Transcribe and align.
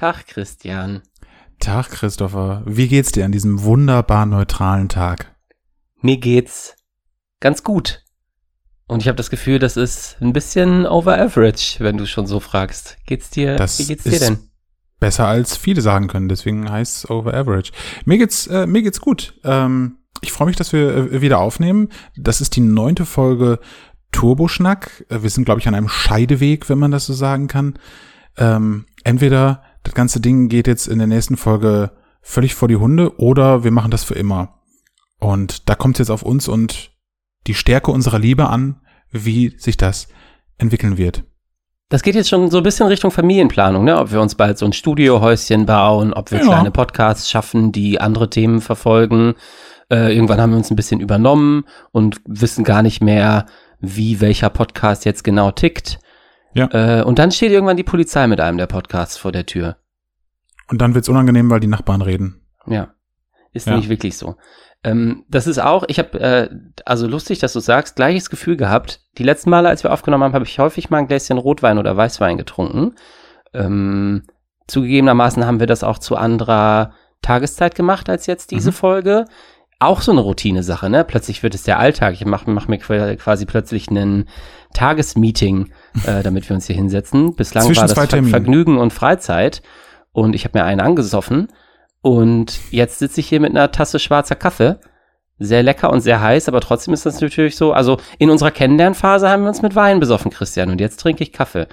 Tag, 0.00 0.28
Christian. 0.28 1.02
Tag, 1.58 1.90
Christopher. 1.90 2.62
Wie 2.64 2.88
geht's 2.88 3.12
dir 3.12 3.26
an 3.26 3.32
diesem 3.32 3.64
wunderbar 3.64 4.24
neutralen 4.24 4.88
Tag? 4.88 5.36
Mir 6.00 6.16
geht's 6.16 6.74
ganz 7.38 7.62
gut. 7.62 8.02
Und 8.86 9.02
ich 9.02 9.08
habe 9.08 9.16
das 9.16 9.28
Gefühl, 9.28 9.58
das 9.58 9.76
ist 9.76 10.16
ein 10.22 10.32
bisschen 10.32 10.86
over 10.86 11.20
average, 11.20 11.76
wenn 11.80 11.98
du 11.98 12.06
schon 12.06 12.26
so 12.26 12.40
fragst. 12.40 12.96
Geht's 13.04 13.28
dir, 13.28 13.56
Das 13.56 13.78
wie 13.78 13.84
geht's 13.84 14.04
dir 14.04 14.18
denn? 14.18 14.38
Besser 15.00 15.26
als 15.26 15.58
viele 15.58 15.82
sagen 15.82 16.08
können, 16.08 16.30
deswegen 16.30 16.70
heißt 16.70 16.96
es 16.96 17.10
over 17.10 17.34
average. 17.34 17.70
Mir 18.06 18.16
geht's, 18.16 18.46
äh, 18.46 18.66
mir 18.66 18.80
geht's 18.80 19.02
gut. 19.02 19.38
Ähm, 19.44 19.98
ich 20.22 20.32
freue 20.32 20.46
mich, 20.46 20.56
dass 20.56 20.72
wir 20.72 21.12
äh, 21.12 21.20
wieder 21.20 21.40
aufnehmen. 21.40 21.90
Das 22.16 22.40
ist 22.40 22.56
die 22.56 22.62
neunte 22.62 23.04
Folge 23.04 23.58
Turboschnack. 24.12 25.04
Äh, 25.10 25.22
wir 25.22 25.28
sind, 25.28 25.44
glaube 25.44 25.60
ich, 25.60 25.68
an 25.68 25.74
einem 25.74 25.90
Scheideweg, 25.90 26.70
wenn 26.70 26.78
man 26.78 26.90
das 26.90 27.04
so 27.04 27.12
sagen 27.12 27.48
kann. 27.48 27.78
Ähm, 28.38 28.86
entweder 29.04 29.62
das 29.82 29.94
ganze 29.94 30.20
Ding 30.20 30.48
geht 30.48 30.66
jetzt 30.66 30.86
in 30.86 30.98
der 30.98 31.06
nächsten 31.06 31.36
Folge 31.36 31.90
völlig 32.22 32.54
vor 32.54 32.68
die 32.68 32.76
Hunde 32.76 33.18
oder 33.18 33.64
wir 33.64 33.70
machen 33.70 33.90
das 33.90 34.04
für 34.04 34.14
immer. 34.14 34.60
Und 35.18 35.68
da 35.68 35.74
kommt 35.74 35.96
es 35.96 36.00
jetzt 36.00 36.10
auf 36.10 36.22
uns 36.22 36.48
und 36.48 36.92
die 37.46 37.54
Stärke 37.54 37.90
unserer 37.90 38.18
Liebe 38.18 38.48
an, 38.48 38.80
wie 39.10 39.54
sich 39.58 39.76
das 39.76 40.08
entwickeln 40.58 40.98
wird. 40.98 41.24
Das 41.88 42.02
geht 42.02 42.14
jetzt 42.14 42.28
schon 42.28 42.50
so 42.50 42.58
ein 42.58 42.62
bisschen 42.62 42.86
Richtung 42.86 43.10
Familienplanung, 43.10 43.84
ne? 43.84 43.98
Ob 43.98 44.12
wir 44.12 44.20
uns 44.20 44.36
bald 44.36 44.58
so 44.58 44.64
ein 44.66 44.72
Studiohäuschen 44.72 45.66
bauen, 45.66 46.12
ob 46.12 46.30
wir 46.30 46.38
Ja. 46.38 46.44
kleine 46.46 46.70
Podcasts 46.70 47.28
schaffen, 47.28 47.72
die 47.72 48.00
andere 48.00 48.30
Themen 48.30 48.60
verfolgen. 48.60 49.34
Äh, 49.90 50.14
irgendwann 50.14 50.40
haben 50.40 50.50
wir 50.50 50.58
uns 50.58 50.70
ein 50.70 50.76
bisschen 50.76 51.00
übernommen 51.00 51.64
und 51.90 52.20
wissen 52.26 52.62
gar 52.62 52.82
nicht 52.82 53.02
mehr, 53.02 53.46
wie 53.80 54.20
welcher 54.20 54.50
Podcast 54.50 55.04
jetzt 55.04 55.24
genau 55.24 55.50
tickt. 55.50 55.98
Ja. 56.52 56.68
Äh, 57.00 57.02
und 57.04 57.18
dann 57.18 57.30
steht 57.30 57.52
irgendwann 57.52 57.76
die 57.76 57.82
Polizei 57.84 58.26
mit 58.26 58.40
einem 58.40 58.58
der 58.58 58.66
Podcasts 58.66 59.16
vor 59.16 59.32
der 59.32 59.46
Tür. 59.46 59.76
Und 60.68 60.80
dann 60.80 60.94
wird's 60.94 61.08
unangenehm, 61.08 61.50
weil 61.50 61.60
die 61.60 61.66
Nachbarn 61.66 62.02
reden. 62.02 62.46
Ja. 62.66 62.94
Ist 63.52 63.66
Ja. 63.66 63.76
nicht 63.76 63.88
wirklich 63.88 64.16
so. 64.16 64.36
Ähm, 64.82 65.24
das 65.28 65.46
ist 65.46 65.58
auch, 65.58 65.84
ich 65.88 65.98
habe, 65.98 66.18
äh, 66.20 66.48
also 66.86 67.06
lustig, 67.06 67.38
dass 67.40 67.52
du 67.52 67.60
sagst, 67.60 67.96
gleiches 67.96 68.30
Gefühl 68.30 68.56
gehabt. 68.56 69.00
Die 69.18 69.24
letzten 69.24 69.50
Male, 69.50 69.68
als 69.68 69.82
wir 69.84 69.92
aufgenommen 69.92 70.24
haben, 70.24 70.34
habe 70.34 70.44
ich 70.44 70.58
häufig 70.58 70.88
mal 70.90 70.98
ein 70.98 71.08
Gläschen 71.08 71.36
Rotwein 71.38 71.76
oder 71.78 71.96
Weißwein 71.96 72.38
getrunken. 72.38 72.94
Ähm, 73.52 74.22
zugegebenermaßen 74.68 75.44
haben 75.44 75.60
wir 75.60 75.66
das 75.66 75.82
auch 75.84 75.98
zu 75.98 76.16
anderer 76.16 76.92
Tageszeit 77.22 77.74
gemacht 77.74 78.08
als 78.08 78.26
jetzt 78.26 78.50
diese 78.52 78.70
Mhm. 78.70 78.74
Folge. 78.74 79.24
Auch 79.80 80.00
so 80.02 80.12
eine 80.12 80.20
Routine-Sache, 80.20 80.88
ne? 80.90 81.04
Plötzlich 81.04 81.42
wird 81.42 81.54
es 81.54 81.62
der 81.64 81.78
Alltag. 81.78 82.14
Ich 82.14 82.24
mache 82.24 82.50
mach 82.50 82.68
mir 82.68 82.78
qua- 82.78 83.16
quasi 83.16 83.46
plötzlich 83.46 83.88
einen 83.88 84.28
Tagesmeeting, 84.74 85.72
äh, 86.06 86.22
damit 86.22 86.48
wir 86.48 86.54
uns 86.54 86.66
hier 86.66 86.76
hinsetzen. 86.76 87.34
Bislang 87.34 87.64
Zwischen 87.64 87.80
war 87.80 87.88
das 87.88 88.10
Ver. 88.10 88.24
Vergnügen 88.24 88.78
und 88.78 88.92
Freizeit. 88.92 89.62
Und 90.12 90.34
ich 90.34 90.44
habe 90.44 90.58
mir 90.58 90.64
einen 90.64 90.80
angesoffen. 90.80 91.48
Und 92.02 92.58
jetzt 92.70 92.98
sitze 92.98 93.20
ich 93.20 93.28
hier 93.28 93.40
mit 93.40 93.50
einer 93.50 93.72
Tasse 93.72 93.98
schwarzer 93.98 94.34
Kaffee. 94.34 94.78
Sehr 95.38 95.62
lecker 95.62 95.90
und 95.90 96.02
sehr 96.02 96.20
heiß, 96.20 96.48
aber 96.48 96.60
trotzdem 96.60 96.92
ist 96.92 97.06
das 97.06 97.20
natürlich 97.20 97.56
so. 97.56 97.72
Also 97.72 97.98
in 98.18 98.28
unserer 98.28 98.50
Kennenlernphase 98.50 99.28
haben 99.28 99.42
wir 99.42 99.48
uns 99.48 99.62
mit 99.62 99.74
Wein 99.74 99.98
besoffen, 99.98 100.30
Christian. 100.30 100.70
Und 100.70 100.80
jetzt 100.80 101.00
trinke 101.00 101.22
ich 101.22 101.32
Kaffee. 101.32 101.66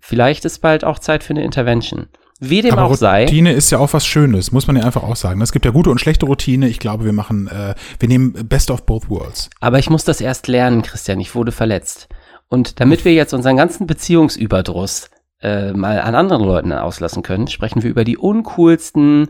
Vielleicht 0.00 0.44
ist 0.44 0.58
bald 0.58 0.84
auch 0.84 0.98
Zeit 0.98 1.22
für 1.22 1.30
eine 1.30 1.44
Intervention. 1.44 2.08
Wie 2.40 2.60
dem 2.60 2.72
Aber 2.72 2.84
auch 2.84 2.94
sei. 2.96 3.22
Routine 3.22 3.52
ist 3.52 3.70
ja 3.70 3.78
auch 3.78 3.92
was 3.92 4.04
Schönes, 4.04 4.50
muss 4.50 4.66
man 4.66 4.76
ja 4.76 4.82
einfach 4.82 5.04
auch 5.04 5.16
sagen. 5.16 5.40
Es 5.40 5.52
gibt 5.52 5.64
ja 5.64 5.70
gute 5.70 5.90
und 5.90 6.00
schlechte 6.00 6.26
Routine. 6.26 6.68
Ich 6.68 6.80
glaube, 6.80 7.04
wir 7.04 7.12
machen, 7.12 7.46
äh, 7.46 7.74
wir 8.00 8.08
nehmen 8.08 8.32
Best 8.48 8.70
of 8.70 8.84
both 8.84 9.08
worlds. 9.08 9.48
Aber 9.60 9.78
ich 9.78 9.88
muss 9.88 10.04
das 10.04 10.20
erst 10.20 10.48
lernen, 10.48 10.82
Christian. 10.82 11.20
Ich 11.20 11.34
wurde 11.34 11.52
verletzt. 11.52 12.08
Und 12.54 12.78
damit 12.78 13.04
wir 13.04 13.12
jetzt 13.12 13.34
unseren 13.34 13.56
ganzen 13.56 13.88
Beziehungsüberdruss 13.88 15.10
äh, 15.42 15.72
mal 15.72 16.00
an 16.00 16.14
anderen 16.14 16.44
Leuten 16.44 16.72
auslassen 16.72 17.24
können, 17.24 17.48
sprechen 17.48 17.82
wir 17.82 17.90
über 17.90 18.04
die 18.04 18.16
uncoolsten, 18.16 19.26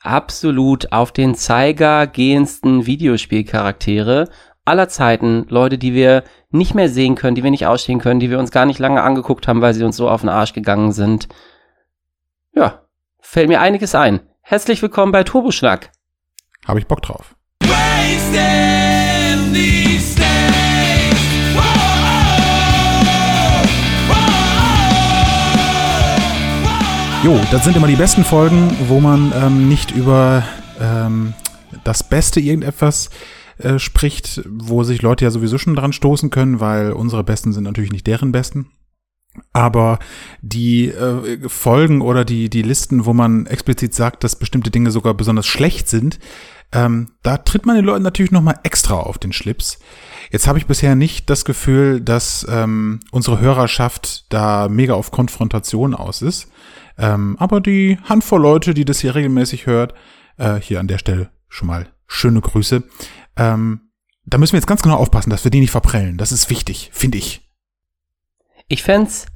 absolut 0.00 0.90
auf 0.90 1.12
den 1.12 1.36
Zeiger 1.36 2.08
gehendsten 2.08 2.84
Videospielcharaktere 2.86 4.28
aller 4.64 4.88
Zeiten. 4.88 5.46
Leute, 5.48 5.78
die 5.78 5.94
wir 5.94 6.24
nicht 6.50 6.74
mehr 6.74 6.88
sehen 6.88 7.14
können, 7.14 7.36
die 7.36 7.44
wir 7.44 7.52
nicht 7.52 7.68
ausstehen 7.68 8.00
können, 8.00 8.18
die 8.18 8.30
wir 8.30 8.40
uns 8.40 8.50
gar 8.50 8.66
nicht 8.66 8.80
lange 8.80 9.00
angeguckt 9.00 9.46
haben, 9.46 9.60
weil 9.60 9.72
sie 9.72 9.84
uns 9.84 9.96
so 9.96 10.10
auf 10.10 10.22
den 10.22 10.30
Arsch 10.30 10.52
gegangen 10.52 10.90
sind. 10.90 11.28
Ja, 12.52 12.82
fällt 13.20 13.46
mir 13.46 13.60
einiges 13.60 13.94
ein. 13.94 14.18
Herzlich 14.40 14.82
willkommen 14.82 15.12
bei 15.12 15.22
Turboschnack. 15.22 15.92
Habe 16.66 16.80
ich 16.80 16.88
Bock 16.88 17.02
drauf. 17.02 17.36
Wasting 17.60 19.52
these 19.52 20.15
Jo, 27.24 27.40
das 27.50 27.64
sind 27.64 27.76
immer 27.76 27.88
die 27.88 27.96
besten 27.96 28.24
Folgen, 28.24 28.70
wo 28.88 29.00
man 29.00 29.32
ähm, 29.34 29.68
nicht 29.68 29.90
über 29.90 30.44
ähm, 30.80 31.32
das 31.82 32.08
Beste 32.08 32.40
irgendetwas 32.40 33.10
äh, 33.58 33.78
spricht, 33.78 34.42
wo 34.48 34.84
sich 34.84 35.02
Leute 35.02 35.24
ja 35.24 35.30
sowieso 35.30 35.58
schon 35.58 35.74
dran 35.74 35.92
stoßen 35.92 36.30
können, 36.30 36.60
weil 36.60 36.92
unsere 36.92 37.24
Besten 37.24 37.52
sind 37.52 37.64
natürlich 37.64 37.90
nicht 37.90 38.06
deren 38.06 38.32
Besten. 38.32 38.70
Aber 39.52 39.98
die 40.40 40.88
äh, 40.88 41.48
Folgen 41.48 42.00
oder 42.00 42.24
die, 42.24 42.48
die 42.48 42.62
Listen, 42.62 43.06
wo 43.06 43.12
man 43.12 43.46
explizit 43.46 43.94
sagt, 43.94 44.22
dass 44.22 44.36
bestimmte 44.36 44.70
Dinge 44.70 44.90
sogar 44.90 45.14
besonders 45.14 45.46
schlecht 45.46 45.88
sind, 45.88 46.18
ähm, 46.72 47.12
da 47.22 47.38
tritt 47.38 47.66
man 47.66 47.76
den 47.76 47.84
Leuten 47.84 48.02
natürlich 48.02 48.32
nochmal 48.32 48.58
extra 48.62 48.94
auf 48.94 49.18
den 49.18 49.32
Schlips. 49.32 49.78
Jetzt 50.30 50.46
habe 50.48 50.58
ich 50.58 50.66
bisher 50.66 50.94
nicht 50.94 51.30
das 51.30 51.44
Gefühl, 51.44 52.00
dass 52.00 52.46
ähm, 52.48 53.00
unsere 53.10 53.40
Hörerschaft 53.40 54.26
da 54.32 54.68
mega 54.68 54.94
auf 54.94 55.10
Konfrontation 55.10 55.94
aus 55.94 56.22
ist. 56.22 56.48
Ähm, 56.98 57.36
aber 57.38 57.60
die 57.60 57.98
Handvoll 58.04 58.40
Leute, 58.40 58.74
die 58.74 58.84
das 58.84 59.00
hier 59.00 59.14
regelmäßig 59.14 59.66
hört, 59.66 59.94
äh, 60.38 60.56
hier 60.56 60.80
an 60.80 60.88
der 60.88 60.98
Stelle 60.98 61.30
schon 61.48 61.68
mal 61.68 61.88
schöne 62.06 62.40
Grüße. 62.40 62.82
Ähm, 63.36 63.80
da 64.24 64.38
müssen 64.38 64.52
wir 64.52 64.58
jetzt 64.58 64.66
ganz 64.66 64.82
genau 64.82 64.96
aufpassen, 64.96 65.30
dass 65.30 65.44
wir 65.44 65.50
die 65.50 65.60
nicht 65.60 65.70
verprellen. 65.70 66.18
Das 66.18 66.32
ist 66.32 66.50
wichtig, 66.50 66.90
finde 66.92 67.18
ich. 67.18 67.48
Ich 68.68 68.82
fänd's, 68.82 69.26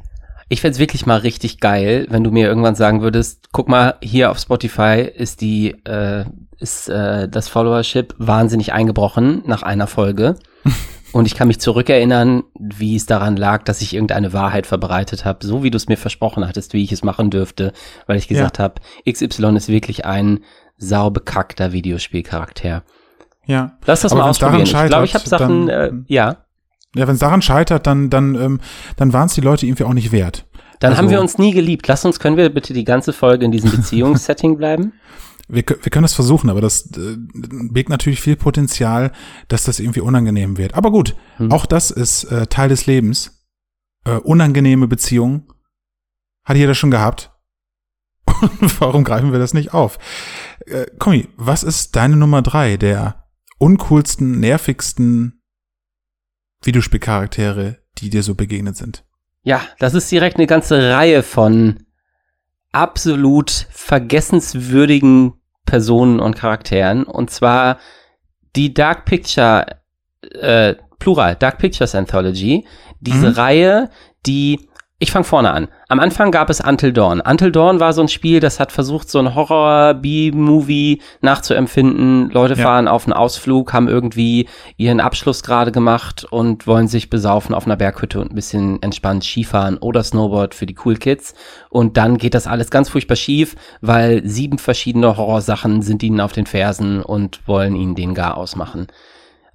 ich 0.49 0.61
fänd's 0.61 0.79
wirklich 0.79 1.07
mal 1.07 1.19
richtig 1.19 1.61
geil, 1.61 2.07
wenn 2.11 2.25
du 2.25 2.33
mir 2.33 2.49
irgendwann 2.49 2.75
sagen 2.75 3.03
würdest, 3.03 3.49
guck 3.53 3.69
mal, 3.69 3.97
hier 4.03 4.31
auf 4.31 4.39
Spotify 4.39 5.09
ist 5.15 5.41
die, 5.41 5.71
äh, 5.85 6.25
ist 6.59 6.89
äh, 6.89 7.29
das 7.29 7.49
Followership 7.49 8.15
wahnsinnig 8.19 8.73
eingebrochen 8.73 9.43
nach 9.47 9.63
einer 9.63 9.87
Folge. 9.87 10.37
Und 11.13 11.27
ich 11.27 11.35
kann 11.35 11.49
mich 11.49 11.59
zurückerinnern, 11.61 12.45
wie 12.59 12.95
es 12.97 13.07
daran 13.07 13.37
lag, 13.37 13.65
dass 13.65 13.81
ich 13.83 13.95
irgendeine 13.95 14.33
Wahrheit 14.33 14.67
verbreitet 14.67 15.25
habe, 15.25 15.45
so 15.45 15.63
wie 15.63 15.71
du 15.71 15.77
es 15.77 15.89
mir 15.89 15.97
versprochen 15.97 16.47
hattest, 16.47 16.73
wie 16.73 16.85
ich 16.85 16.93
es 16.93 17.03
machen 17.03 17.31
dürfte, 17.31 17.73
weil 18.07 18.17
ich 18.17 18.29
gesagt 18.29 18.59
habe, 18.59 18.75
XY 19.09 19.57
ist 19.57 19.69
wirklich 19.69 20.05
ein 20.05 20.41
saubekackter 20.77 21.73
Videospielcharakter. 21.73 22.85
Ja. 23.47 23.73
Lass 23.87 24.03
das 24.03 24.13
Aber 24.13 24.23
mal 24.23 24.31
ausprobieren. 24.31 24.63
Ich 24.63 24.71
glaube, 24.87 25.05
ich 25.05 25.15
habe 25.15 25.29
Sachen, 25.29 25.67
dann- 25.67 26.05
äh, 26.07 26.13
ja. 26.13 26.37
Ja, 26.95 27.07
wenn 27.07 27.15
es 27.15 27.21
daran 27.21 27.43
scheitert, 27.43 27.87
dann, 27.87 28.11
dann, 28.11 28.35
ähm, 28.35 28.61
dann 28.97 29.13
waren 29.13 29.27
es 29.27 29.35
die 29.35 29.41
Leute 29.41 29.67
irgendwie 29.67 29.85
auch 29.85 29.93
nicht 29.95 30.11
wert. 30.13 30.47
Dann 30.81 30.93
Also- 30.93 31.03
haben 31.03 31.11
wir 31.11 31.21
uns 31.21 31.39
nie 31.39 31.53
geliebt. 31.53 31.87
Lass 31.89 32.05
uns, 32.05 32.19
können 32.21 32.37
wir 32.37 32.49
bitte 32.53 32.73
die 32.73 32.85
ganze 32.85 33.13
Folge 33.13 33.45
in 33.45 33.53
diesem 33.53 33.71
Beziehungssetting 33.77 34.57
bleiben? 34.57 34.93
Wir, 35.53 35.65
wir 35.67 35.91
können 35.91 36.03
das 36.03 36.15
versuchen, 36.15 36.49
aber 36.51 36.61
das 36.61 36.91
äh, 36.93 37.17
birgt 37.19 37.89
natürlich 37.89 38.21
viel 38.21 38.37
Potenzial, 38.37 39.13
dass 39.49 39.65
das 39.65 39.81
irgendwie 39.81 40.01
unangenehm 40.01 40.57
wird. 40.59 40.75
Aber 40.75 40.91
gut, 40.91 41.17
Hm. 41.37 41.51
auch 41.53 41.67
das 41.67 41.91
ist 41.91 42.25
äh, 42.25 42.47
Teil 42.47 42.69
des 42.69 42.87
Lebens. 42.87 43.37
Äh, 44.05 44.13
unangenehme 44.17 44.89
Beziehungen. 44.89 45.47
Hat 46.45 46.57
jeder 46.57 46.75
schon 46.75 46.91
gehabt. 46.91 47.33
Und 48.27 48.81
warum 48.81 49.05
greifen 49.05 49.33
wir 49.33 49.39
das 49.39 49.53
nicht 49.55 49.75
auf? 49.75 49.99
Äh, 50.67 50.87
Kommi, 50.99 51.29
was 51.37 51.63
ist 51.63 51.97
deine 51.97 52.17
Nummer 52.17 52.43
drei 52.43 52.77
der 52.77 53.27
uncoolsten, 53.59 54.41
nervigsten 54.41 55.43
Videospielcharaktere, 56.63 57.79
die 57.99 58.11
dir 58.11 58.23
so 58.23 58.35
begegnet 58.35 58.77
sind? 58.77 59.05
Ja, 59.43 59.63
das 59.79 59.95
ist 59.95 60.11
direkt 60.11 60.37
eine 60.37 60.47
ganze 60.47 60.91
Reihe 60.93 61.23
von 61.23 61.85
absolut 62.73 63.67
vergessenswürdigen 63.71 65.35
Personen 65.71 66.19
und 66.19 66.35
Charakteren. 66.37 67.05
Und 67.05 67.31
zwar 67.31 67.79
die 68.57 68.75
Dark 68.75 69.05
Picture, 69.05 69.65
äh, 70.41 70.75
Plural, 70.99 71.37
Dark 71.37 71.59
Pictures 71.59 71.95
Anthology. 71.95 72.67
Diese 73.01 73.29
Mhm. 73.29 73.35
Reihe, 73.35 73.91
die 74.27 74.69
ich 75.03 75.13
fange 75.13 75.25
vorne 75.25 75.51
an. 75.51 75.69
Am 75.89 75.99
Anfang 75.99 76.31
gab 76.31 76.51
es 76.51 76.61
Until 76.61 76.93
Dawn. 76.93 77.23
Until 77.23 77.51
Dawn 77.51 77.81
war 77.81 77.95
so 77.95 78.03
ein 78.03 78.09
Spiel, 78.09 78.39
das 78.39 78.61
hat 78.61 78.71
versucht, 78.71 79.09
so 79.09 79.19
ein 79.19 79.35
Horror-B-Movie 79.35 81.01
nachzuempfinden. 81.23 82.29
Leute 82.31 82.55
Ja. 82.55 82.65
fahren 82.65 82.87
auf 82.87 83.07
einen 83.07 83.15
Ausflug, 83.15 83.73
haben 83.73 83.89
irgendwie 83.89 84.47
ihren 84.77 85.01
Abschluss 85.01 85.43
gerade 85.43 85.73
gemacht 85.73 86.27
und 86.31 86.67
wollen 86.67 86.87
sich 86.87 87.09
besaufen 87.09 87.55
auf 87.55 87.65
einer 87.65 87.77
Berghütte 87.77 88.21
und 88.21 88.31
ein 88.31 88.35
bisschen 88.35 88.83
entspannt 88.83 89.25
Skifahren 89.25 89.79
oder 89.79 90.03
Snowboard 90.03 90.55
für 90.55 90.67
die 90.67 90.77
Cool 90.85 90.97
Kids. 90.97 91.33
Und 91.71 91.97
dann 91.97 92.19
geht 92.19 92.35
das 92.35 92.47
alles 92.47 92.71
ganz 92.71 92.91
furchtbar 92.91 93.17
schief, 93.17 93.57
weil 93.81 94.21
sieben 94.27 94.59
verschiedene 94.59 95.17
Horrorsachen 95.17 95.81
sind 95.81 96.03
ihnen 96.03 96.21
auf 96.21 96.33
den 96.33 96.45
Fersen 96.45 97.03
und 97.03 97.41
wollen 97.49 97.75
ihnen 97.75 97.95
den 97.95 98.13
gar 98.13 98.37
ausmachen. 98.37 98.87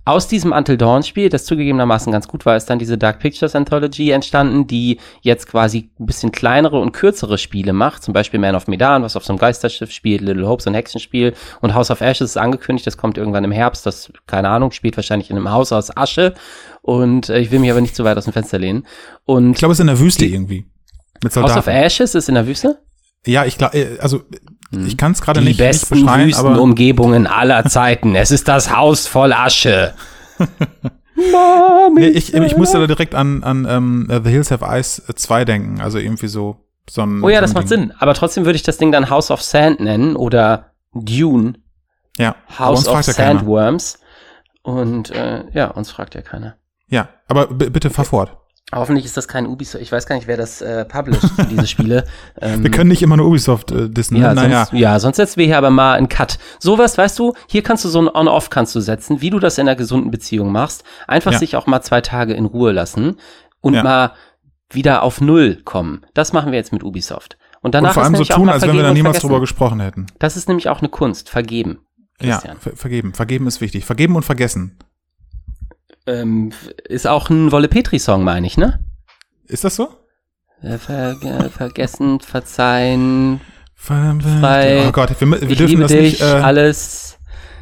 Aus 0.06 0.28
diesem 0.28 0.52
Until 0.52 0.78
Dawn 0.78 1.02
Spiel, 1.02 1.30
das 1.30 1.46
zugegebenermaßen 1.46 2.12
ganz 2.12 2.28
gut 2.28 2.46
war, 2.46 2.56
ist 2.56 2.70
dann 2.70 2.78
diese 2.78 2.98
Dark 2.98 3.20
Pictures 3.20 3.56
Anthology 3.56 4.12
entstanden, 4.12 4.68
die 4.68 5.00
jetzt 5.22 5.48
quasi 5.48 5.90
ein 6.00 6.06
bisschen 6.06 6.32
kleinere 6.32 6.80
und 6.80 6.92
kürzere 6.92 7.40
Spiele 7.40 7.74
macht. 7.74 8.04
Zum 8.04 8.14
Beispiel 8.14 8.40
Man 8.40 8.56
of 8.56 8.68
Medan, 8.68 9.02
was 9.02 9.16
auf 9.16 9.26
so 9.26 9.34
einem 9.34 9.40
Geisterschiff 9.40 9.92
spielt, 9.92 10.22
Little 10.22 10.48
Hope, 10.48 10.62
so 10.62 10.70
ein 10.70 10.76
Hexenspiel. 10.76 11.34
Und 11.60 11.74
House 11.74 11.90
of 11.90 12.02
Ashes 12.02 12.32
ist 12.32 12.38
angekündigt, 12.38 12.86
das 12.86 12.98
kommt 12.98 13.18
irgendwann 13.18 13.44
im 13.44 13.52
Herbst. 13.52 13.86
Das, 13.88 14.12
keine 14.28 14.50
Ahnung, 14.50 14.72
spielt 14.72 14.96
wahrscheinlich 14.96 15.32
in 15.32 15.38
einem 15.38 15.50
Haus 15.50 15.72
aus 15.72 15.96
Asche. 15.98 16.36
Und 16.84 17.30
äh, 17.30 17.40
ich 17.40 17.50
will 17.50 17.60
mich 17.60 17.72
aber 17.72 17.82
nicht 17.82 17.96
zu 17.96 18.04
weit 18.04 18.18
aus 18.18 18.26
dem 18.26 18.34
Fenster 18.34 18.60
lehnen. 18.60 18.86
Und 19.26 19.54
Ich 19.54 19.58
glaube, 19.58 19.72
es 19.72 19.80
ist 19.80 19.82
in 19.84 19.88
der 19.88 20.00
Wüste 20.00 20.26
irgendwie. 20.26 20.66
House 21.24 21.58
of. 21.58 21.66
Ashes 21.66 22.14
ist 22.14 22.30
in 22.30 22.36
der 22.36 22.46
Wüste? 22.46 22.80
Ja, 23.26 23.46
ich 23.46 23.58
glaube, 23.58 23.98
also 24.00 24.22
ich 24.72 24.98
kann 24.98 25.12
es 25.12 25.22
gerade 25.22 25.40
Die 25.40 25.46
nicht, 25.48 25.60
nicht 25.60 25.68
besten 25.68 26.02
beschreiben, 26.02 26.34
aber 26.34 26.50
Wüstenumgebungen 26.50 27.28
aller 27.28 27.66
Zeiten. 27.66 28.16
Es 28.16 28.32
ist 28.32 28.48
das 28.48 28.76
Haus 28.76 29.08
voll 29.08 29.32
Asche. 29.34 29.94
nee, 31.94 32.08
ich, 32.08 32.34
ich 32.34 32.58
musste 32.58 32.80
da 32.80 32.88
direkt 32.88 33.16
an, 33.16 33.44
an 33.44 33.66
ähm, 33.70 34.08
The 34.24 34.30
Hills 34.30 34.52
Have 34.52 34.66
Eyes 34.66 35.02
2 35.14 35.46
denken. 35.46 35.82
Also 35.82 35.98
irgendwie 35.98 36.28
so, 36.28 36.58
so 36.90 37.04
ein. 37.04 37.24
Oh 37.24 37.30
ja, 37.30 37.38
so 37.38 37.42
das 37.42 37.52
ein 37.52 37.54
macht 37.56 37.72
Ding. 37.72 37.80
Sinn. 37.82 37.94
Aber 38.00 38.14
trotzdem 38.14 38.46
würde 38.46 38.58
ich 38.58 38.64
das 38.64 38.78
Ding 38.78 38.92
dann 38.92 39.10
House 39.10 39.32
of 39.32 39.42
Sand 39.42 39.80
nennen 39.80 40.16
oder 40.16 40.72
Dune, 40.94 41.56
Ja, 42.18 42.36
House 42.58 42.88
of. 42.88 43.04
Sandworms. 43.04 44.00
Und 44.64 45.12
äh, 45.12 45.46
ja, 45.52 45.68
uns 45.68 45.92
fragt 45.92 46.16
ja 46.16 46.22
keiner. 46.22 46.56
Ja, 46.88 47.10
aber 47.28 47.48
bitte 47.48 47.90
fahr 47.90 48.06
fort. 48.06 48.38
Hoffentlich 48.74 49.06
ist 49.06 49.16
das 49.16 49.28
kein 49.28 49.46
Ubisoft. 49.46 49.82
Ich 49.84 49.92
weiß 49.92 50.08
gar 50.08 50.16
nicht, 50.16 50.28
wer 50.28 50.38
das 50.38 50.60
äh, 50.62 50.86
published, 50.86 51.30
diese 51.52 51.68
Spiele. 51.68 52.04
Ähm, 52.42 52.64
Wir 52.64 52.72
können 52.72 52.90
nicht 52.90 53.02
immer 53.04 53.16
nur 53.16 53.28
Ubisoft 53.28 53.72
äh, 53.72 53.90
dissen. 53.90 54.18
ja, 54.18 54.30
ne? 54.34 54.42
naja, 54.42 54.66
sonst, 54.66 54.80
ja, 54.80 55.00
sonst 55.00 55.18
setzen 55.18 55.38
wir 55.38 55.46
hier 55.46 55.58
aber 55.58 55.70
mal 55.70 55.94
einen 55.94 56.10
Cut. 56.10 56.38
Sowas, 56.60 56.98
weißt 56.98 57.18
du, 57.20 57.34
hier 57.48 57.62
kannst 57.64 57.86
du 57.86 57.90
so 57.90 58.02
ein 58.02 58.10
On-Off 58.10 58.50
kannst 58.50 58.74
du 58.76 58.80
setzen, 58.82 59.22
wie 59.22 59.30
du 59.30 59.40
das 59.40 59.58
in 59.58 59.68
einer 59.68 59.76
gesunden 59.76 60.12
Beziehung 60.12 60.52
machst. 60.52 60.84
Einfach 61.08 61.32
Ja. 61.32 61.38
sich 61.40 61.56
auch 61.56 61.68
mal 61.68 61.82
zwei 61.82 62.02
Tage 62.02 62.34
in 62.34 62.46
Ruhe 62.46 62.72
lassen 62.72 63.18
und 63.62 63.76
Ja. 63.76 63.84
mal 63.84 64.12
wieder 64.72 65.04
auf 65.04 65.22
Null 65.22 65.62
kommen. 65.64 66.06
Das 66.14 66.34
machen 66.34 66.52
wir 66.52 66.58
jetzt 66.58 66.74
mit 66.74 66.84
Ubisoft. 66.84 67.38
Und 67.62 67.76
danach 67.76 67.92
und 67.92 67.94
vor 67.94 68.04
allem 68.04 68.16
so 68.16 68.24
tun, 68.26 68.50
als 68.50 68.64
wenn 68.64 68.76
wir 68.76 68.84
da 68.84 68.94
niemals 68.94 69.20
drüber 69.20 69.40
gesprochen 69.40 69.80
hätten. 69.80 70.08
Das 70.20 70.36
ist 70.36 70.48
nämlich 70.50 70.70
auch 70.70 70.80
eine 70.80 70.90
Kunst, 70.90 71.30
vergeben. 71.30 71.80
Christian. 72.20 72.56
Ja, 72.56 72.60
ver 72.60 72.76
vergeben. 72.76 73.14
Vergeben 73.14 73.48
ist 73.48 73.62
wichtig. 73.62 73.86
Vergeben 73.86 74.16
und 74.16 74.24
vergessen. 74.24 74.78
Ähm, 76.08 76.52
ist 76.88 77.08
auch 77.08 77.30
ein 77.30 77.52
Wolle 77.52 77.68
Petri-Song, 77.68 78.24
meine 78.24 78.46
ich, 78.48 78.58
ne? 78.58 78.80
Ist 79.48 79.64
das 79.64 79.76
so? 79.76 79.90
Äh, 80.62 80.78
Ver 80.78 81.16
äh, 81.22 81.50
vergessen, 81.50 82.20
verzeihen, 82.20 83.42
Ver 83.76 84.16
Frei. 84.40 84.86
oh 84.88 84.92
Gott, 84.92 85.20
wir, 85.20 85.30
wir 85.30 85.42
ich 85.50 85.58
dürfen 85.58 85.68
liebe 85.70 85.82
das 85.84 85.92
dich, 85.92 86.12
nicht. 86.14 86.22
Äh, 86.22 86.26
alles. 86.26 87.18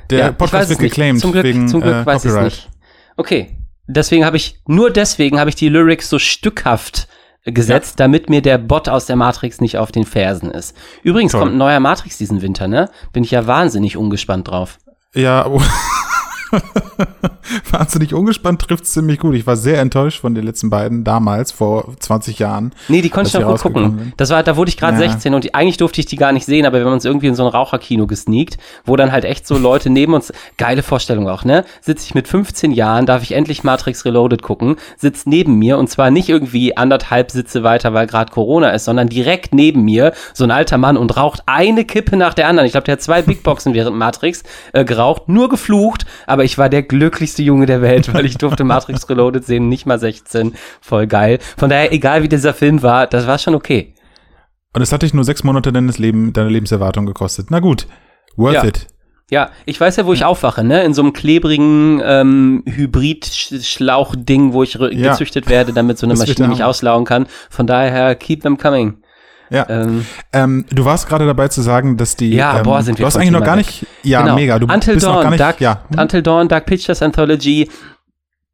der 0.09 0.19
Ja, 0.19 0.31
Podcast 0.31 0.69
wird 0.69 0.79
geclaimed 0.79 1.19
Zum 1.21 1.31
Glück, 1.31 1.43
wegen 1.43 1.67
zum 1.67 1.81
Glück 1.81 1.93
äh, 1.95 2.05
weiß 2.05 2.25
ich 2.25 2.33
nicht. 2.33 2.69
Okay, 3.17 3.57
deswegen 3.87 4.25
habe 4.25 4.37
ich, 4.37 4.59
nur 4.67 4.91
deswegen 4.91 5.39
habe 5.39 5.49
ich 5.49 5.55
die 5.55 5.69
Lyrics 5.69 6.09
so 6.09 6.19
stückhaft 6.19 7.07
gesetzt, 7.45 7.99
damit 7.99 8.29
mir 8.29 8.41
der 8.41 8.57
Bot 8.57 8.87
aus 8.87 9.05
der 9.05 9.17
Matrix 9.17 9.59
nicht 9.59 9.77
auf 9.77 9.91
den 9.91 10.05
Fersen 10.05 10.49
ist. 10.51 10.75
Übrigens 11.03 11.33
Toll. 11.33 11.41
kommt 11.41 11.53
ein 11.53 11.57
neuer 11.57 11.81
Matrix 11.81 12.17
diesen 12.17 12.41
Winter, 12.41 12.67
ne? 12.69 12.89
Bin 13.11 13.23
ich 13.25 13.31
ja 13.31 13.45
wahnsinnig 13.47 13.97
ungespannt 13.97 14.47
drauf. 14.47 14.77
Ja, 15.13 15.43
aber 15.43 15.61
wahnsinnig 17.71 18.13
ungespannt 18.13 18.61
trifft 18.61 18.85
ziemlich 18.85 19.19
gut. 19.19 19.35
Ich 19.35 19.45
war 19.47 19.55
sehr 19.55 19.79
enttäuscht 19.81 20.21
von 20.21 20.35
den 20.35 20.45
letzten 20.45 20.69
beiden 20.69 21.03
damals, 21.03 21.51
vor 21.51 21.93
20 21.99 22.39
Jahren. 22.39 22.73
Nee, 22.87 23.01
die 23.01 23.09
konnte 23.09 23.29
ich 23.29 23.33
noch 23.33 23.49
gut 23.49 23.61
gucken. 23.61 24.13
Das 24.17 24.29
war, 24.29 24.43
da 24.43 24.55
wurde 24.57 24.69
ich 24.69 24.77
gerade 24.77 25.01
Ja. 25.01 25.09
16 25.09 25.33
und 25.33 25.43
die, 25.43 25.53
eigentlich 25.53 25.77
durfte 25.77 25.99
ich 25.99 26.05
die 26.05 26.15
gar 26.15 26.31
nicht 26.31 26.45
sehen, 26.45 26.65
aber 26.65 26.79
wir 26.79 26.85
haben 26.85 26.93
uns 26.93 27.05
irgendwie 27.05 27.27
in 27.27 27.35
so 27.35 27.43
ein 27.45 27.51
Raucherkino 27.51 28.07
gesneakt, 28.07 28.57
wo 28.85 28.95
dann 28.95 29.11
halt 29.11 29.25
echt 29.25 29.47
so 29.47 29.57
Leute 29.57 29.89
neben 29.89 30.13
uns, 30.13 30.31
geile 30.57 30.83
Vorstellung 30.83 31.27
auch, 31.29 31.43
ne? 31.43 31.65
Sitze 31.81 32.05
ich 32.07 32.15
mit 32.15 32.27
15 32.27 32.71
Jahren, 32.71 33.05
darf 33.05 33.23
ich 33.23 33.33
endlich 33.33 33.63
Matrix 33.63 34.05
Reloaded 34.05 34.41
gucken, 34.41 34.77
sitzt 34.97 35.27
neben 35.27 35.57
mir 35.57 35.77
und 35.77 35.89
zwar 35.89 36.11
nicht 36.11 36.29
irgendwie 36.29 36.77
anderthalb 36.77 37.31
Sitze 37.31 37.63
weiter, 37.63 37.93
weil 37.93 38.07
gerade 38.07 38.31
Corona 38.31 38.69
ist, 38.69 38.85
sondern 38.85 39.09
direkt 39.09 39.53
neben 39.53 39.83
mir 39.83 40.13
so 40.33 40.43
ein 40.43 40.51
alter 40.51 40.77
Mann 40.77 40.97
und 40.97 41.15
raucht 41.17 41.43
eine 41.45 41.85
Kippe 41.85 42.17
nach 42.17 42.33
der 42.33 42.47
anderen. 42.47 42.65
Ich 42.65 42.73
glaube, 42.73 42.85
der 42.85 42.93
hat 42.93 43.01
zwei 43.01 43.21
Big 43.21 43.43
Boxen 43.43 43.73
während 43.73 43.97
Matrix 43.97 44.43
äh, 44.73 44.85
geraucht, 44.85 45.27
nur 45.27 45.49
geflucht, 45.49 46.05
aber 46.27 46.42
ich 46.43 46.57
war 46.57 46.69
der 46.69 46.83
glücklichste 46.83 47.41
Junge 47.43 47.65
der 47.65 47.81
Welt, 47.81 48.13
weil 48.13 48.25
ich 48.25 48.37
durfte 48.37 48.63
Matrix 48.63 49.09
Reloaded 49.09 49.45
sehen, 49.45 49.69
nicht 49.69 49.85
mal 49.85 49.99
16. 49.99 50.53
Voll 50.81 51.07
geil. 51.07 51.39
Von 51.57 51.69
daher, 51.69 51.91
egal 51.93 52.23
wie 52.23 52.29
dieser 52.29 52.53
Film 52.53 52.81
war, 52.83 53.07
das 53.07 53.27
war 53.27 53.37
schon 53.37 53.55
okay. 53.55 53.93
Und 54.73 54.81
es 54.81 54.91
hat 54.91 55.03
dich 55.03 55.13
nur 55.13 55.23
sechs 55.23 55.43
Monate 55.43 55.71
deines 55.71 55.99
Leben, 55.99 56.33
deiner 56.33 56.49
Lebenserwartung 56.49 57.05
gekostet. 57.05 57.47
Na 57.51 57.59
gut, 57.59 57.87
worth 58.35 58.53
Ja. 58.55 58.63
it. 58.65 58.87
Ja, 59.31 59.49
ich 59.65 59.79
weiß 59.79 59.95
ja, 59.95 60.05
wo 60.05 60.13
ich 60.13 60.25
aufwache, 60.25 60.63
ne? 60.63 60.83
In 60.83 60.93
so 60.93 61.01
einem 61.01 61.13
klebrigen 61.13 62.01
ähm, 62.03 62.63
Hybrid-Schlauch-Ding, 62.67 64.53
wo 64.53 64.63
ich 64.63 64.73
Ja. 64.75 65.11
gezüchtet 65.11 65.49
werde, 65.49 65.73
damit 65.73 65.97
so 65.97 66.05
eine 66.05 66.13
Das 66.15 66.27
Maschine 66.27 66.47
mich 66.49 66.63
auslaugen 66.63 67.05
kann. 67.05 67.27
Von 67.49 67.67
daher, 67.67 68.15
keep 68.15 68.41
them 68.41 68.57
coming. 68.57 68.97
Ja. 69.53 69.69
Ähm, 69.69 70.05
Ähm, 70.33 70.65
du 70.71 70.83
warst 70.83 71.07
gerade 71.07 71.25
dabei 71.25 71.47
zu 71.47 71.61
sagen, 71.61 71.95
dass 71.95 72.15
die. 72.15 72.33
Ja, 72.33 72.57
ähm, 72.57 72.63
boah, 72.63 72.81
sind 72.81 72.97
wir 72.97 73.03
Du 73.03 73.07
hast 73.07 73.17
eigentlich 73.17 73.31
noch 73.31 73.43
gar 73.43 73.57
weg. 73.57 73.67
nicht. 73.67 73.85
Ja, 74.01 74.21
genau. 74.21 74.35
mega. 74.35 74.57
Du 74.59 74.65
Until 74.67 74.95
bist 74.95 75.05
Dawn, 75.05 75.15
noch 75.15 75.21
gar 75.21 75.29
nicht. 75.29 75.39
Dark, 75.39 75.61
ja. 75.61 75.83
Until 75.95 76.21
Dawn, 76.23 76.47
Dark 76.47 76.65
Pictures 76.65 77.01
Anthology. 77.01 77.69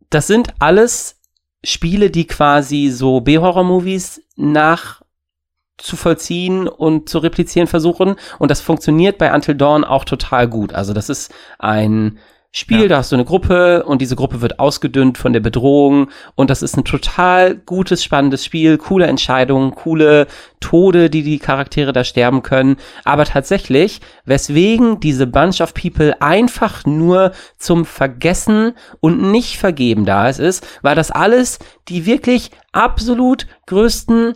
Das 0.10 0.28
sind 0.28 0.50
alles 0.60 1.16
Spiele, 1.64 2.10
die 2.10 2.28
quasi 2.28 2.90
so 2.90 3.22
B-Horror-Movies 3.22 4.22
nach 4.36 5.02
zu 5.78 5.96
vollziehen 5.96 6.68
und 6.68 7.08
zu 7.08 7.20
replizieren 7.20 7.68
versuchen. 7.68 8.16
Und 8.38 8.52
das 8.52 8.60
funktioniert 8.60 9.18
bei 9.18 9.34
Until 9.34 9.56
Dawn 9.56 9.84
auch 9.86 10.04
total 10.04 10.48
gut. 10.48 10.74
Also 10.74 10.94
das 10.94 11.10
ist 11.10 11.34
ein 11.58 12.20
Spiel, 12.52 12.82
Ja. 12.82 12.88
da 12.88 12.98
hast 12.98 13.12
du 13.12 13.16
eine 13.16 13.26
Gruppe 13.26 13.84
und 13.84 14.02
diese 14.02 14.16
Gruppe 14.16 14.42
wird 14.42 14.60
ausgedünnt 14.60 15.20
von 15.20 15.34
der 15.34 15.40
Bedrohung 15.40 16.10
und 16.34 16.50
das 16.50 16.64
ist 16.64 16.76
ein 16.78 16.84
total 16.84 17.56
gutes, 17.56 18.04
spannendes 18.04 18.44
Spiel, 18.44 18.80
coole 18.80 19.06
Entscheidungen, 19.06 19.76
coole 19.76 20.26
Tode, 20.60 21.12
die 21.12 21.22
die 21.22 21.38
Charaktere 21.38 21.94
da 21.94 22.04
sterben 22.04 22.42
können, 22.42 22.78
aber 23.06 23.26
tatsächlich, 23.26 24.02
weswegen 24.26 25.00
diese 25.00 25.28
Bunch 25.28 25.62
of 25.62 25.76
People 25.76 26.20
einfach 26.24 26.86
nur 26.88 27.34
zum 27.60 27.86
Vergessen 27.86 28.74
und 29.00 29.22
nicht 29.30 29.58
vergeben 29.60 30.06
da 30.06 30.28
ist, 30.28 30.40
ist, 30.40 30.66
weil 30.82 30.96
das 30.96 31.12
alles 31.12 31.60
die 31.88 32.08
wirklich 32.08 32.50
absolut 32.72 33.46
größten 33.68 34.34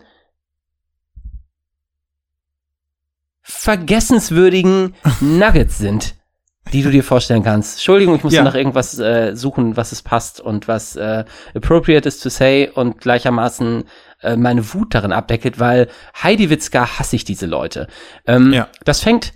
vergessenswürdigen 3.42 4.94
Nuggets 5.19 5.77
sind, 5.77 6.15
die 6.71 6.81
du 6.81 6.89
dir 6.89 7.04
vorstellen 7.04 7.44
kannst. 7.44 7.74
Entschuldigung, 7.75 8.15
ich 8.15 8.24
muss 8.24 8.33
Ja. 8.33 8.44
nach 8.44 8.56
irgendwas 8.56 8.98
äh, 8.98 9.36
suchen, 9.36 9.75
was 9.77 9.92
es 9.92 10.01
passt 10.01 10.39
und 10.39 10.68
was 10.68 10.95
äh, 10.95 11.25
appropriate 11.54 12.07
is 12.07 12.19
to 12.19 12.30
say 12.30 12.69
und 12.74 13.00
gleichermaßen 13.00 13.83
äh, 14.21 14.36
meine 14.38 14.74
Wut 14.74 14.95
darin 14.95 15.12
abdeckelt, 15.12 15.60
weil 15.60 15.88
Heidi 16.21 16.50
Witzka 16.50 16.98
hasse 17.00 17.15
ich 17.15 17.25
diese 17.25 17.45
Leute. 17.45 17.88
Ähm, 18.25 18.54
Ja. 18.54 18.68
Das 18.86 19.01
fängt 19.01 19.33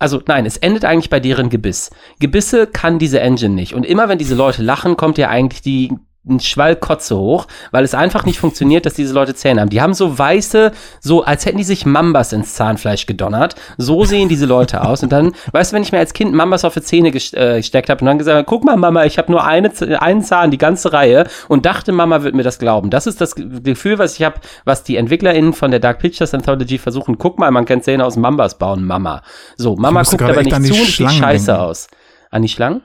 also 0.00 0.22
nein, 0.28 0.46
es 0.46 0.56
endet 0.56 0.84
eigentlich 0.84 1.10
bei 1.10 1.18
deren 1.18 1.50
Gebiss. 1.50 1.90
Gebisse 2.20 2.68
kann 2.68 3.00
diese 3.00 3.18
Engine 3.20 3.54
nicht. 3.54 3.74
Und 3.74 3.84
immer 3.84 4.08
wenn 4.08 4.18
diese 4.18 4.36
Leute 4.36 4.62
lachen, 4.62 4.96
kommt 4.96 5.18
ja 5.18 5.28
eigentlich 5.28 5.60
die 5.60 5.92
ein 6.28 6.40
Schwall 6.40 6.76
Kotze 6.76 7.16
hoch, 7.16 7.46
weil 7.70 7.84
es 7.84 7.94
einfach 7.94 8.24
nicht 8.24 8.38
funktioniert, 8.38 8.86
dass 8.86 8.94
diese 8.94 9.14
Leute 9.14 9.34
Zähne 9.34 9.60
haben. 9.60 9.70
Die 9.70 9.80
haben 9.80 9.94
so 9.94 10.18
weiße, 10.18 10.72
so 11.00 11.22
als 11.24 11.46
hätten 11.46 11.58
die 11.58 11.64
sich 11.64 11.86
Mambas 11.86 12.32
ins 12.32 12.54
Zahnfleisch 12.54 13.06
gedonnert. 13.06 13.54
So 13.76 14.04
sehen 14.04 14.28
diese 14.28 14.46
Leute 14.46 14.84
aus. 14.84 15.02
Und 15.02 15.10
dann, 15.12 15.32
weißt 15.52 15.72
du, 15.72 15.76
wenn 15.76 15.82
ich 15.82 15.92
mir 15.92 15.98
als 15.98 16.12
Kind 16.12 16.32
Mambas 16.34 16.64
auf 16.64 16.74
die 16.74 16.82
Zähne 16.82 17.08
äh, 17.08 17.56
gesteckt 17.56 17.90
habe 17.90 18.00
und 18.00 18.06
dann 18.06 18.18
gesagt 18.18 18.36
habe, 18.36 18.44
guck 18.44 18.64
mal, 18.64 18.76
Mama, 18.76 19.04
ich 19.04 19.18
habe 19.18 19.30
nur 19.30 19.44
eine, 19.44 19.70
einen 20.00 20.22
Zahn, 20.22 20.50
die 20.50 20.58
ganze 20.58 20.92
Reihe 20.92 21.26
und 21.48 21.66
dachte, 21.66 21.92
Mama 21.92 22.22
wird 22.22 22.34
mir 22.34 22.42
das 22.42 22.58
glauben. 22.58 22.90
Das 22.90 23.06
ist 23.06 23.20
das 23.20 23.34
Ge- 23.34 23.46
Gefühl, 23.62 23.98
was 23.98 24.18
ich 24.18 24.24
habe, 24.24 24.36
was 24.64 24.84
die 24.84 24.96
EntwicklerInnen 24.96 25.52
von 25.52 25.70
der 25.70 25.80
Dark 25.80 25.98
Pictures 25.98 26.34
Anthology 26.34 26.78
versuchen. 26.78 27.18
Guck 27.18 27.38
mal, 27.38 27.50
man 27.50 27.64
kann 27.64 27.82
Zähne 27.82 28.04
aus 28.04 28.16
Mambas 28.16 28.58
bauen, 28.58 28.84
Mama. 28.84 29.22
So, 29.56 29.76
Mama 29.76 30.02
guckt 30.02 30.22
aber 30.22 30.42
nicht 30.42 30.50
zu 30.54 30.72
und 30.74 30.86
sieht 30.86 31.10
scheiße 31.10 31.46
denken. 31.46 31.60
aus. 31.62 31.88
An 32.30 32.42
die 32.42 32.48
Schlangen? 32.48 32.82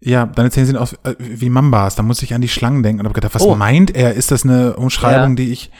Ja, 0.00 0.26
deine 0.26 0.50
Zähne 0.50 0.66
sehen 0.66 0.76
aus 0.76 0.92
äh, 1.04 1.14
wie 1.18 1.50
Mambas. 1.50 1.96
Da 1.96 2.02
muss 2.04 2.22
ich 2.22 2.32
an 2.34 2.40
die 2.40 2.48
Schlangen 2.48 2.82
denken 2.84 3.00
und 3.00 3.06
habe 3.06 3.14
gedacht, 3.14 3.34
was 3.34 3.42
Oh. 3.42 3.56
meint 3.56 3.94
er? 3.96 4.14
Ist 4.14 4.30
das 4.30 4.44
eine 4.44 4.76
Umschreibung, 4.76 5.30
Ja. 5.30 5.34
die 5.36 5.50
ich. 5.52 5.70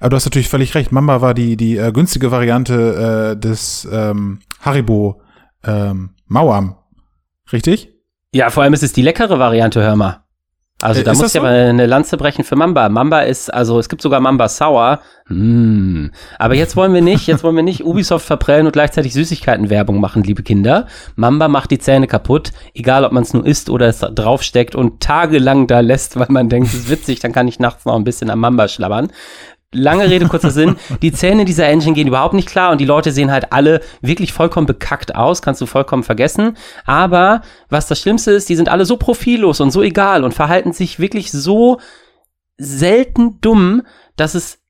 Aber 0.00 0.08
du 0.10 0.16
hast 0.16 0.24
natürlich 0.24 0.48
völlig 0.48 0.74
recht. 0.74 0.92
Mamba 0.92 1.20
war 1.20 1.34
die, 1.34 1.56
die 1.56 1.76
äh, 1.76 1.92
günstige 1.92 2.30
Variante 2.30 3.34
äh, 3.36 3.40
des 3.40 3.86
ähm, 3.92 4.40
Haribo 4.60 5.20
ähm, 5.64 6.10
Mauam. 6.26 6.76
Richtig? 7.52 7.90
Ja, 8.32 8.50
vor 8.50 8.62
allem 8.62 8.72
ist 8.72 8.82
es 8.82 8.92
die 8.92 9.02
leckere 9.02 9.38
Variante, 9.38 9.82
hör 9.82 9.94
mal. 9.96 10.24
Also 10.82 11.00
Äh, 11.00 11.04
da 11.04 11.14
muss 11.14 11.34
ich 11.34 11.40
aber 11.40 11.48
eine 11.48 11.86
Lanze 11.86 12.18
brechen 12.18 12.44
für 12.44 12.54
Mamba. 12.54 12.88
Mamba 12.90 13.20
ist, 13.20 13.52
also 13.52 13.78
es 13.78 13.88
gibt 13.88 14.02
sogar 14.02 14.20
Mamba 14.20 14.48
Sour. 14.48 15.00
Mm. 15.28 16.08
Aber 16.38 16.54
jetzt 16.54 16.76
wollen 16.76 16.92
wir 16.92 17.00
nicht, 17.00 17.26
jetzt 17.26 17.42
wollen 17.42 17.56
wir 17.56 17.62
nicht 17.62 17.84
Ubisoft 17.84 18.26
verprellen 18.26 18.66
und 18.66 18.72
gleichzeitig 18.72 19.14
Süßigkeitenwerbung 19.14 19.98
machen, 20.00 20.22
liebe 20.22 20.42
Kinder. 20.42 20.86
Mamba 21.14 21.48
macht 21.48 21.70
die 21.70 21.78
Zähne 21.78 22.06
kaputt, 22.06 22.52
egal 22.74 23.04
ob 23.04 23.12
man 23.12 23.22
es 23.22 23.32
nur 23.32 23.46
isst 23.46 23.70
oder 23.70 23.86
es 23.88 24.00
draufsteckt 24.00 24.74
und 24.74 25.00
tagelang 25.00 25.66
da 25.66 25.80
lässt, 25.80 26.18
weil 26.18 26.28
man 26.28 26.50
denkt, 26.50 26.68
es 26.68 26.74
ist 26.74 26.90
witzig, 26.90 27.20
dann 27.20 27.32
kann 27.32 27.48
ich 27.48 27.58
nachts 27.58 27.86
noch 27.86 27.96
ein 27.96 28.04
bisschen 28.04 28.28
am 28.28 28.40
Mamba 28.40 28.68
schlabbern. 28.68 29.08
Lange 29.72 30.08
Rede, 30.08 30.26
kurzer 30.26 30.50
Sinn. 30.50 30.76
Die 31.02 31.12
Zähne 31.12 31.44
dieser 31.44 31.66
Engine 31.66 31.94
gehen 31.94 32.08
überhaupt 32.08 32.34
nicht 32.34 32.48
klar 32.48 32.72
und 32.72 32.80
die 32.80 32.84
Leute 32.84 33.12
sehen 33.12 33.30
halt 33.30 33.52
alle 33.52 33.80
wirklich 34.00 34.32
vollkommen 34.32 34.66
bekackt 34.66 35.14
aus, 35.14 35.42
kannst 35.42 35.60
du 35.60 35.66
vollkommen 35.66 36.02
vergessen. 36.02 36.56
Aber 36.86 37.42
was 37.68 37.88
das 37.88 38.00
Schlimmste 38.00 38.32
ist, 38.32 38.48
die 38.48 38.56
sind 38.56 38.68
alle 38.68 38.84
so 38.84 38.96
profillos 38.96 39.60
und 39.60 39.70
so 39.70 39.82
egal 39.82 40.24
und 40.24 40.34
verhalten 40.34 40.72
sich 40.72 40.98
wirklich 40.98 41.32
so 41.32 41.78
selten 42.58 43.40
dumm, 43.40 43.82
dass 44.16 44.34
es 44.34 44.60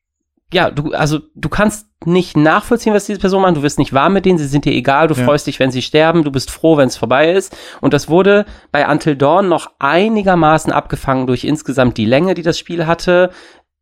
ja, 0.53 0.71
du, 0.71 0.93
also 0.93 1.19
du 1.35 1.49
kannst 1.49 1.89
nicht 2.05 2.37
nachvollziehen, 2.37 2.95
was 2.95 3.07
diese 3.07 3.19
Person 3.19 3.43
macht. 3.43 3.57
Du 3.57 3.63
wirst 3.65 3.81
nicht 3.81 3.93
warm 3.93 4.13
mit 4.13 4.27
denen, 4.27 4.39
sie 4.39 4.47
sind 4.47 4.65
dir 4.65 4.73
egal, 4.73 5.09
du 5.09 5.15
Ja. 5.15 5.25
freust 5.25 5.49
dich, 5.49 5.59
wenn 5.59 5.73
sie 5.73 5.83
sterben, 5.83 6.23
du 6.23 6.31
bist 6.31 6.53
froh, 6.53 6.77
wenn 6.77 6.87
es 6.87 6.97
vorbei 6.97 7.33
ist. 7.33 7.57
Und 7.81 7.93
das 7.93 8.09
wurde 8.09 8.45
bei 8.71 8.89
Until 8.89 9.17
Dawn 9.17 9.49
noch 9.49 9.73
einigermaßen 9.81 10.73
abgefangen 10.73 11.27
durch 11.27 11.43
insgesamt 11.43 11.97
die 11.97 12.05
Länge, 12.05 12.35
die 12.35 12.43
das 12.43 12.61
Spiel 12.61 12.87
hatte. 12.87 13.31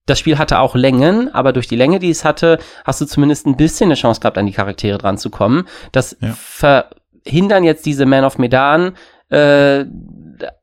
Das 0.06 0.18
Spiel 0.18 0.38
hatte 0.38 0.58
auch 0.58 0.74
Längen, 0.74 1.32
aber 1.34 1.52
durch 1.52 1.66
die 1.66 1.76
Länge, 1.76 1.98
die 1.98 2.10
es 2.10 2.24
hatte, 2.24 2.58
hast 2.84 3.00
du 3.00 3.06
zumindest 3.06 3.46
ein 3.46 3.56
bisschen 3.56 3.86
eine 3.88 3.94
Chance 3.94 4.20
gehabt, 4.20 4.36
an 4.36 4.46
die 4.46 4.52
Charaktere 4.52 4.98
dran 4.98 5.16
zu 5.16 5.30
kommen. 5.30 5.66
Das 5.92 6.16
Ja. 6.20 6.34
verhindern 6.36 7.64
jetzt 7.64 7.86
diese 7.86 8.04
Man 8.04 8.24
of 8.24 8.36
Medan 8.38 8.92
äh, 9.30 9.86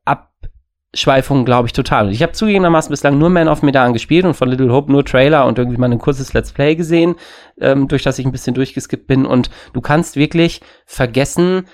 Abschweifungen, 0.04 1.44
glaube 1.44 1.66
ich, 1.66 1.72
total. 1.72 2.06
Und 2.06 2.12
ich 2.12 2.22
habe 2.22 2.32
zugegebenermaßen 2.32 2.90
bislang 2.90 3.18
nur 3.18 3.30
Man 3.30 3.48
of 3.48 3.62
Medan 3.62 3.92
gespielt 3.92 4.24
und 4.24 4.34
von 4.34 4.48
Little 4.48 4.72
Hope 4.72 4.92
nur 4.92 5.04
Trailer 5.04 5.46
und 5.46 5.58
irgendwie 5.58 5.78
mal 5.78 5.90
ein 5.90 5.98
kurzes 5.98 6.32
Let's 6.32 6.52
Play 6.52 6.76
gesehen, 6.76 7.16
ähm, 7.60 7.88
durch 7.88 8.02
das 8.02 8.18
ich 8.18 8.26
ein 8.26 8.32
bisschen 8.32 8.54
durchgeskippt 8.54 9.06
bin. 9.06 9.26
Und 9.26 9.50
du 9.72 9.80
kannst 9.80 10.16
wirklich 10.16 10.60
vergessen, 10.86 11.66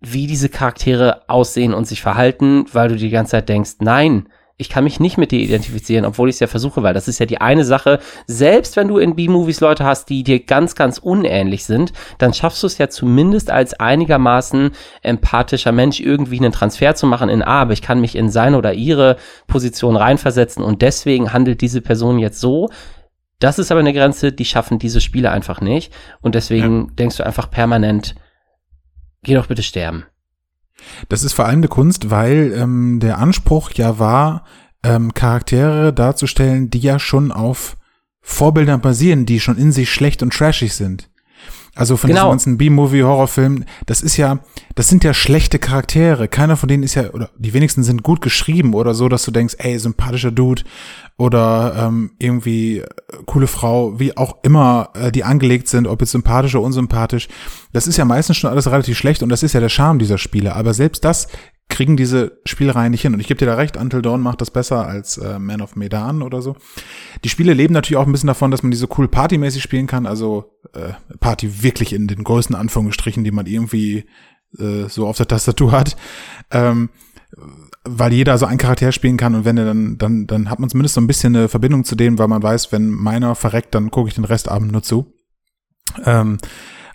wie 0.00 0.26
diese 0.26 0.50
Charaktere 0.50 1.22
aussehen 1.28 1.72
und 1.72 1.86
sich 1.86 2.02
verhalten, 2.02 2.66
weil 2.72 2.88
du 2.88 2.96
die 2.96 3.10
ganze 3.10 3.32
Zeit 3.32 3.48
denkst, 3.48 3.76
nein, 3.80 4.28
ich 4.58 4.70
kann 4.70 4.84
mich 4.84 5.00
nicht 5.00 5.18
mit 5.18 5.32
dir 5.32 5.40
identifizieren, 5.40 6.06
obwohl 6.06 6.30
ich 6.30 6.36
es 6.36 6.40
ja 6.40 6.46
versuche, 6.46 6.82
weil 6.82 6.94
das 6.94 7.08
ist 7.08 7.18
ja 7.18 7.26
die 7.26 7.40
eine 7.40 7.64
Sache. 7.64 7.98
Selbst 8.26 8.76
wenn 8.76 8.88
du 8.88 8.96
in 8.96 9.14
B-Movies 9.14 9.60
Leute 9.60 9.84
hast, 9.84 10.08
die 10.08 10.22
dir 10.22 10.40
ganz, 10.40 10.74
ganz 10.74 10.96
unähnlich 10.96 11.66
sind, 11.66 11.92
dann 12.16 12.32
schaffst 12.32 12.62
du 12.62 12.66
es 12.66 12.78
ja 12.78 12.88
zumindest 12.88 13.50
als 13.50 13.74
einigermaßen 13.74 14.70
empathischer 15.02 15.72
Mensch 15.72 16.00
irgendwie 16.00 16.38
einen 16.38 16.52
Transfer 16.52 16.94
zu 16.94 17.06
machen 17.06 17.28
in, 17.28 17.42
ah, 17.42 17.60
aber 17.60 17.74
ich 17.74 17.82
kann 17.82 18.00
mich 18.00 18.16
in 18.16 18.30
seine 18.30 18.56
oder 18.56 18.72
ihre 18.72 19.16
Position 19.46 19.94
reinversetzen 19.94 20.64
und 20.64 20.80
deswegen 20.80 21.34
handelt 21.34 21.60
diese 21.60 21.82
Person 21.82 22.18
jetzt 22.18 22.40
so. 22.40 22.70
Das 23.38 23.58
ist 23.58 23.70
aber 23.70 23.80
eine 23.80 23.92
Grenze, 23.92 24.32
die 24.32 24.46
schaffen 24.46 24.78
diese 24.78 25.02
Spiele 25.02 25.30
einfach 25.30 25.60
nicht. 25.60 25.92
Und 26.22 26.34
deswegen 26.34 26.96
denkst 26.96 27.18
du 27.18 27.26
einfach 27.26 27.50
permanent, 27.50 28.14
geh 29.22 29.34
doch 29.34 29.48
bitte 29.48 29.62
sterben. 29.62 30.06
Das 31.08 31.22
ist 31.22 31.32
vor 31.32 31.46
allem 31.46 31.60
eine 31.60 31.68
Kunst, 31.68 32.10
weil 32.10 32.52
ähm, 32.56 33.00
der 33.00 33.18
Anspruch 33.18 33.72
ja 33.72 33.98
war, 33.98 34.44
ähm, 34.82 35.14
Charaktere 35.14 35.92
darzustellen, 35.92 36.70
die 36.70 36.78
ja 36.78 36.98
schon 36.98 37.32
auf 37.32 37.76
Vorbildern 38.20 38.80
basieren, 38.80 39.26
die 39.26 39.40
schon 39.40 39.58
in 39.58 39.72
sich 39.72 39.90
schlecht 39.90 40.22
und 40.22 40.32
trashig 40.32 40.74
sind. 40.74 41.10
Also 41.76 41.96
von 41.96 42.08
Genau. 42.08 42.22
diesem 42.22 42.30
ganzen 42.30 42.58
B-Movie-Horrorfilm, 42.58 43.64
das 43.84 44.00
ist 44.00 44.16
ja, 44.16 44.40
das 44.74 44.88
sind 44.88 45.04
ja 45.04 45.12
schlechte 45.14 45.58
Charaktere. 45.58 46.26
Keiner 46.26 46.56
von 46.56 46.68
denen 46.68 46.82
ist 46.82 46.94
ja, 46.94 47.10
oder 47.10 47.30
die 47.38 47.52
wenigsten 47.52 47.84
sind 47.84 48.02
gut 48.02 48.20
geschrieben 48.22 48.74
oder 48.74 48.94
so, 48.94 49.08
dass 49.08 49.24
du 49.24 49.30
denkst, 49.30 49.56
ey, 49.58 49.78
sympathischer 49.78 50.30
Dude 50.32 50.62
oder 51.18 51.74
ähm, 51.86 52.12
irgendwie 52.18 52.78
äh, 52.78 52.86
coole 53.26 53.46
Frau, 53.46 53.98
wie 54.00 54.16
auch 54.16 54.36
immer 54.42 54.90
äh, 54.94 55.12
die 55.12 55.24
angelegt 55.24 55.68
sind, 55.68 55.86
ob 55.86 56.00
jetzt 56.00 56.12
sympathisch 56.12 56.54
oder 56.54 56.64
unsympathisch. 56.64 57.28
Das 57.72 57.86
ist 57.86 57.96
ja 57.98 58.04
meistens 58.04 58.38
schon 58.38 58.50
alles 58.50 58.70
relativ 58.70 58.96
schlecht 58.96 59.22
und 59.22 59.28
das 59.28 59.42
ist 59.42 59.52
ja 59.52 59.60
der 59.60 59.68
Charme 59.68 59.98
dieser 59.98 60.18
Spiele. 60.18 60.56
Aber 60.56 60.74
selbst 60.74 61.04
das 61.04 61.28
kriegen 61.68 61.96
diese 61.96 62.40
Spielereien 62.44 62.90
nicht 62.90 63.02
hin. 63.02 63.14
Und 63.14 63.20
ich 63.20 63.26
gebe 63.26 63.38
dir 63.38 63.46
da 63.46 63.54
recht, 63.54 63.76
Until 63.76 64.02
Dawn 64.02 64.20
macht 64.20 64.40
das 64.40 64.50
besser 64.50 64.86
als 64.86 65.18
äh, 65.18 65.38
Man 65.38 65.60
of 65.60 65.76
Medan 65.76 66.22
oder 66.22 66.40
so. 66.42 66.56
Die 67.24 67.28
Spiele 67.28 67.54
leben 67.54 67.74
natürlich 67.74 67.96
auch 67.98 68.06
ein 68.06 68.12
bisschen 68.12 68.28
davon, 68.28 68.50
dass 68.50 68.62
man 68.62 68.70
die 68.70 68.76
so 68.76 68.88
cool 68.98 69.08
partymäßig 69.08 69.62
spielen 69.62 69.86
kann. 69.86 70.06
Also 70.06 70.52
äh, 70.72 70.92
Party 71.18 71.62
wirklich 71.62 71.92
in 71.92 72.06
den 72.06 72.24
größten 72.24 72.56
Anführungsstrichen, 72.56 73.24
die 73.24 73.32
man 73.32 73.46
irgendwie 73.46 74.04
äh, 74.58 74.88
so 74.88 75.06
auf 75.06 75.16
der 75.16 75.28
Tastatur 75.28 75.72
hat. 75.72 75.96
Ähm, 76.50 76.90
weil 77.84 78.12
jeder 78.12 78.36
so 78.38 78.46
einen 78.46 78.58
Charakter 78.58 78.90
spielen 78.92 79.16
kann 79.16 79.34
und 79.34 79.44
wenn 79.44 79.58
er 79.58 79.64
dann, 79.64 79.96
dann, 79.98 80.26
dann 80.26 80.50
hat 80.50 80.58
man 80.58 80.68
zumindest 80.68 80.94
so 80.94 81.00
ein 81.00 81.06
bisschen 81.06 81.36
eine 81.36 81.48
Verbindung 81.48 81.84
zu 81.84 81.94
denen, 81.94 82.18
weil 82.18 82.28
man 82.28 82.42
weiß, 82.42 82.72
wenn 82.72 82.90
meiner 82.90 83.34
verreckt, 83.34 83.74
dann 83.74 83.90
gucke 83.90 84.08
ich 84.08 84.14
den 84.14 84.24
Restabend 84.24 84.72
nur 84.72 84.82
zu. 84.82 85.14
Ähm, 86.04 86.38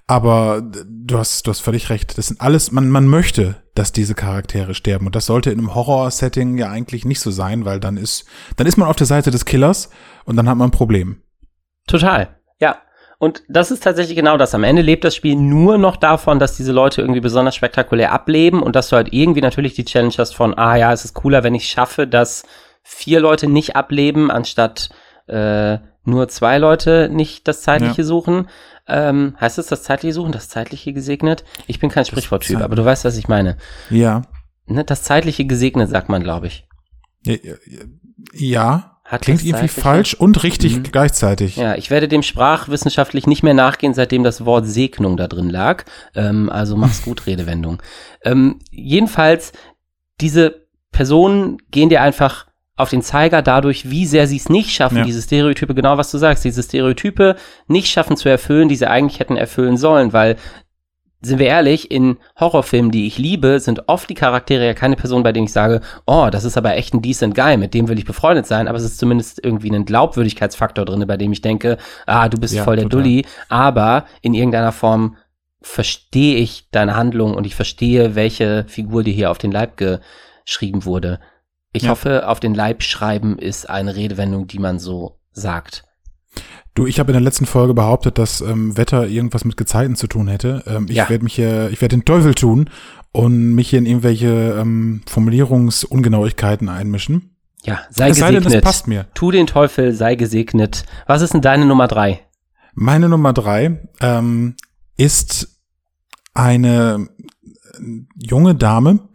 aber 0.07 0.61
du 0.61 1.17
hast, 1.17 1.47
du 1.47 1.51
hast 1.51 1.61
völlig 1.61 1.89
recht. 1.89 2.17
Das 2.17 2.27
sind 2.27 2.41
alles, 2.41 2.71
man, 2.71 2.89
man 2.89 3.07
möchte, 3.07 3.63
dass 3.81 3.91
diese 3.91 4.13
Charaktere 4.13 4.75
sterben. 4.75 5.07
Und 5.07 5.15
das 5.15 5.25
sollte 5.25 5.49
in 5.49 5.57
einem 5.57 5.73
Horror-Setting 5.73 6.55
ja 6.59 6.69
eigentlich 6.69 7.03
nicht 7.03 7.19
so 7.19 7.31
sein, 7.31 7.65
weil 7.65 7.79
dann 7.79 7.97
ist, 7.97 8.25
dann 8.55 8.67
ist 8.67 8.77
man 8.77 8.87
auf 8.87 8.95
der 8.95 9.07
Seite 9.07 9.31
des 9.31 9.43
Killers 9.43 9.89
und 10.23 10.35
dann 10.35 10.47
hat 10.47 10.55
man 10.55 10.67
ein 10.67 10.71
Problem. 10.71 11.23
Total, 11.87 12.27
ja. 12.59 12.77
Und 13.17 13.41
das 13.49 13.71
ist 13.71 13.81
tatsächlich 13.81 14.15
genau 14.15 14.37
das. 14.37 14.53
Am 14.53 14.63
Ende 14.63 14.83
lebt 14.83 15.03
das 15.03 15.15
Spiel 15.15 15.35
nur 15.35 15.79
noch 15.79 15.97
davon, 15.97 16.37
dass 16.37 16.57
diese 16.57 16.71
Leute 16.71 17.01
irgendwie 17.01 17.21
besonders 17.21 17.55
spektakulär 17.55 18.11
ableben 18.11 18.61
und 18.61 18.75
dass 18.75 18.89
du 18.89 18.97
halt 18.97 19.11
irgendwie 19.11 19.41
natürlich 19.41 19.73
die 19.73 19.85
Challenge 19.85 20.13
hast 20.15 20.35
von, 20.35 20.55
ah 20.55 20.75
ja, 20.75 20.93
es 20.93 21.03
ist 21.03 21.15
cooler, 21.15 21.43
wenn 21.43 21.55
ich 21.55 21.67
schaffe, 21.67 22.05
dass 22.05 22.43
vier 22.83 23.19
Leute 23.19 23.47
nicht 23.47 23.75
ableben, 23.75 24.29
anstatt 24.29 24.89
äh, 25.25 25.79
nur 26.03 26.27
zwei 26.29 26.57
Leute 26.57 27.09
nicht 27.11 27.47
das 27.47 27.61
Zeitliche 27.61 28.01
Ja. 28.01 28.07
suchen. 28.07 28.47
Ähm, 28.87 29.35
heißt 29.39 29.57
es 29.59 29.67
das 29.67 29.83
Zeitliche 29.83 30.13
suchen, 30.13 30.31
das 30.31 30.49
Zeitliche 30.49 30.91
gesegnet? 30.93 31.43
Ich 31.67 31.79
bin 31.79 31.89
kein 31.89 32.05
Sprichworttyp, 32.05 32.61
aber 32.61 32.75
du 32.75 32.83
weißt, 32.83 33.05
was 33.05 33.17
ich 33.17 33.27
meine. 33.27 33.57
Ja. 33.89 34.23
Ne? 34.65 34.83
Das 34.83 35.03
Zeitliche 35.03 35.45
gesegnet, 35.45 35.89
sagt 35.89 36.09
man, 36.09 36.23
glaube 36.23 36.47
ich. 36.47 36.67
Ja. 38.33 38.87
Hat 39.03 39.23
Klingt 39.23 39.43
irgendwie 39.43 39.67
falsch 39.67 40.13
und 40.13 40.41
richtig 40.43 40.77
Mhm. 40.77 40.83
gleichzeitig. 40.83 41.57
Ja, 41.57 41.75
ich 41.75 41.89
werde 41.91 42.07
dem 42.07 42.23
sprachwissenschaftlich 42.23 43.27
nicht 43.27 43.43
mehr 43.43 43.53
nachgehen, 43.53 43.93
seitdem 43.93 44.23
das 44.23 44.45
Wort 44.45 44.65
Segnung 44.65 45.17
da 45.17 45.27
drin 45.27 45.49
lag. 45.49 45.83
Ähm, 46.15 46.49
also 46.49 46.77
mach's 46.77 47.01
gut, 47.03 47.27
Redewendung. 47.27 47.81
Ähm, 48.23 48.59
jedenfalls, 48.71 49.51
diese 50.21 50.65
Personen 50.93 51.57
gehen 51.71 51.89
dir 51.89 52.01
einfach 52.01 52.47
auf 52.77 52.89
den 52.89 53.01
Zeiger 53.01 53.41
dadurch, 53.41 53.89
wie 53.91 54.05
sehr 54.05 54.27
sie 54.27 54.37
es 54.37 54.49
nicht 54.49 54.71
schaffen, 54.71 54.97
Ja. 54.99 55.03
diese 55.03 55.21
Stereotype, 55.21 55.75
genau 55.75 55.97
was 55.97 56.09
du 56.11 56.17
sagst, 56.17 56.43
diese 56.45 56.63
Stereotype 56.63 57.35
nicht 57.67 57.87
schaffen 57.89 58.17
zu 58.17 58.29
erfüllen, 58.29 58.69
die 58.69 58.75
sie 58.75 58.87
eigentlich 58.89 59.19
hätten 59.19 59.37
erfüllen 59.37 59.77
sollen, 59.77 60.13
weil 60.13 60.37
sind 61.23 61.37
wir 61.37 61.45
ehrlich, 61.45 61.91
in 61.91 62.17
Horrorfilmen, 62.39 62.89
die 62.89 63.05
ich 63.05 63.19
liebe, 63.19 63.59
sind 63.59 63.87
oft 63.87 64.09
die 64.09 64.15
Charaktere 64.15 64.65
ja 64.65 64.73
keine 64.73 64.95
Personen, 64.95 65.21
bei 65.21 65.31
denen 65.31 65.45
ich 65.45 65.53
sage, 65.53 65.81
oh, 66.07 66.29
das 66.31 66.45
ist 66.45 66.57
aber 66.57 66.75
echt 66.77 66.95
ein 66.95 67.03
decent 67.03 67.35
Guy, 67.35 67.57
mit 67.57 67.75
dem 67.75 67.87
will 67.89 67.99
ich 67.99 68.05
befreundet 68.05 68.47
sein, 68.47 68.67
aber 68.67 68.79
es 68.79 68.83
ist 68.83 68.97
zumindest 68.97 69.39
irgendwie 69.43 69.69
ein 69.69 69.85
Glaubwürdigkeitsfaktor 69.85 70.83
drin, 70.83 71.05
bei 71.05 71.17
dem 71.17 71.31
ich 71.31 71.41
denke, 71.41 71.77
ah, 72.07 72.27
du 72.27 72.39
bist 72.39 72.55
Ja, 72.55 72.63
voll 72.63 72.77
der 72.77 72.85
total. 72.85 73.03
Dulli, 73.03 73.25
aber 73.49 74.05
in 74.23 74.33
irgendeiner 74.33 74.71
Form 74.71 75.15
verstehe 75.61 76.37
ich 76.37 76.69
deine 76.71 76.95
Handlung 76.95 77.35
und 77.35 77.45
ich 77.45 77.53
verstehe, 77.53 78.15
welche 78.15 78.65
Figur 78.67 79.03
dir 79.03 79.13
hier 79.13 79.29
auf 79.29 79.37
den 79.37 79.51
Leib 79.51 79.77
geschrieben 79.77 80.85
wurde. 80.85 81.19
Ich 81.73 81.83
Ja. 81.83 81.89
hoffe, 81.91 82.27
auf 82.27 82.39
den 82.39 82.53
Leib 82.53 82.83
schreiben 82.83 83.37
ist 83.39 83.69
eine 83.69 83.95
Redewendung, 83.95 84.47
die 84.47 84.59
man 84.59 84.79
so 84.79 85.19
sagt. 85.31 85.83
Du, 86.73 86.85
ich 86.87 86.99
habe 86.99 87.11
in 87.11 87.13
der 87.13 87.21
letzten 87.21 87.45
Folge 87.45 87.73
behauptet, 87.73 88.17
dass 88.17 88.39
ähm, 88.41 88.77
Wetter 88.77 89.07
irgendwas 89.07 89.43
mit 89.45 89.57
Gezeiten 89.57 89.95
zu 89.95 90.07
tun 90.07 90.27
hätte. 90.29 90.63
Ähm, 90.67 90.85
ich 90.89 90.95
Ja. 90.95 91.09
werde 91.09 91.23
mich 91.23 91.35
hier, 91.35 91.69
ich 91.71 91.81
werde 91.81 91.97
den 91.97 92.05
Teufel 92.05 92.33
tun 92.33 92.69
und 93.11 93.53
mich 93.55 93.69
hier 93.69 93.79
in 93.79 93.85
irgendwelche 93.85 94.57
ähm, 94.59 95.01
Formulierungsungenauigkeiten 95.07 96.69
einmischen. 96.69 97.35
Ja, 97.63 97.81
sei 97.89 98.09
Es 98.09 98.17
sei 98.17 98.31
denn, 98.31 98.41
gesegnet. 98.43 98.63
es 98.63 98.69
passt 98.69 98.87
mir. 98.87 99.07
Tu 99.13 99.31
den 99.31 99.47
Teufel, 99.47 99.93
sei 99.93 100.15
gesegnet. 100.15 100.85
Was 101.07 101.21
ist 101.21 101.33
denn 101.33 101.41
deine 101.41 101.65
Nummer 101.65 101.87
drei? 101.87 102.21
Meine 102.73 103.09
Nummer 103.09 103.33
drei 103.33 103.87
ähm, 103.99 104.55
ist 104.97 105.59
eine 106.33 107.07
äh, 107.77 107.83
junge 108.15 108.55
Dame, 108.55 109.09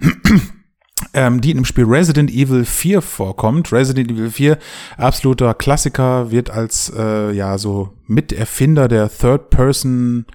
ähm, 1.17 1.41
die 1.41 1.51
in 1.51 1.57
dem 1.57 1.65
Spiel 1.65 1.87
Resident 1.87 2.31
Evil 2.31 2.65
4 2.65 3.01
vorkommt. 3.01 3.73
Resident 3.73 4.11
Evil 4.11 4.31
4, 4.31 4.59
absoluter 4.99 5.55
Klassiker, 5.55 6.31
wird 6.31 6.51
als 6.51 6.93
äh, 6.97 7.33
ja 7.33 7.57
so 7.57 7.95
Miterfinder 8.07 8.87
der 8.87 9.09
Third-Person 9.09 10.27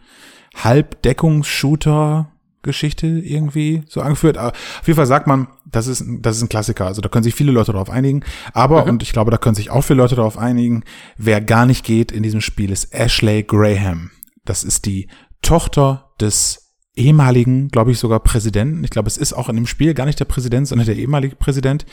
Halbdeckungsshooter 0.55 2.31
Geschichte 2.63 3.07
irgendwie 3.07 3.83
so 3.87 4.01
angeführt. 4.01 4.37
Aber 4.37 4.49
Auf 4.49 4.87
jeden 4.87 4.97
Fall 4.97 5.05
sagt 5.05 5.27
man, 5.27 5.47
das 5.65 5.85
ist, 5.87 6.03
das 6.19 6.37
ist 6.37 6.43
ein 6.43 6.49
Klassiker. 6.49 6.87
Also 6.87 7.01
da 7.01 7.09
können 7.09 7.23
sich 7.23 7.35
viele 7.35 7.51
Leute 7.51 7.71
darauf 7.71 7.89
einigen. 7.89 8.23
Aber, 8.53 8.85
und 8.85 9.03
ich 9.03 9.13
glaube, 9.13 9.31
da 9.31 9.37
können 9.37 9.55
sich 9.55 9.69
auch 9.69 9.83
viele 9.83 9.97
Leute 9.97 10.15
darauf 10.15 10.37
einigen, 10.37 10.83
wer 11.15 11.41
gar 11.41 11.65
nicht 11.65 11.85
geht 11.85 12.11
in 12.11 12.23
diesem 12.23 12.41
Spiel 12.41 12.71
ist 12.71 12.93
Ashley 12.93 13.43
Graham. 13.43 14.11
Das 14.45 14.63
ist 14.63 14.85
die 14.85 15.07
Tochter 15.41 16.11
des 16.19 16.60
ehemaligen, 17.01 17.69
glaube 17.69 17.91
ich, 17.91 17.99
sogar 17.99 18.19
Präsidenten. 18.19 18.83
Ich 18.83 18.89
glaube, 18.89 19.07
es 19.07 19.17
ist 19.17 19.33
auch 19.33 19.49
in 19.49 19.55
dem 19.55 19.67
Spiel 19.67 19.93
gar 19.93 20.05
nicht 20.05 20.19
der 20.19 20.25
Präsident, 20.25 20.67
sondern 20.67 20.85
der 20.85 20.95
ehemalige 20.95 21.35
Präsident. 21.35 21.85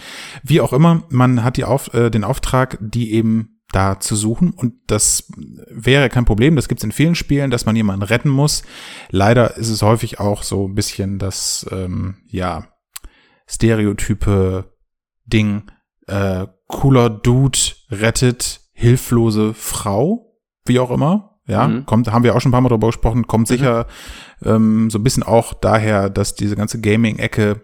Wie 0.43 0.61
auch 0.61 0.73
immer, 0.73 1.05
man 1.09 1.43
hat 1.43 1.57
die 1.57 1.65
auf, 1.65 1.93
äh, 1.95 2.11
den 2.11 2.25
Auftrag, 2.25 2.79
die 2.81 3.12
eben 3.12 3.61
da 3.73 4.00
zu 4.00 4.17
suchen. 4.17 4.50
Und 4.50 4.75
das 4.87 5.31
wäre 5.71 6.09
kein 6.09 6.25
Problem. 6.25 6.57
Das 6.57 6.69
gibt 6.69 6.81
es 6.81 6.85
in 6.85 6.93
vielen 6.93 7.15
Spielen, 7.15 7.50
dass 7.50 7.67
man 7.67 7.77
jemanden 7.77 8.03
retten 8.03 8.31
muss. 8.31 8.62
Leider 9.11 9.57
ist 9.57 9.69
es 9.69 9.83
häufig 9.83 10.21
auch 10.21 10.43
so 10.43 10.67
ein 10.67 10.75
bisschen 10.75 11.19
das, 11.19 11.67
ähm, 11.71 12.17
ja, 12.29 12.69
Stereotype 13.47 14.73
Ding. 15.27 15.71
Äh, 16.07 16.47
cooler 16.67 17.11
Dude 17.11 17.59
rettet 17.91 18.61
hilflose 18.73 19.55
Frau, 19.55 20.38
wie 20.65 20.79
auch 20.79 20.91
immer. 20.91 21.38
Ja, 21.49 21.67
Mhm. 21.67 21.87
kommt, 21.87 22.12
haben 22.12 22.23
wir 22.25 22.37
auch 22.37 22.40
schon 22.40 22.50
ein 22.50 22.52
paar 22.52 22.61
Mal 22.61 22.69
drüber 22.69 22.88
gesprochen, 22.88 23.26
kommt 23.26 23.49
sicher 23.49 23.87
ähm, 24.45 24.90
so 24.90 24.99
ein 24.99 25.02
bisschen 25.02 25.23
auch 25.25 25.55
daher, 25.55 26.11
dass 26.11 26.35
diese 26.35 26.55
ganze 26.57 26.81
Gaming-Ecke 26.81 27.62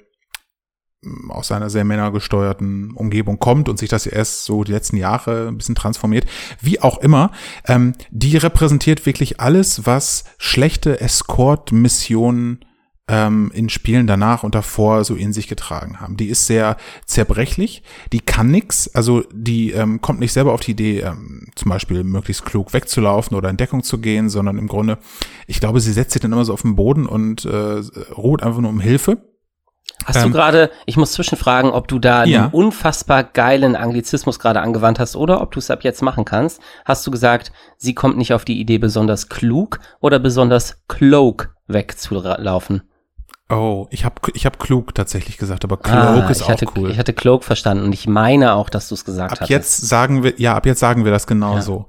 ähm, 1.04 1.30
aus 1.30 1.52
einer 1.52 1.68
sehr 1.68 1.84
männergesteuerten 1.84 2.92
Umgebung 2.92 3.38
kommt 3.38 3.68
und 3.68 3.78
sich 3.78 3.90
das 3.90 4.06
erst 4.06 4.44
so 4.46 4.64
die 4.64 4.72
letzten 4.72 4.96
Jahre 4.96 5.48
ein 5.48 5.58
bisschen 5.58 5.74
transformiert. 5.74 6.24
Wie 6.62 6.80
auch 6.80 6.96
immer, 6.98 7.30
ähm, 7.66 7.92
die 8.10 8.36
repräsentiert 8.38 9.04
wirklich 9.04 9.38
alles, 9.38 9.84
was 9.86 10.24
schlechte 10.38 11.00
Escort-Missionen 11.00 12.64
ähm, 13.06 13.50
in 13.54 13.68
Spielen 13.68 14.06
danach 14.06 14.42
und 14.44 14.54
davor 14.54 15.04
so 15.04 15.14
in 15.14 15.32
sich 15.32 15.46
getragen 15.46 16.00
haben. 16.00 16.16
Die 16.16 16.28
ist 16.28 16.46
sehr 16.46 16.76
zerbrechlich, 17.04 17.82
die 18.12 18.20
kann 18.20 18.50
nix, 18.50 18.88
also 18.94 19.24
die 19.32 19.72
ähm, 19.72 20.00
kommt 20.00 20.20
nicht 20.20 20.32
selber 20.32 20.52
auf 20.54 20.60
die 20.60 20.70
Idee, 20.70 21.00
ähm, 21.00 21.48
zum 21.54 21.70
Beispiel 21.70 22.02
möglichst 22.02 22.46
klug 22.46 22.72
wegzulaufen 22.72 23.36
oder 23.36 23.50
in 23.50 23.58
Deckung 23.58 23.82
zu 23.82 23.98
gehen, 23.98 24.30
sondern 24.30 24.56
im 24.56 24.68
Grunde, 24.68 24.98
ich 25.46 25.60
glaube, 25.60 25.80
sie 25.80 25.92
setzt 25.92 26.12
sich 26.12 26.22
dann 26.22 26.32
immer 26.32 26.44
so 26.46 26.54
auf 26.54 26.62
den 26.62 26.76
Boden 26.76 27.06
und 27.06 27.44
äh, 27.44 27.82
ruht 28.16 28.42
einfach 28.42 28.60
nur 28.60 28.70
um 28.70 28.80
Hilfe. 28.80 29.18
Hast 30.06 30.22
du 30.22 30.26
Ähm, 30.26 30.32
gerade, 30.32 30.70
ich 30.86 30.96
muss 30.96 31.12
zwischenfragen, 31.12 31.70
ob 31.70 31.88
du 31.88 31.98
da 31.98 32.24
Ja. 32.24 32.44
einen 32.44 32.52
unfassbar 32.52 33.22
geilen 33.22 33.76
Anglizismus 33.76 34.38
gerade 34.38 34.60
angewandt 34.62 34.98
hast 34.98 35.14
oder 35.14 35.42
ob 35.42 35.52
du 35.52 35.58
es 35.58 35.70
ab 35.70 35.84
jetzt 35.84 36.02
machen 36.02 36.24
kannst. 36.24 36.60
Hast 36.86 37.06
du 37.06 37.10
gesagt, 37.10 37.52
sie 37.76 37.94
kommt 37.94 38.16
nicht 38.16 38.32
auf 38.32 38.46
die 38.46 38.58
Idee, 38.58 38.78
besonders 38.78 39.28
klug 39.28 39.78
oder 40.00 40.18
besonders 40.18 40.82
cloak 40.88 41.54
wegzulaufen? 41.68 42.82
Oh, 43.50 43.86
ich 43.90 44.04
habe 44.04 44.14
ich 44.32 44.46
hab 44.46 44.58
klug 44.58 44.94
tatsächlich 44.94 45.36
gesagt, 45.36 45.64
aber 45.64 45.76
Cloak 45.76 45.94
Ah, 45.94 46.28
ist 46.30 46.42
auch 46.42 46.48
hatte, 46.48 46.66
cool. 46.76 46.90
Ich 46.90 46.98
hatte 46.98 47.12
cloak 47.12 47.44
verstanden 47.44 47.84
und 47.84 47.92
ich 47.92 48.06
meine 48.06 48.54
auch, 48.54 48.70
dass 48.70 48.88
du 48.88 48.94
es 48.94 49.04
gesagt 49.04 49.32
ab 49.32 49.36
hattest. 49.40 49.50
jetzt 49.50 49.88
sagen 49.88 50.22
wir, 50.22 50.34
ja, 50.38 50.54
ab 50.54 50.64
jetzt 50.64 50.80
sagen 50.80 51.04
wir 51.04 51.12
das 51.12 51.26
genau 51.26 51.56
Ja. 51.56 51.62
so. 51.62 51.86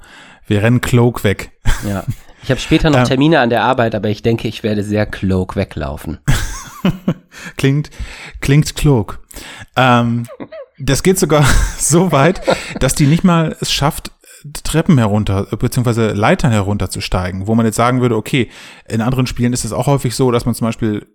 Wir 0.47 0.61
rennen 0.61 0.81
Cloak 0.81 1.23
weg. 1.23 1.51
Ja. 1.89 2.03
Ich 2.43 2.51
habe 2.51 2.59
später 2.59 2.89
noch 2.89 2.99
Ähm. 2.99 3.05
Termine 3.05 3.39
an 3.39 3.49
der 3.49 3.63
Arbeit, 3.63 3.95
aber 3.95 4.09
ich 4.09 4.21
denke, 4.21 4.47
ich 4.47 4.63
werde 4.63 4.83
sehr 4.83 5.05
cloak 5.05 5.55
weglaufen. 5.55 6.19
Klingt, 7.57 7.89
klingt 8.41 8.75
klug. 8.75 9.19
Ähm, 9.75 10.27
das 10.77 11.03
geht 11.03 11.17
sogar 11.17 11.43
so 11.79 12.11
weit, 12.11 12.41
dass 12.79 12.95
die 12.95 13.07
nicht 13.07 13.23
mal 13.23 13.55
es 13.59 13.71
schafft, 13.71 14.11
Treppen 14.63 14.97
herunter, 14.99 15.45
beziehungsweise 15.57 16.11
Leitern 16.11 16.51
herunterzusteigen, 16.51 17.47
wo 17.47 17.55
man 17.55 17.65
jetzt 17.65 17.77
sagen 17.77 18.01
würde, 18.01 18.15
okay, 18.15 18.51
in 18.87 19.01
anderen 19.01 19.25
Spielen 19.25 19.53
ist 19.53 19.65
es 19.65 19.73
auch 19.73 19.87
häufig 19.87 20.15
so, 20.15 20.29
dass 20.31 20.45
man 20.45 20.53
zum 20.53 20.67
Beispiel 20.67 21.07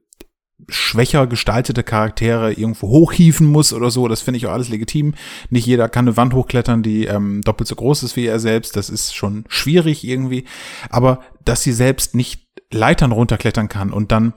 schwächer 0.69 1.27
gestaltete 1.27 1.83
Charaktere 1.83 2.53
irgendwo 2.53 2.89
hochhieven 2.89 3.47
muss 3.47 3.73
oder 3.73 3.91
so. 3.91 4.09
Das 4.09 4.21
finde 4.21 4.39
ich 4.39 4.47
auch 4.47 4.53
alles 4.53 4.69
legitim. 4.69 5.15
Nicht 5.49 5.67
jeder 5.67 5.89
kann 5.89 6.07
eine 6.07 6.17
Wand 6.17 6.35
hochklettern, 6.35 6.83
die 6.83 7.07
ähm, 7.07 7.43
doppelt 7.43 7.69
so 7.69 7.75
groß 7.75 8.03
ist 8.03 8.17
wie 8.17 8.27
er 8.27 8.41
selbst. 8.41 8.77
Das 8.77 8.91
ist 8.91 9.15
schon 9.15 9.45
schwierig 9.49 10.05
irgendwie. 10.05 10.45
Aber 10.89 11.21
dass 11.45 11.63
sie 11.63 11.73
selbst 11.73 12.15
nicht 12.15 12.47
Leitern 12.73 13.13
runterklettern 13.13 13.69
kann 13.69 13.93
und 13.93 14.13
dann 14.13 14.35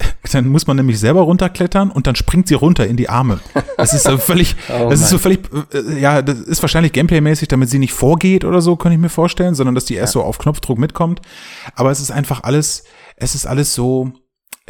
dann 0.32 0.48
muss 0.48 0.66
man 0.66 0.76
nämlich 0.76 0.98
selber 0.98 1.22
runterklettern 1.22 1.90
und 1.90 2.06
dann 2.06 2.14
springt 2.14 2.48
sie 2.48 2.54
runter 2.54 2.86
in 2.86 2.96
die 2.96 3.08
Arme. 3.08 3.40
Das 3.76 3.94
ist 3.94 4.04
so 4.04 4.18
völlig, 4.18 4.56
Oh 4.68 4.88
das 4.90 5.00
ist 5.00 5.10
so 5.10 5.18
völlig, 5.18 5.40
äh, 5.72 6.00
ja, 6.00 6.22
das 6.22 6.38
ist 6.40 6.62
wahrscheinlich 6.62 6.92
Gameplay-mäßig, 6.92 7.48
damit 7.48 7.68
sie 7.68 7.78
nicht 7.78 7.92
vorgeht 7.92 8.44
oder 8.44 8.60
so, 8.60 8.76
kann 8.76 8.92
ich 8.92 8.98
mir 8.98 9.08
vorstellen, 9.08 9.54
sondern 9.54 9.74
dass 9.74 9.86
die 9.86 9.94
erst 9.94 10.12
so 10.12 10.22
auf 10.22 10.38
Knopfdruck 10.38 10.78
mitkommt. 10.78 11.20
Aber 11.74 11.90
es 11.90 12.00
ist 12.00 12.10
einfach 12.10 12.42
alles, 12.44 12.84
es 13.16 13.34
ist 13.34 13.46
alles 13.46 13.74
so, 13.74 14.12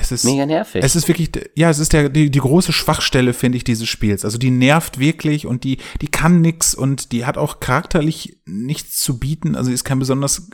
es 0.00 0.12
ist, 0.12 0.24
Mega 0.24 0.46
nervig. 0.46 0.82
es 0.82 0.96
ist 0.96 1.08
wirklich, 1.08 1.30
ja, 1.54 1.70
es 1.70 1.78
ist 1.78 1.92
der, 1.92 2.08
die, 2.08 2.30
die 2.30 2.38
große 2.38 2.72
Schwachstelle, 2.72 3.32
finde 3.32 3.56
ich, 3.56 3.64
dieses 3.64 3.88
Spiels. 3.88 4.24
Also 4.24 4.38
die 4.38 4.50
nervt 4.50 4.98
wirklich 4.98 5.46
und 5.46 5.64
die, 5.64 5.78
die 6.00 6.08
kann 6.08 6.40
nix 6.40 6.74
und 6.74 7.12
die 7.12 7.26
hat 7.26 7.38
auch 7.38 7.60
charakterlich 7.60 8.40
nichts 8.46 9.00
zu 9.00 9.18
bieten. 9.18 9.56
Also 9.56 9.68
die 9.70 9.74
ist 9.74 9.84
kein 9.84 9.98
besonders, 9.98 10.48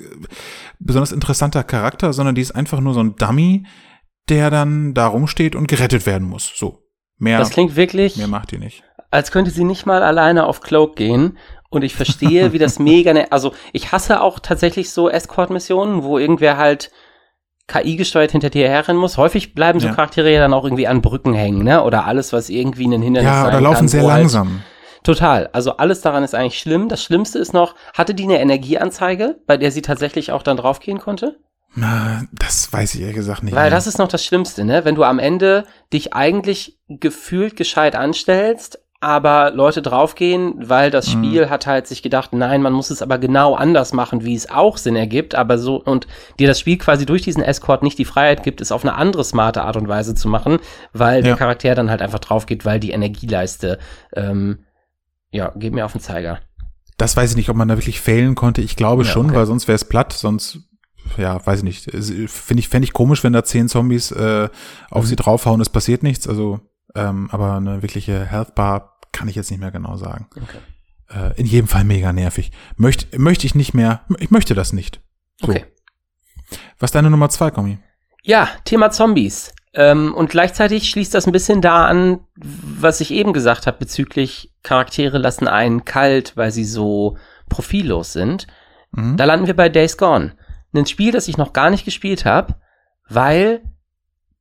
besonders 0.78 1.12
interessanter 1.12 1.64
Charakter, 1.64 2.12
sondern 2.12 2.34
die 2.34 2.42
ist 2.42 2.52
einfach 2.52 2.80
nur 2.80 2.94
so 2.94 3.00
ein 3.00 3.16
Dummy, 3.16 3.66
der 4.28 4.50
dann 4.50 4.94
da 4.94 5.06
rumsteht 5.06 5.54
und 5.54 5.68
gerettet 5.68 6.06
werden 6.06 6.28
muss. 6.28 6.52
So. 6.54 6.82
Mehr, 7.18 7.38
das 7.38 7.50
klingt 7.50 7.76
wirklich, 7.76 8.16
mehr 8.16 8.28
macht 8.28 8.50
die 8.50 8.58
nicht. 8.58 8.82
als 9.10 9.30
könnte 9.30 9.50
sie 9.50 9.64
nicht 9.64 9.86
mal 9.86 10.02
alleine 10.02 10.46
auf 10.46 10.60
Cloak 10.60 10.96
gehen. 10.96 11.38
Und 11.70 11.82
ich 11.82 11.94
verstehe, 11.94 12.52
wie 12.52 12.58
das 12.58 12.78
mega, 12.78 13.12
also 13.30 13.52
ich 13.72 13.90
hasse 13.92 14.20
auch 14.20 14.38
tatsächlich 14.38 14.90
so 14.90 15.08
Escort-Missionen, 15.10 16.04
wo 16.04 16.18
irgendwer 16.18 16.56
halt 16.56 16.90
KI 17.66 17.97
gesteuert 17.97 18.30
hinter 18.33 18.50
dir 18.50 18.68
herrennen 18.68 19.00
muss. 19.00 19.16
Häufig 19.16 19.54
bleiben 19.54 19.80
so 19.80 19.87
Ja. 19.87 19.94
Charaktere 19.94 20.30
ja 20.33 20.40
dann 20.40 20.52
auch 20.52 20.64
irgendwie 20.64 20.87
an 20.87 21.00
Brücken 21.00 21.33
hängen, 21.35 21.64
ne? 21.64 21.83
Oder 21.83 22.05
alles, 22.07 22.33
was 22.33 22.50
irgendwie 22.50 22.87
ein 22.87 23.00
Hindernis 23.03 23.31
Ja, 23.31 23.42
sein 23.42 23.48
oder 23.48 23.61
laufen 23.61 23.88
sehr 23.88 24.03
halt- 24.03 24.20
langsam. 24.20 24.62
Total. 25.03 25.48
Also 25.53 25.77
alles 25.77 26.00
daran 26.00 26.24
ist 26.24 26.35
eigentlich 26.35 26.59
schlimm. 26.59 26.88
Das 26.88 27.03
Schlimmste 27.03 27.38
ist 27.38 27.53
noch, 27.53 27.74
hatte 27.94 28.14
die 28.14 28.24
eine 28.24 28.40
Energieanzeige, 28.40 29.37
bei 29.46 29.57
der 29.57 29.70
sie 29.70 29.83
tatsächlich 29.83 30.33
auch 30.33 30.42
dann 30.42 30.57
draufgehen 30.57 30.98
konnte? 30.98 31.37
Na, 31.74 32.22
das 32.33 32.72
weiß 32.72 32.94
ich 32.94 33.00
ehrlich 33.00 33.16
gesagt 33.16 33.42
nicht. 33.42 33.55
Weil 33.55 33.62
mehr. 33.64 33.70
das 33.70 33.87
ist 33.87 33.98
noch 33.98 34.09
das 34.09 34.24
Schlimmste, 34.24 34.64
ne? 34.64 34.85
Wenn 34.85 34.94
du 34.94 35.03
am 35.05 35.18
Ende 35.18 35.64
dich 35.92 36.14
eigentlich 36.14 36.79
gefühlt 36.88 37.57
gescheit 37.57 37.96
anstellst, 37.96 38.79
aber 39.00 39.50
Leute 39.50 39.83
draufgehen, 39.83 40.54
weil 40.68 40.90
das 40.90 41.09
Mhm. 41.09 41.12
Spiel 41.24 41.50
hat 41.50 41.66
halt 41.66 41.87
sich 41.87 42.02
gedacht, 42.02 42.33
nein, 42.33 42.62
man 42.62 42.72
muss 42.72 42.90
es 42.90 43.02
aber 43.02 43.18
genau 43.18 43.54
anders 43.54 43.92
machen, 43.92 44.24
wie 44.24 44.35
es 44.35 44.48
auch 44.48 44.78
Sinn 44.78 44.96
ergibt, 44.96 45.35
aber 45.35 45.59
so, 45.59 45.76
und 45.76 46.07
dir 46.38 46.48
das 46.48 46.59
Spiel 46.61 46.78
quasi 46.78 47.04
durch 47.04 47.20
diesen 47.22 47.42
Escort 47.42 47.83
nicht 47.83 47.98
die 47.98 48.07
Freiheit 48.07 48.42
gibt, 48.42 48.61
es 48.62 48.72
auf 48.72 48.83
eine 48.83 48.94
andere 48.94 49.22
smarte 49.24 49.62
Art 49.62 49.76
und 49.76 49.88
Weise 49.88 50.14
zu 50.14 50.28
machen, 50.28 50.59
weil 50.94 51.22
der 51.22 51.33
Ja. 51.33 51.37
Charakter 51.37 51.74
dann 51.74 51.90
halt 51.90 52.00
einfach 52.00 52.18
draufgeht, 52.20 52.64
weil 52.64 52.80
die 52.80 52.92
Energieleiste, 52.92 53.78
ähm, 54.14 54.61
ja, 55.30 55.52
geht 55.57 55.74
mir 55.74 55.85
auf 55.85 55.92
den 55.92 56.00
Zeiger. 56.00 56.38
Das 56.96 57.16
weiß 57.16 57.30
ich 57.33 57.37
nicht, 57.37 57.50
ob 57.50 57.57
man 57.57 57.68
da 57.68 57.76
wirklich 57.76 58.00
failen 58.00 58.37
konnte. 58.37 58.62
Ich 58.62 58.76
glaube 58.76 59.02
Ja, 59.02 59.11
schon, 59.11 59.26
okay. 59.26 59.35
weil 59.37 59.46
sonst 59.46 59.66
wäre 59.68 59.76
es 59.76 59.85
platt, 59.85 60.12
sonst 60.12 60.61
ja, 61.18 61.44
weiß 61.44 61.59
ich 61.59 61.64
nicht. 61.64 61.90
Finde 62.30 62.61
ich, 62.61 62.68
fände 62.68 62.85
ich 62.85 62.92
komisch, 62.94 63.22
wenn 63.24 63.33
da 63.35 63.44
zehn 63.44 63.68
Zombies 63.68 64.12
äh, 64.12 64.48
auf 64.90 65.02
Mhm. 65.04 65.09
sie 65.09 65.16
draufhauen, 65.16 65.61
es 65.61 65.68
passiert 65.68 66.02
nichts. 66.02 66.26
Also, 66.26 66.61
ähm, 66.94 67.28
aber 67.30 67.54
eine 67.54 67.83
wirkliche 67.83 68.24
Health 68.24 68.54
Bar 68.54 68.98
kann 69.12 69.28
ich 69.28 69.37
jetzt 69.37 69.50
nicht 69.50 69.61
mehr 69.61 69.70
genau 69.70 69.96
sagen. 69.96 70.28
Okay. 70.30 70.59
Äh, 71.11 71.38
in 71.40 71.46
jedem 71.46 71.68
Fall 71.68 71.85
mega 71.85 72.12
nervig. 72.12 72.52
Möchte 72.76 73.18
möchte 73.18 73.46
ich 73.46 73.54
nicht 73.54 73.74
mehr, 73.74 74.02
ich 74.18 74.30
möchte 74.30 74.54
das 74.54 74.72
nicht. 74.72 75.00
So. 75.40 75.48
Okay. 75.48 75.64
Was 76.78 76.88
ist 76.88 76.94
deine 76.94 77.11
Nummer 77.11 77.28
zwei, 77.28 77.50
Kommi? 77.50 77.78
Ja, 78.22 78.48
Thema 78.64 78.90
Zombies. 78.90 79.52
Ähm, 79.74 80.14
und 80.14 80.30
gleichzeitig 80.30 80.88
schließt 80.88 81.14
das 81.14 81.26
ein 81.26 81.33
bisschen 81.33 81.61
da 81.61 81.87
an, 81.87 82.20
was 82.37 83.00
ich 83.00 83.11
eben 83.11 83.33
gesagt 83.33 83.66
habe 83.66 83.78
bezüglich 83.78 84.54
Charaktere 84.62 85.18
lassen 85.18 85.48
einen 85.48 85.85
kalt, 85.85 86.37
weil 86.37 86.52
sie 86.52 86.64
so 86.64 87.18
profillos 87.48 88.12
sind. 88.12 88.46
Mhm. 88.92 89.16
Da 89.16 89.24
landen 89.24 89.46
wir 89.46 89.57
bei 89.57 89.68
Days 89.68 89.98
Gone. 89.98 90.37
Ein 90.72 90.87
Spiel, 90.87 91.12
das 91.12 91.28
ich 91.28 91.38
noch 91.38 91.52
gar 91.52 91.70
nicht 91.70 91.85
gespielt 91.85 92.24
habe, 92.24 92.54
weil 93.09 93.62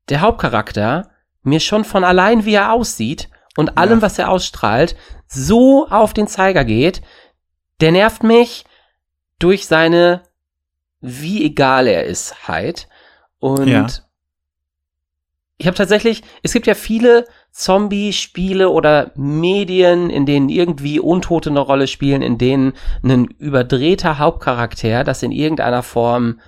der 0.10 0.22
Hauptcharakter 0.22 1.10
mir 1.44 1.60
schon 1.60 1.84
von 1.84 2.04
allein, 2.04 2.46
wie 2.46 2.54
er 2.56 2.72
aussieht 2.74 3.30
und 3.58 3.78
allem, 3.78 4.00
Ja. 4.00 4.02
was 4.02 4.18
er 4.20 4.30
ausstrahlt, 4.30 4.96
so 5.28 5.88
auf 5.90 6.14
den 6.14 6.28
Zeiger 6.28 6.66
geht. 6.66 7.02
Der 7.82 7.92
nervt 7.92 8.24
mich 8.24 8.66
durch 9.40 9.66
seine, 9.68 10.24
wie 11.02 11.44
egal 11.46 11.88
er 11.88 12.06
ist, 12.06 12.48
halt. 12.48 12.88
Und 13.40 13.68
Ja. 13.68 13.88
ich 15.58 15.68
habe 15.68 15.76
tatsächlich, 15.78 16.24
es 16.44 16.54
gibt 16.54 16.66
ja 16.68 16.76
viele 16.76 17.26
Zombie-Spiele 17.52 18.70
oder 18.70 19.12
Medien, 19.16 20.10
in 20.10 20.26
denen 20.26 20.50
irgendwie 20.50 21.00
Untote 21.00 21.50
eine 21.50 21.60
Rolle 21.60 21.88
spielen, 21.88 22.22
in 22.22 22.38
denen 22.38 22.74
ein 23.04 23.26
überdrehter 23.26 24.18
Hauptcharakter 24.18 25.04
das 25.04 25.22
in 25.24 25.32
irgendeiner 25.32 25.84
Form 25.84 26.40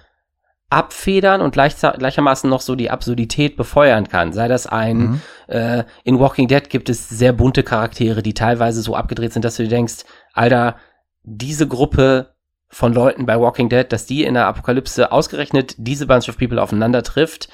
abfedern 0.70 1.42
und 1.42 1.52
gleichermaßen 1.54 2.50
noch 2.50 2.62
so 2.62 2.76
die 2.76 2.90
Absurdität 2.90 3.56
befeuern 3.56 4.08
kann. 4.08 4.34
Sei 4.34 4.48
das 4.48 4.66
ein, 4.68 4.98
Mhm. 4.98 5.22
äh, 5.48 5.84
in 6.04 6.20
Walking 6.20 6.48
Dead 6.48 6.70
gibt 6.70 6.90
es 6.90 7.08
sehr 7.08 7.34
bunte 7.34 7.64
Charaktere, 7.64 8.24
die 8.24 8.34
teilweise 8.34 8.82
so 8.82 8.96
abgedreht 8.96 9.34
sind, 9.34 9.46
dass 9.46 9.58
du 9.58 9.64
dir 9.64 9.70
denkst, 9.70 10.06
Alter, 10.34 10.76
diese 11.24 11.68
Gruppe 11.68 12.34
von 12.70 12.94
Leuten 12.94 13.26
bei 13.26 13.40
Walking 13.40 13.70
Dead, 13.70 13.86
dass 13.92 14.06
die 14.06 14.24
in 14.24 14.34
der 14.34 14.48
Apokalypse 14.48 15.12
ausgerechnet 15.12 15.76
diese 15.78 16.08
Bunch 16.08 16.28
of 16.30 16.38
People 16.38 16.62
aufeinander 16.62 17.04
trifft, 17.04 17.48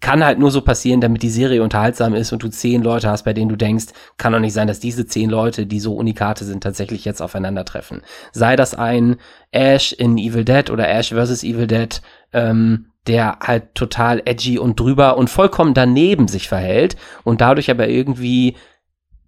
kann 0.00 0.24
halt 0.24 0.38
nur 0.38 0.50
so 0.50 0.62
passieren, 0.62 1.00
damit 1.00 1.22
die 1.22 1.30
Serie 1.30 1.62
unterhaltsam 1.62 2.14
ist 2.14 2.32
und 2.32 2.42
du 2.42 2.48
zehn 2.48 2.82
Leute 2.82 3.10
hast, 3.10 3.24
bei 3.24 3.34
denen 3.34 3.50
du 3.50 3.56
denkst, 3.56 3.88
kann 4.16 4.32
doch 4.32 4.40
nicht 4.40 4.54
sein, 4.54 4.66
dass 4.66 4.80
diese 4.80 5.06
zehn 5.06 5.28
Leute, 5.28 5.66
die 5.66 5.80
so 5.80 5.94
Unikate 5.94 6.44
sind, 6.44 6.62
tatsächlich 6.62 7.04
jetzt 7.04 7.20
aufeinandertreffen. 7.20 8.02
Sei 8.32 8.56
das 8.56 8.74
ein 8.74 9.16
Ash 9.50 9.92
in 9.92 10.16
Evil 10.16 10.44
Dead 10.44 10.70
oder 10.70 10.88
Ash 10.88 11.10
vs. 11.10 11.44
Evil 11.44 11.66
Dead, 11.66 12.00
ähm, 12.32 12.86
der 13.06 13.38
halt 13.40 13.74
total 13.74 14.22
edgy 14.24 14.58
und 14.58 14.80
drüber 14.80 15.16
und 15.16 15.28
vollkommen 15.28 15.74
daneben 15.74 16.28
sich 16.28 16.48
verhält 16.48 16.96
und 17.24 17.40
dadurch 17.40 17.70
aber 17.70 17.88
irgendwie 17.88 18.56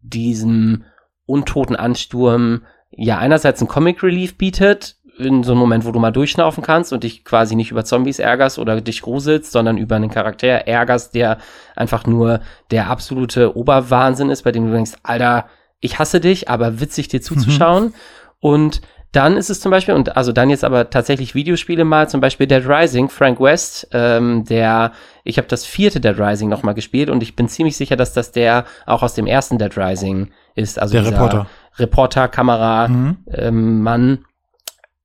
diesem 0.02 0.84
untoten 1.26 1.76
Ansturm 1.76 2.62
ja 2.90 3.18
einerseits 3.18 3.60
ein 3.60 3.68
Comic 3.68 4.02
Relief 4.02 4.36
bietet, 4.36 4.96
in 5.18 5.42
so 5.44 5.52
einem 5.52 5.60
Moment, 5.60 5.84
wo 5.84 5.92
du 5.92 5.98
mal 6.00 6.10
durchschnaufen 6.10 6.62
kannst 6.62 6.92
und 6.92 7.04
dich 7.04 7.24
quasi 7.24 7.54
nicht 7.54 7.70
über 7.70 7.84
Zombies 7.84 8.18
ärgerst 8.18 8.58
oder 8.58 8.80
dich 8.80 9.02
gruselst, 9.02 9.52
sondern 9.52 9.76
über 9.76 9.96
einen 9.96 10.10
Charakter 10.10 10.48
ärgerst, 10.48 11.14
der 11.14 11.38
einfach 11.76 12.06
nur 12.06 12.40
der 12.70 12.88
absolute 12.88 13.56
Oberwahnsinn 13.56 14.30
ist, 14.30 14.42
bei 14.42 14.52
dem 14.52 14.66
du 14.66 14.72
denkst, 14.72 14.92
Alter, 15.02 15.46
ich 15.80 15.98
hasse 15.98 16.20
dich, 16.20 16.48
aber 16.48 16.80
witzig 16.80 17.08
dir 17.08 17.20
zuzuschauen. 17.20 17.94
Und 18.40 18.80
dann 19.12 19.36
ist 19.36 19.50
es 19.50 19.60
zum 19.60 19.70
Beispiel, 19.70 19.94
und 19.94 20.16
also 20.16 20.32
dann 20.32 20.48
jetzt 20.48 20.64
aber 20.64 20.88
tatsächlich 20.88 21.34
Videospiele 21.34 21.84
mal, 21.84 22.08
zum 22.08 22.22
Beispiel 22.22 22.46
Dead 22.46 22.66
Rising, 22.66 23.10
Frank 23.10 23.38
West, 23.40 23.88
ähm, 23.92 24.44
der, 24.46 24.92
ich 25.24 25.36
habe 25.36 25.48
das 25.48 25.66
vierte 25.66 26.00
Dead 26.00 26.18
Rising 26.18 26.48
nochmal 26.48 26.72
gespielt 26.74 27.10
und 27.10 27.22
ich 27.22 27.36
bin 27.36 27.46
ziemlich 27.46 27.76
sicher, 27.76 27.96
dass 27.96 28.14
das 28.14 28.32
der 28.32 28.64
auch 28.86 29.02
aus 29.02 29.12
dem 29.12 29.26
ersten 29.26 29.58
Dead 29.58 29.76
Rising 29.76 30.30
ist. 30.54 30.78
Also 30.80 30.94
Der 30.94 31.04
Reporter. 31.04 31.46
Reporter, 31.78 32.28
Kamera, 32.28 32.88
Mhm. 32.88 33.16
ähm, 33.30 33.82
Mann. 33.82 34.24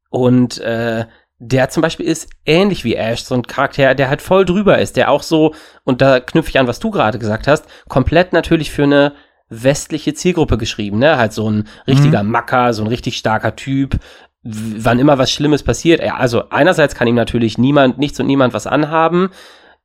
Und 0.10 0.60
äh, 0.60 1.06
der 1.40 1.70
zum 1.70 1.82
Beispiel 1.82 2.06
ist 2.06 2.30
ähnlich 2.46 2.84
wie 2.84 2.96
Ash, 2.96 3.24
so 3.24 3.36
ein 3.36 3.44
Charakter, 3.44 3.94
der 3.94 4.10
halt 4.10 4.22
voll 4.22 4.46
drüber 4.46 4.80
ist, 4.80 4.98
der 4.98 5.12
auch 5.12 5.22
so, 5.22 5.54
und 5.84 6.02
da 6.02 6.20
knüpfe 6.20 6.50
ich 6.50 6.60
an, 6.60 6.68
was 6.68 6.80
du 6.80 6.90
gerade 6.90 7.20
gesagt 7.20 7.48
hast, 7.48 7.66
komplett 7.88 8.34
natürlich 8.34 8.72
für 8.72 8.84
eine 8.84 9.14
westliche 9.50 10.14
Zielgruppe 10.14 10.58
geschrieben, 10.58 11.00
ne? 11.00 11.18
Halt 11.18 11.34
so 11.34 11.50
ein 11.50 11.68
richtiger 11.88 12.24
Macker, 12.24 12.74
so 12.74 12.84
ein 12.84 12.88
richtig 12.88 13.18
starker 13.18 13.56
Typ, 13.56 13.98
wann 14.44 15.00
immer 15.00 15.18
was 15.18 15.32
Schlimmes 15.32 15.64
passiert. 15.64 16.00
Er, 16.00 16.18
also 16.18 16.50
einerseits 16.50 16.96
kann 16.96 17.08
ihm 17.08 17.16
natürlich 17.16 17.58
niemand, 17.58 17.98
nichts 17.98 18.20
und 18.20 18.28
niemand 18.28 18.54
was 18.54 18.68
anhaben, 18.68 19.30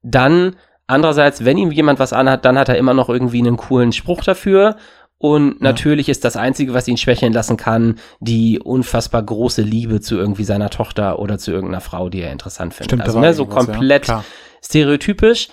dann 0.02 0.56
andererseits, 0.86 1.44
wenn 1.44 1.58
ihm 1.58 1.70
jemand 1.70 1.98
was 1.98 2.12
anhat, 2.12 2.44
dann 2.44 2.58
hat 2.58 2.68
er 2.68 2.76
immer 2.76 2.94
noch 2.94 3.08
irgendwie 3.08 3.38
einen 3.38 3.56
coolen 3.56 3.92
Spruch 3.92 4.24
dafür. 4.24 4.76
Und 5.22 5.60
natürlich 5.60 6.08
ist 6.08 6.24
das 6.24 6.36
Einzige, 6.36 6.74
was 6.74 6.88
ihn 6.88 6.96
schwächeln 6.96 7.32
lassen 7.32 7.56
kann, 7.56 8.00
die 8.18 8.58
unfassbar 8.58 9.22
große 9.22 9.62
Liebe 9.62 10.00
zu 10.00 10.16
irgendwie 10.16 10.42
seiner 10.42 10.68
Tochter 10.68 11.20
oder 11.20 11.38
zu 11.38 11.52
irgendeiner 11.52 11.80
Frau, 11.80 12.08
die 12.08 12.22
er 12.22 12.32
interessant 12.32 12.74
findet. 12.74 12.90
Stimmt, 12.90 13.02
also 13.04 13.20
ne, 13.20 13.32
so 13.32 13.44
ja. 13.44 13.48
komplett 13.48 14.02
Klar. 14.02 14.24
stereotypisch. 14.64 15.48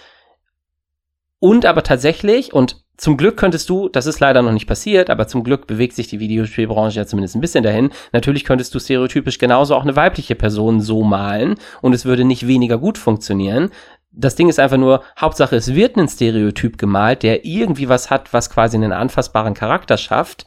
Und 1.38 1.68
aber 1.68 1.84
tatsächlich, 1.84 2.52
und 2.52 2.84
zum 2.98 3.16
Glück 3.16 3.38
könntest 3.38 3.70
du, 3.70 3.90
das 3.90 4.08
ist 4.08 4.20
leider 4.20 4.42
noch 4.42 4.54
nicht 4.54 4.66
passiert, 4.66 5.12
aber 5.12 5.28
zum 5.28 5.44
Glück 5.44 5.68
bewegt 5.68 5.94
sich 5.94 6.08
die 6.08 6.20
Videospielbranche 6.20 6.98
ja 6.98 7.06
zumindest 7.06 7.36
ein 7.36 7.42
bisschen 7.42 7.64
dahin. 7.64 7.92
Natürlich 8.12 8.46
könntest 8.46 8.74
du 8.74 8.80
stereotypisch 8.80 9.38
genauso 9.38 9.76
auch 9.76 9.84
eine 9.84 9.96
weibliche 9.96 10.34
Person 10.34 10.82
so 10.82 11.04
malen 11.04 11.56
und 11.84 11.94
es 11.94 12.06
würde 12.06 12.26
nicht 12.26 12.48
weniger 12.48 12.80
gut 12.80 12.98
funktionieren. 12.98 13.70
Das 14.12 14.36
Ding 14.36 14.50
ist 14.50 14.60
einfach 14.60 14.78
nur, 14.78 15.04
Hauptsache 15.20 15.56
es 15.56 15.74
wird 15.76 15.96
ein 15.98 16.10
Stereotyp 16.10 16.78
gemalt, 16.78 17.24
der 17.24 17.46
irgendwie 17.46 17.90
was 17.90 18.10
hat, 18.10 18.34
was 18.34 18.50
quasi 18.50 18.78
einen 18.78 18.92
anfassbaren 18.92 19.54
Charakter 19.54 19.98
schafft. 19.98 20.46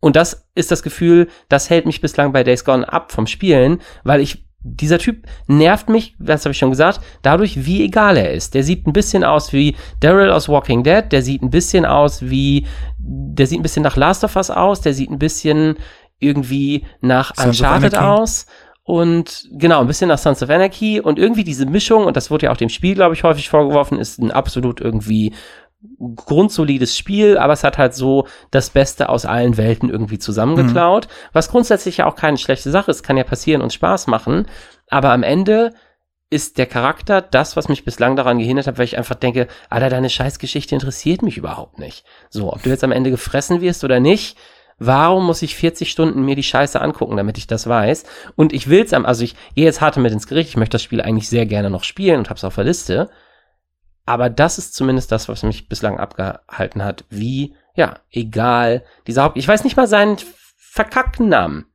Und 0.00 0.16
das 0.16 0.48
ist 0.54 0.70
das 0.70 0.82
Gefühl, 0.82 1.28
das 1.48 1.70
hält 1.70 1.86
mich 1.86 2.00
bislang 2.00 2.32
bei 2.32 2.42
Days 2.42 2.64
Gone 2.64 2.90
ab 2.90 3.12
vom 3.12 3.26
Spielen, 3.26 3.80
weil 4.02 4.20
ich 4.20 4.44
dieser 4.62 4.98
Typ 4.98 5.26
nervt 5.46 5.88
mich, 5.88 6.16
das 6.18 6.44
habe 6.44 6.52
ich 6.52 6.58
schon 6.58 6.70
gesagt, 6.70 7.00
dadurch, 7.22 7.64
wie 7.64 7.82
egal 7.82 8.16
er 8.16 8.32
ist. 8.32 8.54
Der 8.54 8.62
sieht 8.62 8.86
ein 8.86 8.92
bisschen 8.92 9.24
aus 9.24 9.52
wie 9.52 9.74
Daryl 10.00 10.30
aus 10.30 10.48
Walking 10.48 10.82
Dead, 10.82 11.04
der 11.10 11.22
sieht 11.22 11.42
ein 11.42 11.50
bisschen 11.50 11.86
aus 11.86 12.22
wie, 12.22 12.66
der 12.98 13.46
sieht 13.46 13.60
ein 13.60 13.62
bisschen 13.62 13.82
nach 13.82 13.96
Last 13.96 14.22
of 14.22 14.36
Us 14.36 14.50
aus, 14.50 14.82
der 14.82 14.92
sieht 14.92 15.10
ein 15.10 15.18
bisschen 15.18 15.76
irgendwie 16.18 16.84
nach 17.00 17.32
Uncharted 17.42 17.96
aus 17.96 18.46
und 18.90 19.48
genau, 19.52 19.80
ein 19.80 19.86
bisschen 19.86 20.08
nach 20.08 20.18
Sons 20.18 20.42
of 20.42 20.50
Anarchy. 20.50 20.98
Und 20.98 21.16
irgendwie 21.16 21.44
diese 21.44 21.64
Mischung, 21.64 22.06
und 22.06 22.16
das 22.16 22.28
wurde 22.28 22.46
ja 22.46 22.52
auch 22.52 22.56
dem 22.56 22.68
Spiel, 22.68 22.96
glaube 22.96 23.14
ich, 23.14 23.22
häufig 23.22 23.48
vorgeworfen, 23.48 24.00
ist 24.00 24.18
ein 24.18 24.32
absolut 24.32 24.80
irgendwie 24.80 25.32
grundsolides 26.16 26.98
Spiel, 26.98 27.38
aber 27.38 27.52
es 27.52 27.62
hat 27.62 27.78
halt 27.78 27.94
so 27.94 28.26
das 28.50 28.70
Beste 28.70 29.08
aus 29.08 29.26
allen 29.26 29.56
Welten 29.56 29.90
irgendwie 29.90 30.18
zusammengeklaut, 30.18 31.06
was 31.32 31.50
grundsätzlich 31.50 31.98
ja 31.98 32.06
auch 32.06 32.16
keine 32.16 32.36
schlechte 32.36 32.72
Sache 32.72 32.90
ist, 32.90 33.04
kann 33.04 33.16
ja 33.16 33.22
passieren 33.22 33.62
und 33.62 33.72
Spaß 33.72 34.08
machen, 34.08 34.46
aber 34.88 35.12
am 35.12 35.22
Ende 35.22 35.72
ist 36.28 36.58
der 36.58 36.66
Charakter 36.66 37.22
das, 37.22 37.56
was 37.56 37.68
mich 37.68 37.84
bislang 37.84 38.14
daran 38.16 38.38
gehindert 38.38 38.66
hat, 38.66 38.76
weil 38.76 38.84
ich 38.84 38.98
einfach 38.98 39.14
denke, 39.14 39.46
Alter, 39.70 39.88
deine 39.88 40.10
Scheißgeschichte 40.10 40.74
interessiert 40.74 41.22
mich 41.22 41.38
überhaupt 41.38 41.78
nicht. 41.78 42.04
So, 42.28 42.52
ob 42.52 42.62
du 42.62 42.68
jetzt 42.68 42.84
am 42.84 42.92
Ende 42.92 43.10
gefressen 43.10 43.62
wirst 43.62 43.82
oder 43.82 44.00
nicht, 44.00 44.36
warum 44.80 45.26
muss 45.26 45.42
ich 45.42 45.54
40 45.54 45.88
Stunden 45.88 46.24
mir 46.24 46.34
die 46.34 46.42
Scheiße 46.42 46.80
angucken, 46.80 47.16
damit 47.16 47.38
ich 47.38 47.46
das 47.46 47.68
weiß? 47.68 48.04
Und 48.34 48.52
ich 48.52 48.68
will's 48.68 48.92
am, 48.92 49.06
also 49.06 49.22
ich 49.22 49.36
gehe 49.54 49.64
jetzt 49.64 49.80
hart 49.80 49.96
mit 49.98 50.12
ins 50.12 50.26
Gericht, 50.26 50.48
ich 50.48 50.56
möchte 50.56 50.74
das 50.74 50.82
Spiel 50.82 51.00
eigentlich 51.00 51.28
sehr 51.28 51.46
gerne 51.46 51.70
noch 51.70 51.84
spielen 51.84 52.18
und 52.18 52.30
hab's 52.30 52.42
auf 52.42 52.56
der 52.56 52.64
Liste. 52.64 53.10
Aber 54.06 54.28
das 54.28 54.58
ist 54.58 54.74
zumindest 54.74 55.12
das, 55.12 55.28
was 55.28 55.44
mich 55.44 55.68
bislang 55.68 56.00
abgehalten 56.00 56.82
hat. 56.82 57.04
Wie, 57.10 57.54
ja, 57.76 57.98
egal. 58.10 58.82
Dieser 59.06 59.22
Haupt, 59.22 59.36
ich 59.36 59.46
weiß 59.46 59.62
nicht 59.62 59.76
mal 59.76 59.86
seinen 59.86 60.16
verkackten 60.56 61.28
Namen. 61.28 61.66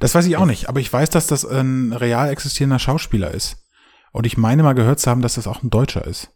Das 0.00 0.14
weiß 0.14 0.26
ich 0.26 0.36
auch 0.36 0.44
nicht, 0.44 0.68
aber 0.68 0.80
ich 0.80 0.92
weiß, 0.92 1.10
dass 1.10 1.26
das 1.26 1.44
ein 1.44 1.92
real 1.92 2.28
existierender 2.28 2.78
Schauspieler 2.78 3.30
ist. 3.30 3.64
Und 4.12 4.26
ich 4.26 4.36
meine 4.36 4.62
mal 4.62 4.74
gehört 4.74 5.00
zu 5.00 5.10
haben, 5.10 5.22
dass 5.22 5.34
das 5.34 5.46
auch 5.46 5.62
ein 5.62 5.70
Deutscher 5.70 6.04
ist. 6.04 6.30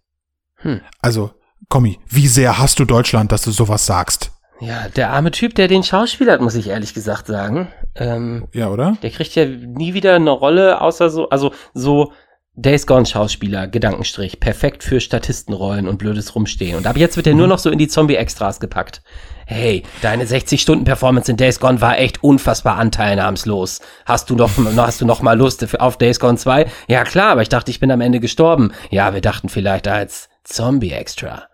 Hm. 0.56 0.80
Also, 1.00 1.32
Kommi, 1.68 1.98
wie 2.08 2.28
sehr 2.28 2.58
hast 2.58 2.78
du 2.78 2.84
Deutschland, 2.84 3.32
dass 3.32 3.42
du 3.42 3.50
sowas 3.50 3.86
sagst? 3.86 4.32
Ja, 4.60 4.88
der 4.94 5.10
arme 5.10 5.30
Typ, 5.30 5.54
der 5.54 5.68
den 5.68 5.82
Schauspieler 5.82 6.34
hat, 6.34 6.40
muss 6.42 6.54
ich 6.54 6.68
ehrlich 6.68 6.92
gesagt 6.92 7.26
sagen. 7.26 7.68
Ähm, 7.94 8.46
Ja, 8.52 8.68
oder? 8.68 8.96
der 9.02 9.10
kriegt 9.10 9.34
ja 9.34 9.46
nie 9.46 9.94
wieder 9.94 10.14
eine 10.16 10.30
Rolle, 10.30 10.80
außer 10.80 11.08
so, 11.08 11.28
also 11.30 11.52
so 11.72 12.12
Days 12.56 12.86
Gone 12.86 13.06
Schauspieler, 13.06 13.68
Gedankenstrich, 13.68 14.38
perfekt 14.38 14.84
für 14.84 15.00
Statistenrollen 15.00 15.88
und 15.88 15.96
blödes 15.98 16.34
Rumstehen. 16.34 16.76
Und 16.76 16.86
ab 16.86 16.98
jetzt 16.98 17.16
wird 17.16 17.26
er 17.26 17.34
nur 17.34 17.46
noch 17.46 17.58
so 17.58 17.70
in 17.70 17.78
die 17.78 17.88
Zombie-Extras 17.88 18.60
gepackt. 18.60 19.02
Hey, 19.46 19.82
deine 20.02 20.24
60-Stunden-Performance 20.26 21.30
in 21.30 21.38
Days 21.38 21.58
Gone 21.58 21.80
war 21.80 21.98
echt 21.98 22.22
unfassbar 22.22 22.76
anteilnahmslos. 22.76 23.80
Hast 24.04 24.28
du 24.28 24.36
noch, 24.36 24.50
hast 24.76 25.00
du 25.00 25.06
noch 25.06 25.22
mal 25.22 25.38
Lust 25.38 25.80
auf 25.80 25.96
Days 25.96 26.20
Gone 26.20 26.36
2? 26.36 26.66
Ja 26.86 27.04
klar, 27.04 27.30
aber 27.30 27.42
ich 27.42 27.48
dachte, 27.48 27.70
ich 27.70 27.80
bin 27.80 27.90
am 27.90 28.02
Ende 28.02 28.20
gestorben. 28.20 28.72
Ja, 28.90 29.14
wir 29.14 29.22
dachten 29.22 29.48
vielleicht 29.48 29.88
als 29.88 30.28
Zombie-Extra. 30.44 31.44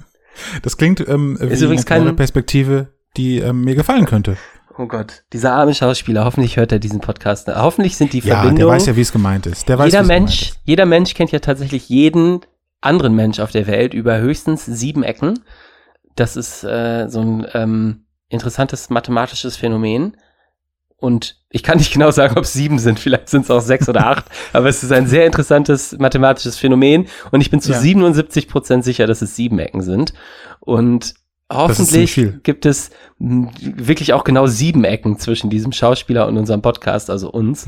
Das 0.61 0.77
klingt 0.77 0.99
ähm, 1.07 1.37
wie 1.39 1.45
übrigens 1.45 1.85
eine 1.87 2.05
kein- 2.05 2.15
Perspektive, 2.15 2.87
die 3.15 3.39
ähm, 3.39 3.61
mir 3.61 3.75
gefallen 3.75 4.05
könnte. 4.05 4.37
Oh 4.77 4.85
Gott, 4.85 5.23
dieser 5.33 5.53
arme 5.53 5.73
Schauspieler, 5.73 6.23
hoffentlich 6.23 6.57
hört 6.57 6.71
er 6.71 6.77
diesen 6.77 6.99
Podcast. 7.01 7.47
Hoffentlich 7.47 7.97
sind 7.97 8.13
die 8.13 8.19
Ja, 8.19 8.25
der 8.25 8.35
Verbindungen 8.41 8.75
weiß 8.75 8.85
ja, 8.85 8.95
wie 8.95 9.01
es 9.01 9.11
gemeint 9.11 9.47
ist. 9.47 9.67
Der 9.67 9.79
weiß, 9.79 9.91
jeder 9.91 10.03
Mensch, 10.03 10.49
ist. 10.49 10.59
jeder 10.65 10.85
Mensch 10.85 11.15
kennt 11.15 11.31
ja 11.31 11.39
tatsächlich 11.39 11.89
jeden 11.89 12.41
anderen 12.79 13.15
Mensch 13.15 13.39
auf 13.39 13.51
der 13.51 13.65
Welt 13.65 13.95
über 13.95 14.19
höchstens 14.19 14.65
sieben 14.65 15.01
Ecken. 15.01 15.39
Das 16.15 16.35
ist 16.35 16.63
äh, 16.63 17.07
so 17.09 17.21
ein 17.21 17.47
ähm, 17.53 18.05
interessantes 18.29 18.91
mathematisches 18.91 19.57
Phänomen. 19.57 20.15
Und 20.99 21.37
ich 21.49 21.61
kann 21.61 21.77
nicht 21.77 21.93
genau 21.93 22.09
sagen, 22.09 22.37
ob 22.37 22.43
es 22.43 22.53
sieben 22.53 22.79
sind, 22.79 22.99
vielleicht 22.99 23.29
sind 23.29 23.43
es 23.43 23.51
auch 23.51 23.61
sechs 23.61 23.87
oder 23.87 24.07
acht, 24.07 24.25
aber 24.51 24.67
es 24.67 24.81
ist 24.81 24.91
ein 24.91 25.07
sehr 25.07 25.27
interessantes 25.27 25.95
mathematisches 25.99 26.57
Phänomen 26.57 27.07
und 27.31 27.41
ich 27.41 27.51
bin 27.51 27.61
zu 27.61 27.71
Ja. 27.71 27.79
77 27.79 28.47
Prozent 28.47 28.83
sicher, 28.83 29.05
dass 29.05 29.21
es 29.21 29.35
sieben 29.35 29.59
Ecken 29.59 29.81
sind. 29.81 30.13
Und 30.59 31.13
hoffentlich 31.53 32.19
gibt 32.41 32.65
es 32.65 32.89
wirklich 33.19 34.13
auch 34.13 34.23
genau 34.23 34.47
sieben 34.47 34.83
Ecken 34.83 35.19
zwischen 35.19 35.51
diesem 35.51 35.71
Schauspieler 35.71 36.27
und 36.27 36.37
unserem 36.37 36.63
Podcast, 36.63 37.09
also 37.11 37.29
uns. 37.29 37.67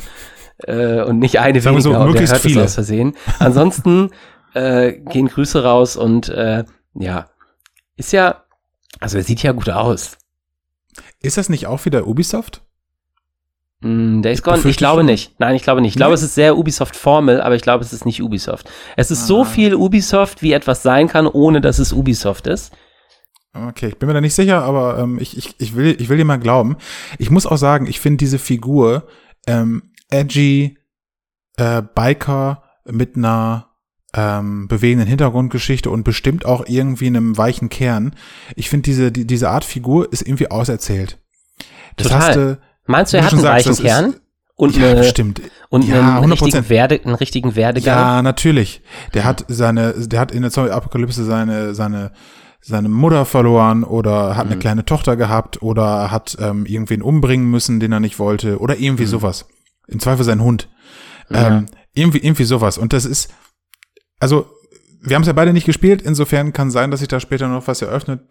Äh, 0.64 1.04
und 1.04 1.20
nicht 1.20 1.40
eine 1.40 1.62
Sagen 1.62 1.80
so, 1.80 1.90
weniger 1.92 2.00
der 2.00 2.08
möglichst 2.08 2.34
hört 2.34 2.42
viele. 2.42 2.64
aus 2.64 2.74
Versehen. 2.74 3.16
Ansonsten 3.38 4.10
äh, 4.56 4.94
gehen 4.94 5.28
Grüße 5.28 5.64
raus 5.64 5.96
und 5.96 6.30
äh, 6.30 6.66
ja, 6.96 7.30
ist 7.96 8.12
ja, 8.12 8.44
also 9.00 9.18
er 9.18 9.24
sieht 9.24 9.44
ja 9.44 9.52
gut 9.52 9.70
aus. 9.70 10.18
Ist 11.22 11.38
das 11.38 11.48
nicht 11.48 11.68
auch 11.68 11.86
wieder 11.86 12.08
Ubisoft? 12.08 12.64
Mm, 13.82 14.22
Days 14.22 14.44
Gone? 14.44 14.60
Ich 14.66 14.78
glaube 14.78 15.04
nicht. 15.04 15.40
Nein, 15.40 15.56
ich 15.56 15.64
glaube 15.64 15.82
nicht. 15.82 15.92
Ich 15.92 15.96
glaube, 15.98 16.12
Nee? 16.12 16.16
es 16.16 16.24
ist 16.24 16.36
sehr 16.36 16.58
Ubisoft-Formel, 16.58 17.42
aber 17.42 17.56
ich 17.56 17.62
glaube, 17.62 17.84
es 17.84 17.94
ist 17.94 18.06
nicht 18.06 18.22
Ubisoft. 18.22 18.70
Es 18.98 19.10
ist 19.12 19.26
so 19.28 19.42
Ah. 19.42 19.46
viel 19.46 19.76
Ubisoft, 19.76 20.42
wie 20.42 20.52
etwas 20.54 20.84
sein 20.84 21.08
kann, 21.08 21.28
ohne 21.28 21.62
dass 21.62 21.80
es 21.80 21.94
Ubisoft 21.94 22.48
ist. 22.48 22.74
Okay, 23.54 23.88
ich 23.88 23.98
bin 23.98 24.08
mir 24.08 24.14
da 24.14 24.22
nicht 24.22 24.36
sicher, 24.36 24.62
aber 24.64 25.00
ähm, 25.00 25.18
ich, 25.20 25.38
ich, 25.38 25.56
ich, 25.60 25.76
will, 25.76 25.96
ich 26.00 26.10
will 26.10 26.18
dir 26.18 26.26
mal 26.26 26.38
glauben. 26.40 26.78
Ich 27.18 27.32
muss 27.32 27.46
auch 27.48 27.58
sagen, 27.58 27.88
ich 27.88 28.00
finde 28.00 28.18
diese 28.18 28.38
Figur 28.38 29.08
ähm, 29.48 29.92
edgy, 30.12 30.78
äh, 31.58 31.82
Biker 31.82 32.64
mit 32.86 33.16
einer 33.16 33.68
ähm, 34.14 34.68
bewegenden 34.68 35.08
Hintergrundgeschichte 35.08 35.90
und 35.90 36.04
bestimmt 36.04 36.46
auch 36.46 36.66
irgendwie 36.68 37.08
einem 37.08 37.38
weichen 37.38 37.70
Kern. 37.70 38.16
Ich 38.56 38.70
finde 38.70 38.84
diese, 38.84 39.12
die, 39.12 39.26
diese 39.26 39.50
Art 39.50 39.64
Figur 39.66 40.12
ist 40.12 40.22
irgendwie 40.22 40.52
auserzählt. 40.52 41.18
Das 41.96 42.08
Total. 42.08 42.22
hast 42.28 42.36
du, 42.36 42.58
Meinst 42.90 43.14
du, 43.14 43.18
er 43.18 43.26
hat 43.26 43.34
einen 43.34 43.42
sagst, 43.42 43.56
weichen 43.68 43.70
das 43.70 43.80
ist- 43.80 43.86
Kern? 43.86 44.16
Und, 44.56 44.76
ja, 44.76 44.88
eine, 44.90 44.96
bestimmt. 45.00 45.42
und 45.70 45.86
Ja, 45.88 46.18
einen, 46.18 46.32
100%. 46.32 46.32
richtigen 46.48 46.70
Werde, 46.70 47.00
einen 47.06 47.16
richtigen 47.16 47.56
Werdegang? 47.56 47.98
Ja, 47.98 48.22
natürlich. 48.22 48.82
Der 49.14 49.24
hat 49.24 49.46
seine, 49.48 49.94
der 49.94 50.20
hat 50.20 50.34
in 50.34 50.42
der 50.42 50.52
Zombie-Apokalypse 50.52 51.24
seine, 51.24 51.74
seine, 51.76 52.12
seine 52.60 52.90
Mutter 52.90 53.24
verloren 53.24 53.86
oder 53.86 54.36
hat 54.36 54.48
eine 54.48 54.56
Mhm. 54.58 54.60
kleine 54.60 54.86
Tochter 54.86 55.16
gehabt 55.16 55.62
oder 55.62 56.12
hat 56.12 56.36
ähm, 56.42 56.66
irgendwen 56.66 57.02
umbringen 57.02 57.50
müssen, 57.50 57.80
den 57.80 57.94
er 57.94 58.02
nicht 58.02 58.20
wollte 58.20 58.60
oder 58.60 58.78
irgendwie 58.78 59.04
Mhm. 59.04 59.10
sowas. 59.10 59.46
Im 59.88 60.00
Zweifel 60.02 60.26
sein 60.26 60.42
Hund. 60.42 60.68
Ja. 61.30 61.48
Ähm, 61.48 61.66
irgendwie, 61.94 62.18
irgendwie 62.20 62.44
sowas. 62.44 62.78
Und 62.78 62.92
das 62.92 63.06
ist, 63.06 63.32
also, 64.20 64.48
wir 65.02 65.16
haben 65.16 65.22
es 65.22 65.28
ja 65.28 65.34
beide 65.34 65.54
nicht 65.54 65.66
gespielt, 65.68 66.02
insofern 66.02 66.52
kann 66.52 66.70
sein, 66.70 66.92
dass 66.92 67.00
sich 67.00 67.08
da 67.08 67.22
später 67.22 67.48
noch 67.48 67.68
was 67.68 67.82
eröffnet, 67.82 68.22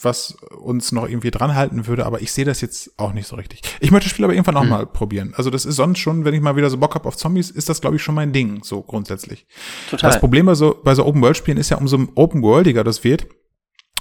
was 0.00 0.32
uns 0.58 0.92
noch 0.92 1.06
irgendwie 1.08 1.30
dran 1.30 1.54
halten 1.54 1.86
würde, 1.86 2.06
aber 2.06 2.22
ich 2.22 2.32
sehe 2.32 2.44
das 2.44 2.60
jetzt 2.60 2.98
auch 2.98 3.12
nicht 3.12 3.26
so 3.26 3.36
richtig. 3.36 3.60
Ich 3.80 3.90
möchte 3.90 4.06
das 4.06 4.12
Spiel 4.12 4.24
aber 4.24 4.34
irgendwann 4.34 4.56
auch 4.56 4.62
Hm. 4.62 4.70
mal 4.70 4.86
probieren. 4.86 5.34
Also 5.36 5.50
das 5.50 5.64
ist 5.66 5.76
sonst 5.76 5.98
schon, 5.98 6.24
wenn 6.24 6.34
ich 6.34 6.40
mal 6.40 6.56
wieder 6.56 6.70
so 6.70 6.78
Bock 6.78 6.94
hab 6.94 7.04
auf 7.06 7.16
Zombies, 7.16 7.50
ist 7.50 7.68
das, 7.68 7.80
glaube 7.80 7.96
ich, 7.96 8.02
schon 8.02 8.14
mein 8.14 8.32
Ding, 8.32 8.62
so 8.64 8.82
grundsätzlich. 8.82 9.46
Total. 9.90 10.10
Das 10.10 10.20
Problem 10.20 10.46
bei 10.46 10.54
so, 10.54 10.80
bei 10.82 10.94
so 10.94 11.04
Open-World-Spielen 11.04 11.58
ist 11.58 11.70
ja, 11.70 11.76
umso 11.76 11.98
Open-Worldiger 12.14 12.84
das 12.84 13.04
wird, 13.04 13.26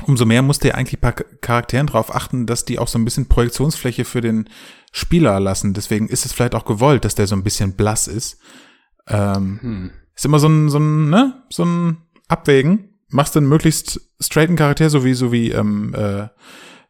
umso 0.08 0.26
mehr 0.26 0.42
musst 0.42 0.64
du 0.64 0.70
ja 0.70 0.76
eigentlich 0.76 1.02
bei 1.02 1.12
Charakteren 1.12 1.88
darauf 1.88 2.14
achten, 2.16 2.46
dass 2.46 2.66
die 2.66 2.80
auch 2.80 2.88
so 2.88 2.98
ein 2.98 3.06
bisschen 3.06 3.28
Projektionsfläche 3.28 4.06
für 4.06 4.22
den 4.22 4.50
Spieler 4.92 5.40
lassen. 5.40 5.74
Deswegen 5.74 6.08
ist 6.08 6.26
es 6.26 6.34
vielleicht 6.34 6.56
auch 6.56 6.66
gewollt, 6.66 7.06
dass 7.06 7.16
der 7.16 7.28
so 7.28 7.36
ein 7.36 7.44
bisschen 7.44 7.74
blass 7.74 8.08
ist. 8.08 8.40
Ähm, 9.08 9.60
Hm. 9.62 9.92
Ist 10.16 10.26
immer 10.26 10.40
so 10.40 10.48
ein, 10.48 10.70
so 10.70 10.78
ein, 10.78 11.10
ne, 11.10 11.44
so 11.50 11.64
ein 11.66 11.98
Abwägen. 12.28 12.91
Machst 13.12 13.36
du 13.36 13.39
einen 13.39 13.47
möglichst 13.50 14.02
straighten 14.19 14.56
Charakter, 14.56 14.89
so 14.89 15.04
wie, 15.04 15.13
so 15.13 15.32
wie, 15.32 15.52
ähm, 15.52 15.93
äh, 15.95 16.28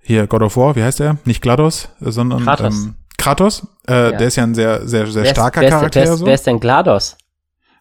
hier 0.01 0.27
God 0.27 0.41
of 0.41 0.57
War, 0.57 0.75
wie 0.75 0.83
heißt 0.83 0.99
der? 0.99 1.17
Nicht 1.25 1.41
GLaDOS, 1.41 1.89
äh, 2.01 2.11
sondern 2.11 2.43
Kratos. 2.43 2.75
Ähm, 2.85 2.95
Kratos. 3.17 3.67
Äh, 3.87 3.93
Ja. 4.11 4.17
Der 4.17 4.27
ist 4.27 4.35
ja 4.35 4.43
ein 4.43 4.55
sehr, 4.55 4.87
sehr, 4.87 5.05
sehr 5.07 5.15
Wer 5.15 5.23
ist- 5.23 5.29
starker 5.31 5.61
wer 5.61 5.67
ist, 5.67 5.73
Charakter. 5.73 6.01
Wer 6.03 6.13
ist, 6.13 6.19
so. 6.19 6.25
wer 6.25 6.33
ist 6.33 6.47
denn 6.47 6.59
GLaDOS? 6.59 7.17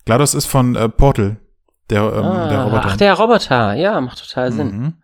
GLaDOS 0.06 0.34
ist 0.34 0.46
von 0.46 0.76
äh, 0.76 0.88
Portal, 0.88 1.36
der, 1.88 2.02
ähm, 2.02 2.24
ah, 2.24 2.48
der 2.48 2.62
Roboter. 2.64 2.88
Ach, 2.88 2.96
der 2.96 3.14
Roboter. 3.14 3.74
Ja, 3.74 4.00
macht 4.00 4.18
total 4.26 4.52
Sinn. 4.52 4.94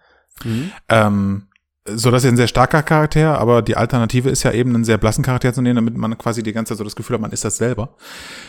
Mhm. 0.44 0.50
Mhm. 0.50 0.70
Ähm, 0.88 1.42
so 1.88 2.10
dass 2.10 2.24
er 2.24 2.32
ein 2.32 2.36
sehr 2.36 2.48
starker 2.48 2.82
Charakter, 2.82 3.38
aber 3.38 3.62
die 3.62 3.76
Alternative 3.76 4.28
ist 4.28 4.42
ja 4.42 4.50
eben 4.50 4.74
einen 4.74 4.84
sehr 4.84 4.98
blassen 4.98 5.22
Charakter 5.24 5.52
zu 5.52 5.62
nehmen, 5.62 5.76
damit 5.76 5.96
man 5.96 6.18
quasi 6.18 6.42
die 6.42 6.52
ganze 6.52 6.70
Zeit 6.72 6.78
so 6.78 6.84
das 6.84 6.96
Gefühl 6.96 7.14
hat, 7.14 7.20
man 7.20 7.30
ist 7.30 7.44
das 7.44 7.56
selber. 7.58 7.94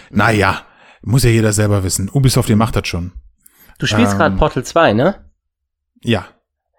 Naja, 0.09 0.61
muss 1.03 1.23
ja 1.23 1.29
jeder 1.29 1.53
selber 1.53 1.83
wissen. 1.83 2.09
Ubisoft, 2.11 2.49
ihr 2.49 2.55
macht 2.55 2.75
das 2.75 2.87
schon. 2.87 3.11
Du 3.77 3.85
spielst 3.85 4.13
Ähm, 4.13 4.17
gerade 4.17 4.35
Portal 4.37 4.63
2, 4.63 4.93
ne? 4.93 5.15
Ja, 6.03 6.27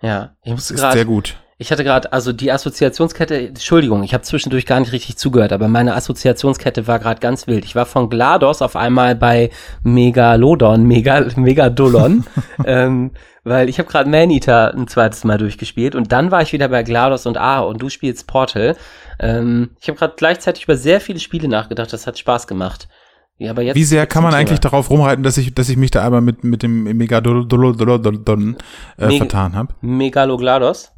Ja. 0.02 0.37
Ich 0.42 0.52
musste 0.52 0.74
ist 0.74 0.80
sehr 0.80 0.90
gerade, 0.90 1.06
gut. 1.06 1.37
ich 1.58 1.72
hatte 1.72 1.82
gerade, 1.84 2.12
also 2.12 2.32
die 2.32 2.52
Assoziationskette, 2.52 3.48
Entschuldigung, 3.48 4.04
ich 4.04 4.14
habe 4.14 4.22
zwischendurch 4.22 4.64
gar 4.64 4.78
nicht 4.80 4.92
richtig 4.92 5.16
zugehört, 5.16 5.52
aber 5.52 5.66
meine 5.68 5.94
Assoziationskette 5.94 6.87
war 6.87 6.98
gerade 7.00 7.20
ganz 7.20 7.46
wild. 7.48 7.64
Ich 7.64 7.74
war 7.74 7.84
von 7.87 8.08
GLaDOS 8.11 8.62
auf 8.62 8.76
einmal 8.76 9.16
bei 9.16 9.50
Megalodon, 9.82 10.84
Mega, 10.84 11.26
Megadolon, 11.37 12.24
ähm, 12.64 13.11
weil 13.42 13.68
ich 13.68 13.78
habe 13.78 13.88
gerade 13.88 14.08
Maneater 14.08 14.72
ein 14.74 14.87
zweites 14.87 15.24
Mal 15.24 15.38
durchgespielt 15.38 15.94
und 15.96 16.12
dann 16.12 16.30
war 16.30 16.42
ich 16.42 16.52
wieder 16.52 16.68
bei 16.68 16.82
GLaDOS 16.84 17.26
und 17.26 17.38
A 17.38 17.61
und 17.61 17.82
du 17.82 17.88
spielst 17.88 18.26
Portal. 18.28 18.76
Ähm, 19.18 19.70
ich 19.80 19.88
habe 19.88 19.98
gerade 19.98 20.14
gleichzeitig 20.16 20.64
über 20.64 20.76
sehr 20.76 21.00
viele 21.00 21.18
Spiele 21.18 21.48
nachgedacht, 21.48 21.92
das 21.92 22.06
hat 22.06 22.18
Spaß 22.18 22.46
gemacht. 22.46 22.88
Ja, 23.38 23.53
aber 23.53 23.62
jetzt, 23.62 23.77
Wie 23.77 23.85
sehr 23.85 24.07
kann 24.07 24.24
man 24.24 24.35
eigentlich 24.35 24.59
darauf 24.59 24.90
rumreiten, 24.90 25.22
dass 25.22 25.37
ich, 25.38 25.55
dass 25.55 25.68
ich 25.68 25.77
mich 25.77 25.92
da 25.92 26.05
einmal 26.05 26.20
mit, 26.20 26.42
mit 26.42 26.62
dem 26.64 26.83
Megadolodon 26.83 28.57
äh, 28.98 29.07
Meg- 29.07 29.18
vertan 29.18 29.55
habe? 29.55 29.74
Megaloglados? 29.81 30.90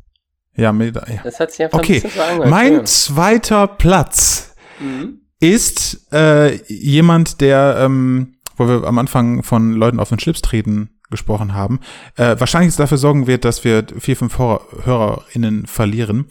Ja, 0.56 0.72
mit, 0.72 0.94
ja. 0.96 1.02
Das 1.22 1.38
hat 1.38 1.50
sich 1.52 1.62
einfach 1.64 1.78
Okay, 1.78 1.96
ein 1.96 2.02
bisschen 2.02 2.10
so 2.20 2.22
angehört. 2.22 2.50
mein 2.50 2.86
zweiter 2.86 3.66
Platz 3.66 4.54
Mhm. 4.80 5.20
ist 5.40 6.10
äh, 6.12 6.56
jemand, 6.72 7.42
der, 7.42 7.76
ähm, 7.80 8.36
wo 8.56 8.66
wir 8.66 8.84
am 8.84 8.98
Anfang 8.98 9.42
von 9.42 9.72
Leuten 9.74 10.00
auf 10.00 10.08
den 10.08 10.18
Schlips 10.18 10.40
treten 10.40 10.98
gesprochen 11.10 11.52
haben, 11.52 11.80
äh, 12.16 12.36
wahrscheinlich 12.38 12.74
dafür 12.76 12.96
sorgen 12.96 13.26
wird, 13.26 13.44
dass 13.44 13.64
wir 13.64 13.84
vier, 13.98 14.16
fünf 14.16 14.38
Hörer, 14.38 14.60
HörerInnen 14.84 15.66
verlieren. 15.66 16.28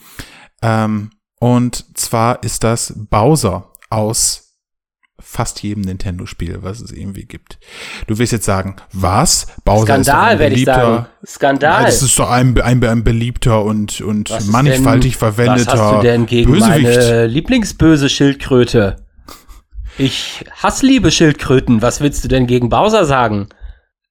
Ähm, 0.63 1.11
und 1.39 1.95
zwar 1.97 2.41
ist 2.43 2.63
das 2.63 2.93
Bowser 3.11 3.71
aus 3.91 4.48
fast 5.19 5.61
jedem 5.63 5.81
Nintendo-Spiel, 5.83 6.59
was 6.61 6.81
es 6.81 6.91
irgendwie 6.91 7.25
gibt. 7.25 7.59
Du 8.07 8.17
wirst 8.17 8.31
jetzt 8.31 8.45
sagen, 8.45 8.75
was? 8.93 9.47
Bowser 9.65 9.85
Skandal, 10.03 10.39
werde 10.39 10.55
ich 10.55 10.65
sagen. 10.65 11.05
Skandal. 11.25 11.85
Das 11.85 12.01
ist 12.01 12.17
doch 12.17 12.29
ein, 12.29 12.59
ein, 12.61 12.83
ein 12.83 13.03
beliebter 13.03 13.63
und, 13.63 14.01
und 14.01 14.29
Was 14.29 14.47
mannigfaltig 14.47 15.13
denn- 15.13 15.19
verwendeter 15.19 15.73
Was 15.73 15.79
hast 15.79 15.95
du 15.97 16.01
denn 16.01 16.25
gegen 16.25 16.51
Bösewicht. 16.51 16.83
meine 16.83 17.27
Lieblingsböse 17.27 18.09
Schildkröte? 18.09 19.05
Ich 19.97 20.45
hassliebe 20.55 21.11
Schildkröten. 21.11 21.81
Was 21.81 21.99
willst 22.01 22.23
du 22.23 22.27
denn 22.29 22.47
gegen 22.47 22.69
Bowser 22.69 23.05
sagen? 23.05 23.49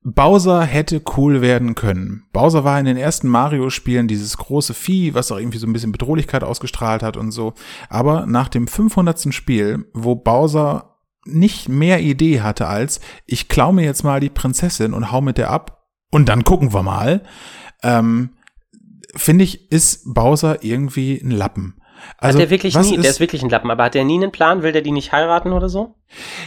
Bowser 0.05 0.62
hätte 0.62 1.03
cool 1.16 1.40
werden 1.40 1.75
können. 1.75 2.23
Bowser 2.33 2.62
war 2.64 2.79
in 2.79 2.87
den 2.87 2.97
ersten 2.97 3.29
Mario-Spielen 3.29 4.07
dieses 4.09 4.37
große 4.38 4.73
Vieh, 4.73 5.12
was 5.14 5.33
auch 5.33 5.38
irgendwie 5.38 5.59
so 5.59 5.66
ein 5.66 5.73
bisschen 5.73 5.92
Bedrohlichkeit 5.92 6.44
ausgestrahlt 6.44 7.03
hat 7.03 7.16
und 7.16 7.31
so. 7.33 7.55
Aber 7.90 8.25
nach 8.27 8.49
dem 8.49 8.68
500. 8.68 9.35
Spiel, 9.35 9.87
wo 9.94 10.14
Bowser 10.14 10.88
nicht 11.29 11.69
mehr 11.69 12.01
Idee 12.01 12.41
hatte 12.41 12.67
als, 12.67 13.01
ich 13.27 13.49
klau 13.49 13.73
mir 13.73 13.85
jetzt 13.85 14.05
mal 14.05 14.21
die 14.21 14.31
Prinzessin 14.31 14.95
und 14.95 15.12
hau 15.12 15.21
mit 15.21 15.38
der 15.38 15.51
ab 15.51 15.87
und 16.11 16.29
dann 16.29 16.45
gucken 16.45 16.73
wir 16.73 16.83
mal, 16.83 17.23
ähm, 17.83 18.31
finde 19.14 19.45
ich, 19.45 19.71
ist 19.71 20.14
Bowser 20.14 20.64
irgendwie 20.64 21.21
ein 21.21 21.31
Lappen. 21.31 21.81
Also, 22.17 22.39
hat 22.39 22.43
der 22.43 22.51
wirklich 22.51 22.75
nie, 22.77 22.95
ist, 22.95 23.03
der 23.03 23.11
ist 23.11 23.21
wirklich 23.21 23.43
ein 23.43 23.51
Lappen, 23.51 23.71
aber 23.71 23.85
hat 23.85 23.95
der 23.95 24.05
nie 24.05 24.17
einen 24.17 24.33
Plan? 24.33 24.63
Will 24.63 24.73
der 24.73 24.83
die 24.83 24.91
nicht 24.91 25.13
heiraten 25.13 25.53
oder 25.53 25.69
so? 25.69 25.95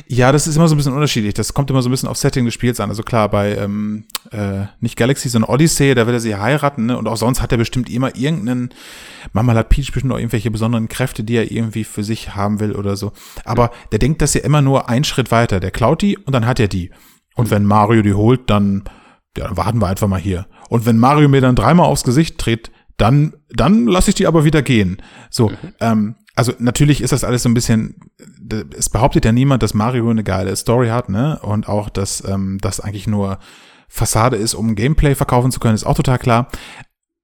Ja, 0.07 0.31
das 0.31 0.47
ist 0.47 0.55
immer 0.55 0.67
so 0.67 0.75
ein 0.75 0.77
bisschen 0.77 0.93
unterschiedlich. 0.93 1.33
Das 1.33 1.53
kommt 1.53 1.69
immer 1.69 1.81
so 1.81 1.89
ein 1.89 1.91
bisschen 1.91 2.09
auf 2.09 2.17
Setting 2.17 2.45
des 2.45 2.53
Spiels 2.53 2.79
an. 2.79 2.89
Also 2.89 3.03
klar, 3.03 3.29
bei 3.29 3.55
ähm, 3.55 4.05
äh, 4.31 4.65
nicht 4.79 4.97
Galaxy, 4.97 5.29
sondern 5.29 5.51
Odyssey, 5.51 5.93
da 5.93 6.07
will 6.07 6.13
er 6.13 6.19
sie 6.19 6.35
heiraten, 6.35 6.87
ne? 6.87 6.97
Und 6.97 7.07
auch 7.07 7.17
sonst 7.17 7.41
hat 7.41 7.51
er 7.51 7.57
bestimmt 7.57 7.89
immer 7.89 8.15
irgendeinen, 8.15 8.73
manchmal 9.33 9.55
hat 9.57 9.69
Peach 9.69 9.91
bestimmt 9.91 10.13
auch 10.13 10.17
irgendwelche 10.17 10.51
besonderen 10.51 10.87
Kräfte, 10.87 11.23
die 11.23 11.35
er 11.35 11.51
irgendwie 11.51 11.83
für 11.83 12.03
sich 12.03 12.35
haben 12.35 12.59
will 12.59 12.75
oder 12.75 12.95
so. 12.95 13.11
Aber 13.45 13.71
der 13.91 13.99
denkt 13.99 14.21
das 14.21 14.33
ja 14.33 14.41
immer 14.41 14.61
nur 14.61 14.89
einen 14.89 15.03
Schritt 15.03 15.31
weiter. 15.31 15.59
Der 15.59 15.71
klaut 15.71 16.01
die 16.01 16.17
und 16.17 16.33
dann 16.33 16.47
hat 16.47 16.59
er 16.59 16.67
die. 16.67 16.91
Und 17.35 17.51
wenn 17.51 17.65
Mario 17.65 18.01
die 18.01 18.13
holt, 18.13 18.49
dann, 18.49 18.83
ja, 19.37 19.45
dann 19.47 19.57
warten 19.57 19.79
wir 19.79 19.87
einfach 19.87 20.07
mal 20.07 20.19
hier. 20.19 20.47
Und 20.69 20.85
wenn 20.85 20.97
Mario 20.97 21.29
mir 21.29 21.41
dann 21.41 21.55
dreimal 21.55 21.85
aufs 21.85 22.03
Gesicht 22.03 22.37
tritt, 22.37 22.71
dann, 23.01 23.33
dann 23.49 23.87
lasse 23.87 24.11
ich 24.11 24.15
die 24.15 24.27
aber 24.27 24.45
wieder 24.45 24.61
gehen. 24.61 25.01
So, 25.31 25.51
ähm, 25.79 26.15
also 26.35 26.53
natürlich 26.59 27.01
ist 27.01 27.11
das 27.11 27.23
alles 27.23 27.41
so 27.41 27.49
ein 27.49 27.55
bisschen, 27.55 27.95
es 28.77 28.89
behauptet 28.89 29.25
ja 29.25 29.31
niemand, 29.31 29.63
dass 29.63 29.73
Mario 29.73 30.09
eine 30.09 30.23
geile 30.23 30.55
Story 30.55 30.89
hat, 30.89 31.09
ne? 31.09 31.39
Und 31.41 31.67
auch, 31.67 31.89
dass 31.89 32.23
ähm, 32.27 32.59
das 32.61 32.79
eigentlich 32.79 33.07
nur 33.07 33.39
Fassade 33.87 34.37
ist, 34.37 34.53
um 34.53 34.75
Gameplay 34.75 35.15
verkaufen 35.15 35.51
zu 35.51 35.59
können, 35.59 35.73
ist 35.73 35.83
auch 35.83 35.95
total 35.95 36.19
klar. 36.19 36.47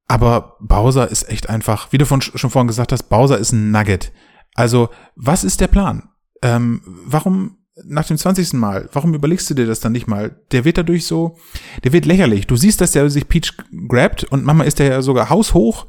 Aber 0.08 0.58
Bowser 0.62 1.10
ist 1.10 1.30
echt 1.30 1.48
einfach, 1.48 1.92
wie 1.92 2.00
du 2.00 2.06
von, 2.06 2.22
schon 2.22 2.50
vorhin 2.50 2.68
gesagt 2.68 2.92
hast, 2.92 3.04
Bowser 3.04 3.38
ist 3.38 3.52
ein 3.52 3.70
Nugget. 3.70 4.12
Also, 4.56 4.90
was 5.16 5.44
ist 5.44 5.62
der 5.62 5.68
Plan? 5.68 6.10
Ähm, 6.42 6.82
warum 7.06 7.58
nach 7.86 8.06
dem 8.06 8.18
20. 8.18 8.54
Mal, 8.54 8.90
warum 8.94 9.14
überlegst 9.14 9.50
du 9.50 9.54
dir 9.54 9.66
das 9.68 9.80
dann 9.80 9.92
nicht 9.92 10.08
mal? 10.08 10.40
Der 10.52 10.66
wird 10.66 10.78
dadurch 10.78 11.06
so, 11.06 11.38
der 11.84 11.94
wird 11.94 12.06
lächerlich. 12.06 12.48
Du 12.48 12.56
siehst, 12.56 12.82
dass 12.82 12.92
der 12.92 13.10
sich 13.10 13.28
Peach 13.28 13.54
grabt 13.88 14.24
und 14.26 14.44
manchmal 14.46 14.68
ist 14.68 14.80
der 14.80 14.88
ja 14.88 15.02
sogar 15.02 15.30
haushoch 15.30 15.88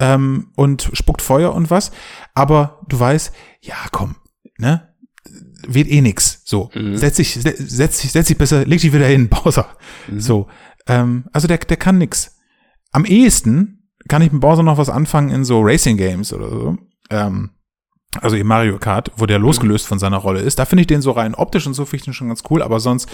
ähm, 0.00 0.52
und 0.56 0.90
spuckt 0.92 1.22
Feuer 1.22 1.54
und 1.54 1.70
was. 1.70 1.90
Aber 2.34 2.80
du 2.88 2.98
weißt, 2.98 3.32
ja, 3.60 3.74
komm, 3.92 4.16
ne? 4.58 4.88
Wird 5.68 5.88
eh 5.88 6.00
nix. 6.00 6.42
So, 6.44 6.70
Mhm. 6.74 6.96
setz 6.96 7.16
dich, 7.16 7.34
se- 7.34 7.54
setz 7.58 8.00
dich, 8.00 8.12
setz 8.12 8.28
dich 8.28 8.38
besser, 8.38 8.64
leg 8.64 8.80
dich 8.80 8.92
wieder 8.92 9.06
hin, 9.06 9.28
Bowser. 9.30 9.66
So, 10.16 10.46
ähm, 10.86 11.24
also 11.32 11.48
der, 11.48 11.58
der 11.58 11.76
kann 11.76 11.98
nix. 11.98 12.36
Am 12.92 13.04
ehesten 13.04 13.88
kann 14.08 14.22
ich 14.22 14.30
mit 14.32 14.40
Bowser 14.40 14.62
noch 14.62 14.78
was 14.78 14.88
anfangen 14.88 15.30
in 15.30 15.44
so 15.44 15.60
Racing 15.62 15.96
Games 15.96 16.32
oder 16.32 16.48
so. 16.48 16.78
Ähm, 17.10 17.50
also 18.20 18.36
in 18.36 18.46
Mario 18.46 18.78
Kart, 18.78 19.12
wo 19.16 19.26
der 19.26 19.38
losgelöst 19.38 19.86
von 19.86 19.98
seiner 19.98 20.18
Rolle 20.18 20.40
ist. 20.40 20.58
Da 20.58 20.64
finde 20.64 20.82
ich 20.82 20.86
den 20.86 21.02
so 21.02 21.10
rein 21.10 21.34
optisch 21.34 21.66
und 21.66 21.74
so 21.74 21.84
finde 21.84 21.96
ich 21.96 22.04
den 22.04 22.14
schon 22.14 22.28
ganz 22.28 22.42
cool, 22.50 22.62
aber 22.62 22.80
sonst, 22.80 23.08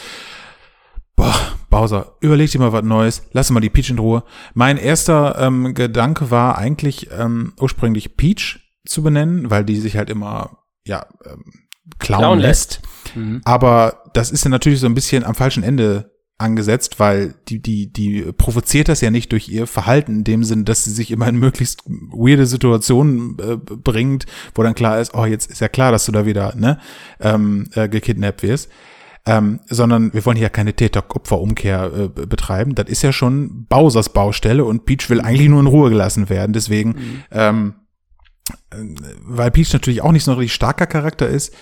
boah, 1.17 1.35
Bowser, 1.71 2.17
überleg 2.21 2.51
dir 2.51 2.59
mal 2.59 2.73
was 2.73 2.85
Neues, 2.85 3.23
lass 3.33 3.51
mal 3.51 3.61
die 3.61 3.71
Peach 3.71 3.91
in 3.91 3.99
Ruhe. 3.99 4.25
Mein 4.55 4.77
erster 4.77 5.39
ähm, 5.39 5.75
Gedanke 5.75 6.31
war 6.31 6.59
eigentlich 6.59 7.11
ähm, 7.11 7.55
ursprünglich 7.59 8.17
Peach 8.17 8.61
zu 8.87 9.03
benennen, 9.03 9.51
weil 9.51 9.65
die 9.65 9.77
sich 9.77 9.97
halt 9.97 10.11
immer, 10.11 10.59
ja, 10.87 11.07
ähm, 11.25 11.45
klauen, 11.99 12.21
Klauen 12.21 12.39
lässt. 12.41 12.81
Mhm. 13.15 13.41
Aber 13.45 14.05
das 14.15 14.31
ist 14.31 14.45
ja 14.45 14.51
natürlich 14.51 14.81
so 14.81 14.87
ein 14.87 14.95
bisschen 14.95 15.25
am 15.25 15.35
falschen 15.35 15.63
Ende 15.63 16.12
angesetzt, 16.39 16.99
weil 16.99 17.35
die, 17.49 17.61
die, 17.61 17.93
die 17.93 18.33
provoziert 18.33 18.89
das 18.89 19.01
ja 19.01 19.11
nicht 19.11 19.33
durch 19.33 19.49
ihr 19.49 19.67
Verhalten 19.67 20.19
in 20.19 20.25
dem 20.25 20.45
Sinn, 20.45 20.65
dass 20.65 20.85
sie 20.85 20.91
sich 20.91 21.11
immer 21.11 21.29
in 21.29 21.37
möglichst 21.37 21.83
weirde 21.87 22.47
Situationen 22.47 23.39
äh, 23.39 23.57
bringt, 23.57 24.27
wo 24.55 24.63
dann 24.63 24.75
klar 24.75 25.01
ist, 25.01 25.15
oh, 25.15 25.25
jetzt 25.25 25.51
ist 25.51 25.61
ja 25.61 25.69
klar, 25.69 25.93
dass 25.93 26.05
du 26.05 26.13
da 26.13 26.27
wieder 26.27 26.55
ne, 26.57 26.79
ähm, 27.21 27.69
äh, 27.75 27.89
gekidnappt 27.89 28.43
wirst. 28.43 28.71
Ähm, 29.25 29.61
sondern 29.67 30.13
wir 30.13 30.27
wollen 30.27 30.37
hier 30.37 30.51
keine 30.51 30.75
Täter-Opfer-Umkehr 30.75 31.93
äh, 31.95 32.27
betreiben. 32.27 32.75
Das 32.75 32.89
ist 32.89 33.03
ja 33.03 33.13
schon 33.13 33.67
Bowsers 33.67 34.13
Baustelle 34.13 34.65
und 34.65 34.85
Peach 34.85 35.09
will 35.11 35.21
eigentlich 35.21 35.49
nur 35.49 35.61
in 35.61 35.69
Ruhe 35.69 35.91
gelassen 35.91 36.29
werden. 36.29 36.53
Deswegen, 36.53 37.23
ähm, 37.31 37.75
äh, 38.71 38.79
weil 39.23 39.53
Peach 39.53 39.73
natürlich 39.73 40.03
auch 40.03 40.11
nicht 40.11 40.25
so 40.25 40.33
ein 40.33 40.39
richtig 40.39 40.55
starker 40.55 40.89
Charakter 40.89 41.29
ist, 41.29 41.55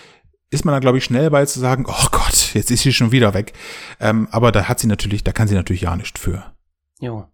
ist 0.50 0.64
man 0.64 0.74
da, 0.74 0.80
glaube 0.80 0.98
ich, 0.98 1.04
schnell 1.04 1.30
bei 1.30 1.44
zu 1.46 1.60
sagen, 1.60 1.86
oh 1.88 2.06
Gott, 2.10 2.54
jetzt 2.54 2.70
ist 2.70 2.82
sie 2.82 2.92
schon 2.92 3.12
wieder 3.12 3.34
weg. 3.34 3.52
Ähm, 4.00 4.28
aber 4.30 4.52
da 4.52 4.68
hat 4.68 4.80
sie 4.80 4.86
natürlich, 4.88 5.24
da 5.24 5.32
kann 5.32 5.48
sie 5.48 5.54
natürlich 5.54 5.82
ja 5.82 5.96
nicht 5.96 6.18
für. 6.18 6.52
Jo. 7.00 7.26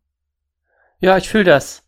Ja, 1.01 1.17
ich 1.17 1.29
fühle 1.29 1.45
das. 1.45 1.83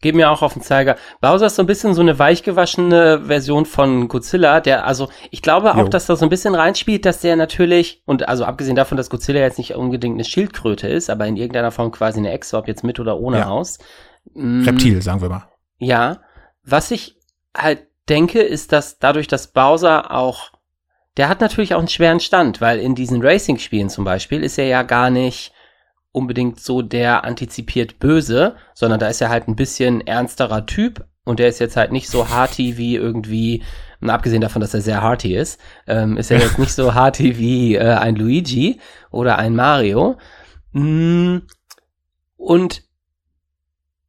Geht 0.00 0.14
mir 0.14 0.30
auch 0.30 0.42
auf 0.42 0.52
den 0.52 0.60
Zeiger. 0.60 0.96
Bowser 1.22 1.46
ist 1.46 1.56
so 1.56 1.62
ein 1.62 1.66
bisschen 1.66 1.94
so 1.94 2.02
eine 2.02 2.18
weichgewaschene 2.18 3.22
Version 3.26 3.64
von 3.64 4.08
Godzilla, 4.08 4.60
der, 4.60 4.84
also, 4.86 5.08
ich 5.30 5.40
glaube 5.40 5.72
auch, 5.74 5.78
Jo. 5.78 5.88
dass 5.88 6.04
da 6.06 6.16
so 6.16 6.26
ein 6.26 6.28
bisschen 6.28 6.54
reinspielt, 6.54 7.06
dass 7.06 7.20
der 7.20 7.36
natürlich, 7.36 8.02
und 8.04 8.28
also 8.28 8.44
abgesehen 8.44 8.76
davon, 8.76 8.98
dass 8.98 9.08
Godzilla 9.08 9.40
jetzt 9.40 9.56
nicht 9.56 9.74
unbedingt 9.74 10.16
eine 10.16 10.24
Schildkröte 10.24 10.88
ist, 10.88 11.08
aber 11.08 11.26
in 11.26 11.36
irgendeiner 11.36 11.70
Form 11.70 11.90
quasi 11.90 12.18
eine 12.18 12.32
Echse, 12.32 12.58
ob 12.58 12.68
jetzt 12.68 12.84
mit 12.84 13.00
oder 13.00 13.18
ohne 13.18 13.38
Ja. 13.38 13.46
Haus. 13.46 13.78
Mm, 14.34 14.64
Reptil, 14.64 15.00
sagen 15.00 15.22
wir 15.22 15.30
mal. 15.30 15.48
Ja, 15.78 16.20
was 16.64 16.90
ich 16.90 17.16
halt 17.56 17.86
denke, 18.08 18.42
ist, 18.42 18.72
dass 18.72 18.98
dadurch, 18.98 19.28
dass 19.28 19.52
Bowser 19.52 20.10
auch, 20.10 20.50
der 21.16 21.28
hat 21.28 21.40
natürlich 21.40 21.74
auch 21.74 21.78
einen 21.78 21.88
schweren 21.88 22.20
Stand, 22.20 22.60
weil 22.60 22.78
in 22.78 22.94
diesen 22.94 23.22
Racing-Spielen 23.22 23.88
zum 23.88 24.04
Beispiel 24.04 24.42
ist 24.42 24.58
er 24.58 24.66
ja 24.66 24.82
gar 24.82 25.10
nicht 25.10 25.52
unbedingt 26.12 26.60
so 26.60 26.82
der 26.82 27.24
antizipiert 27.24 27.98
Böse, 27.98 28.56
sondern 28.74 29.00
da 29.00 29.08
ist 29.08 29.20
er 29.20 29.30
halt 29.30 29.48
ein 29.48 29.56
bisschen 29.56 30.00
ernsterer 30.06 30.66
Typ 30.66 31.04
und 31.24 31.38
der 31.38 31.48
ist 31.48 31.58
jetzt 31.58 31.76
halt 31.76 31.90
nicht 31.90 32.08
so 32.08 32.28
hearty 32.28 32.76
wie 32.76 32.96
irgendwie, 32.96 33.62
abgesehen 34.00 34.40
davon, 34.40 34.60
dass 34.60 34.74
er 34.74 34.80
sehr 34.80 35.02
hearty 35.02 35.34
ist, 35.34 35.58
ähm, 35.86 36.16
ist 36.16 36.30
er 36.30 36.38
jetzt 36.38 36.58
nicht 36.58 36.72
so 36.72 36.94
hearty 36.94 37.38
wie 37.38 37.74
äh, 37.74 37.94
ein 37.94 38.16
Luigi 38.16 38.80
oder 39.10 39.38
ein 39.38 39.56
Mario. 39.56 40.18
Mm, 40.72 41.38
und 42.36 42.82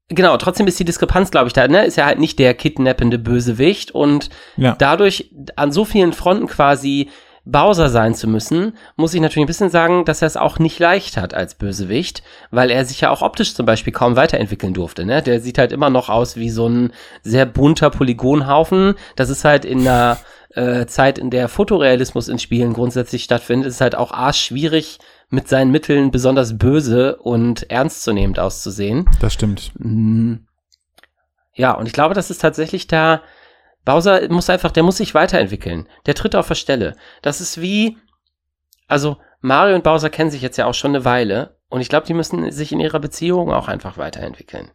genau, 0.09 0.37
trotzdem 0.37 0.67
ist 0.67 0.79
die 0.79 0.85
Diskrepanz, 0.85 1.31
glaube 1.31 1.47
ich, 1.47 1.53
da, 1.53 1.67
ne? 1.67 1.85
Ist 1.85 1.97
er 1.97 2.05
halt 2.05 2.19
nicht 2.19 2.39
der 2.39 2.53
kidnappende 2.53 3.17
Bösewicht 3.19 3.91
und 3.91 4.29
Ja. 4.57 4.75
dadurch 4.77 5.31
an 5.55 5.71
so 5.71 5.85
vielen 5.85 6.13
Fronten 6.13 6.47
quasi 6.47 7.09
Bowser 7.47 7.89
sein 7.89 8.15
zu 8.15 8.27
müssen, 8.27 8.75
muss 8.95 9.13
ich 9.13 9.21
natürlich 9.21 9.43
ein 9.43 9.47
bisschen 9.47 9.69
sagen, 9.69 10.03
dass 10.03 10.23
er 10.23 10.27
es 10.27 10.35
auch 10.35 10.57
nicht 10.57 10.79
leicht 10.79 11.15
hat 11.15 11.35
als 11.35 11.53
Bösewicht, 11.53 12.23
weil 12.49 12.71
er 12.71 12.85
sich 12.85 13.01
ja 13.01 13.11
auch 13.11 13.21
optisch 13.21 13.53
zum 13.53 13.67
Beispiel 13.67 13.93
kaum 13.93 14.15
weiterentwickeln 14.15 14.73
durfte. 14.73 15.05
Ne? 15.05 15.21
Der 15.21 15.39
sieht 15.39 15.59
halt 15.59 15.71
immer 15.71 15.91
noch 15.91 16.09
aus 16.09 16.37
wie 16.37 16.49
so 16.49 16.67
ein 16.67 16.91
sehr 17.21 17.45
bunter 17.45 17.91
Polygonhaufen. 17.91 18.95
Das 19.15 19.29
ist 19.29 19.45
halt 19.45 19.63
in 19.63 19.81
einer 19.81 20.17
äh, 20.55 20.87
Zeit, 20.87 21.19
in 21.19 21.29
der 21.29 21.47
Fotorealismus 21.47 22.29
in 22.29 22.39
Spielen 22.39 22.73
grundsätzlich 22.73 23.23
stattfindet, 23.25 23.67
ist 23.69 23.81
halt 23.81 23.93
auch 23.95 24.11
arschschwierig, 24.11 24.97
mit 25.29 25.47
seinen 25.47 25.71
Mitteln 25.71 26.11
besonders 26.11 26.57
böse 26.57 27.17
und 27.17 27.69
ernstzunehmend 27.69 28.39
auszusehen. 28.39 29.05
Das 29.19 29.33
stimmt. 29.33 29.71
Mm. 29.77 30.35
Ja, 31.53 31.71
und 31.71 31.87
ich 31.87 31.93
glaube, 31.93 32.13
das 32.13 32.29
ist 32.29 32.41
tatsächlich 32.41 32.87
da. 32.87 33.21
Bowser 33.85 34.27
muss 34.29 34.49
einfach, 34.49 34.71
der 34.71 34.83
muss 34.83 34.97
sich 34.97 35.13
weiterentwickeln. 35.13 35.87
Der 36.05 36.15
tritt 36.15 36.35
auf 36.35 36.47
der 36.47 36.55
Stelle. 36.55 36.95
Das 37.21 37.39
ist 37.39 37.61
wie, 37.61 37.97
also 38.87 39.17
Mario 39.41 39.75
und 39.75 39.83
Bowser 39.83 40.09
kennen 40.09 40.31
sich 40.31 40.41
jetzt 40.41 40.57
ja 40.57 40.65
auch 40.65 40.73
schon 40.73 40.95
eine 40.95 41.05
Weile 41.05 41.57
und 41.69 41.81
ich 41.81 41.89
glaube, 41.89 42.07
die 42.07 42.13
müssen 42.13 42.51
sich 42.51 42.71
in 42.71 42.79
ihrer 42.79 42.99
Beziehung 42.99 43.51
auch 43.51 43.67
einfach 43.67 43.97
weiterentwickeln. 43.97 44.71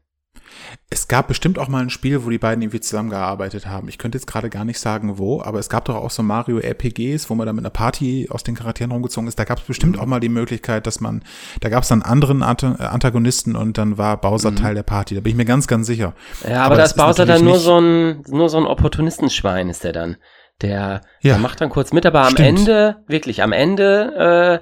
Es 0.89 1.07
gab 1.09 1.29
bestimmt 1.29 1.59
auch 1.59 1.69
mal 1.69 1.83
ein 1.83 1.91
Spiel, 1.91 2.25
wo 2.25 2.31
die 2.31 2.39
beiden 2.39 2.63
irgendwie 2.63 2.81
zusammengearbeitet 2.81 3.67
haben. 3.67 3.89
Ich 3.89 3.99
könnte 3.99 4.19
jetzt 4.19 4.27
gerade 4.27 4.51
gar 4.51 4.65
nicht 4.65 4.79
sagen, 4.79 5.19
wo, 5.19 5.41
aber 5.43 5.59
es 5.59 5.69
gab 5.69 5.85
doch 5.85 5.95
auch 5.95 6.11
so 6.11 6.23
Mario-RPGs, 6.23 7.31
wo 7.31 7.35
man 7.35 7.47
dann 7.47 7.57
mit 7.57 7.65
einer 7.65 7.71
Party 7.71 8.29
aus 8.31 8.43
den 8.43 8.55
Charakteren 8.55 8.91
rumgezogen 8.91 9.29
ist. 9.29 9.39
Da 9.39 9.45
gab 9.45 9.59
es 9.59 9.65
bestimmt 9.65 9.99
auch 9.99 10.07
mal 10.07 10.21
die 10.21 10.29
Möglichkeit, 10.29 10.87
dass 10.87 11.01
man, 11.01 11.23
da 11.61 11.69
gab 11.69 11.83
es 11.85 11.89
dann 11.89 12.03
anderen 12.03 12.43
äh, 12.43 12.45
Antagonisten 12.45 13.55
und 13.57 13.79
dann 13.79 13.99
war 13.99 14.21
Bowser 14.21 14.55
Teil 14.55 14.75
der 14.75 14.83
Party. 14.83 15.15
Da 15.15 15.21
bin 15.21 15.31
ich 15.31 15.37
mir 15.37 15.45
ganz, 15.45 15.67
ganz 15.67 15.87
sicher. 15.87 16.15
Ja, 16.49 16.65
aber, 16.65 16.75
da 16.75 16.83
das 16.83 16.93
ist 16.93 16.97
Bowser 16.97 17.27
dann 17.27 17.45
nur 17.45 17.59
so 17.59 17.79
ein, 17.81 18.23
nur 18.29 18.49
so 18.49 18.59
ein 18.59 18.67
Opportunistenschwein 18.67 19.69
ist 19.69 19.85
der 19.85 19.93
dann. 19.93 20.17
Der, 20.63 21.03
Ja. 21.21 21.35
der 21.35 21.39
macht 21.39 21.61
dann 21.61 21.71
kurz 21.71 21.93
mit, 21.93 22.05
aber 22.05 22.23
am 22.23 22.33
Stimmt. 22.33 22.61
Ende, 22.61 22.97
wirklich, 23.07 23.43
am 23.43 23.53
Ende, 23.53 24.61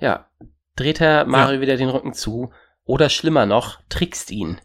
äh, 0.00 0.04
ja, 0.04 0.26
dreht 0.74 1.00
er 1.00 1.26
Mario 1.26 1.60
wieder 1.60 1.76
den 1.76 1.88
Rücken 1.88 2.12
zu 2.12 2.50
oder 2.84 3.08
schlimmer 3.08 3.46
noch, 3.46 3.78
trickst 3.88 4.30
ihn 4.30 4.58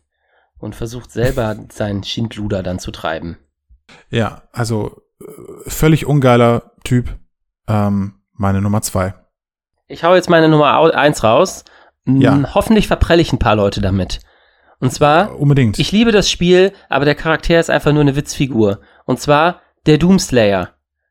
und 0.61 0.75
versucht 0.75 1.11
selber 1.11 1.55
seinen 1.71 2.03
Schindluder 2.03 2.63
dann 2.63 2.79
zu 2.79 2.91
treiben. 2.91 3.37
Ja, 4.09 4.43
also 4.51 5.01
äh, 5.19 5.69
völlig 5.69 6.05
ungeiler 6.05 6.71
Typ. 6.83 7.17
Ähm, 7.67 8.21
meine 8.33 8.61
Nummer 8.61 8.81
zwei. 8.81 9.13
Ich 9.87 10.03
hau 10.03 10.15
jetzt 10.15 10.29
meine 10.29 10.47
Nummer 10.47 10.95
eins 10.95 11.23
raus. 11.23 11.65
Ja. 12.05 12.53
Hoffentlich 12.55 12.87
verprelle 12.87 13.21
ich 13.21 13.33
ein 13.33 13.39
paar 13.39 13.55
Leute 13.55 13.81
damit. 13.81 14.19
Und 14.79 14.91
zwar, 14.91 15.37
Unbedingt. 15.39 15.77
ich 15.77 15.91
liebe 15.91 16.11
das 16.11 16.29
Spiel, 16.29 16.73
aber 16.89 17.05
der 17.05 17.13
Charakter 17.13 17.59
ist 17.59 17.69
einfach 17.69 17.91
nur 17.91 18.01
eine 18.01 18.15
Witzfigur. 18.15 18.79
Und 19.05 19.19
zwar 19.19 19.61
der 19.85 19.97
Doomslayer. 19.99 20.69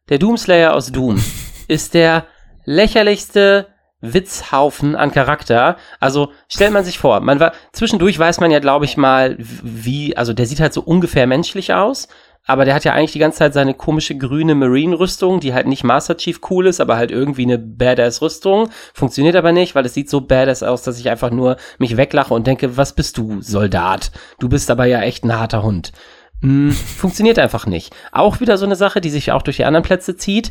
Der 0.09 0.19
Doomslayer 0.19 0.75
aus 0.75 0.91
Doom 0.91 1.23
ist 1.69 1.95
der 1.95 2.27
lächerlichste 2.65 3.69
Witzhaufen 4.01 4.97
an 4.97 5.13
Charakter. 5.13 5.77
Also 5.99 6.33
stellt 6.49 6.73
man 6.73 6.85
sich 6.85 6.99
vor, 6.99 7.21
man 7.21 7.41
war 7.41 7.53
zwischendurch 7.73 8.19
weiß 8.19 8.41
man 8.41 8.51
ja, 8.51 8.59
glaube 8.59 8.85
ich 8.85 8.97
mal, 8.97 9.37
wie, 9.39 10.17
also 10.17 10.33
der 10.33 10.47
sieht 10.47 10.61
halt 10.61 10.73
so 10.73 10.83
ungefähr 10.83 11.27
menschlich 11.27 11.75
aus, 11.75 12.09
aber 12.47 12.65
der 12.65 12.75
hat 12.75 12.85
ja 12.85 12.95
eigentlich 12.95 13.13
die 13.13 13.19
ganze 13.19 13.39
Zeit 13.39 13.55
seine 13.55 13.75
komische 13.75 14.17
grüne 14.17 14.55
Marine-Rüstung, 14.55 15.41
die 15.41 15.53
halt 15.55 15.67
nicht 15.67 15.85
Master 15.85 16.17
Chief 16.17 16.41
cool 16.51 16.67
ist, 16.67 16.81
aber 16.81 16.97
halt 16.97 17.11
irgendwie 17.11 17.45
eine 17.45 17.59
Badass-Rüstung. 17.59 18.71
Funktioniert 18.95 19.37
aber 19.37 19.53
nicht, 19.53 19.75
weil 19.75 19.85
es 19.85 19.95
sieht 19.95 20.09
so 20.09 20.23
badass 20.23 20.63
aus, 20.63 20.83
dass 20.83 20.99
ich 20.99 21.11
einfach 21.11 21.31
nur 21.31 21.59
mich 21.79 21.97
weglache 21.97 22.35
und 22.35 22.47
denke, 22.47 22.77
was 22.77 22.95
bist 22.95 23.19
du, 23.19 23.41
Soldat? 23.43 24.11
Du 24.39 24.49
bist 24.49 24.71
aber 24.71 24.87
ja 24.87 25.01
echt 25.03 25.25
ein 25.25 25.39
harter 25.39 25.63
Hund. 25.63 25.93
Hm, 26.43 26.73
funktioniert 26.73 27.39
einfach 27.39 27.67
nicht. 27.67 27.95
Auch 28.13 28.41
wieder 28.41 28.57
so 28.57 28.65
eine 28.65 28.77
Sache, 28.77 29.01
die 29.01 29.11
sich 29.11 29.31
auch 29.33 29.43
durch 29.43 29.59
die 29.59 29.65
anderen 29.67 29.85
Plätze 29.85 30.17
zieht. 30.17 30.51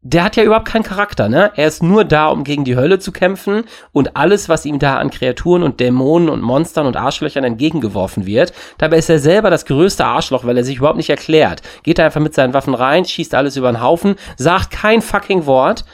Der 0.00 0.22
hat 0.22 0.36
ja 0.36 0.44
überhaupt 0.44 0.68
keinen 0.68 0.84
Charakter, 0.84 1.28
ne? 1.28 1.50
Er 1.56 1.66
ist 1.66 1.82
nur 1.82 2.04
da, 2.04 2.28
um 2.28 2.44
gegen 2.44 2.64
die 2.64 2.76
Hölle 2.76 3.00
zu 3.00 3.10
kämpfen 3.10 3.64
und 3.90 4.16
alles, 4.16 4.48
was 4.48 4.64
ihm 4.64 4.78
da 4.78 4.96
an 4.96 5.10
Kreaturen 5.10 5.64
und 5.64 5.80
Dämonen 5.80 6.28
und 6.28 6.40
Monstern 6.40 6.86
und 6.86 6.96
Arschlöchern 6.96 7.42
entgegengeworfen 7.42 8.24
wird. 8.24 8.52
Dabei 8.78 8.98
ist 8.98 9.10
er 9.10 9.18
selber 9.18 9.50
das 9.50 9.66
größte 9.66 10.04
Arschloch, 10.04 10.44
weil 10.44 10.56
er 10.56 10.62
sich 10.62 10.76
überhaupt 10.76 10.98
nicht 10.98 11.10
erklärt. 11.10 11.62
Geht 11.82 11.98
da 11.98 12.04
einfach 12.04 12.20
mit 12.20 12.32
seinen 12.32 12.54
Waffen 12.54 12.74
rein, 12.74 13.04
schießt 13.04 13.34
alles 13.34 13.56
über 13.56 13.72
den 13.72 13.82
Haufen, 13.82 14.14
sagt 14.36 14.70
kein 14.70 15.02
fucking 15.02 15.46
Wort 15.46 15.84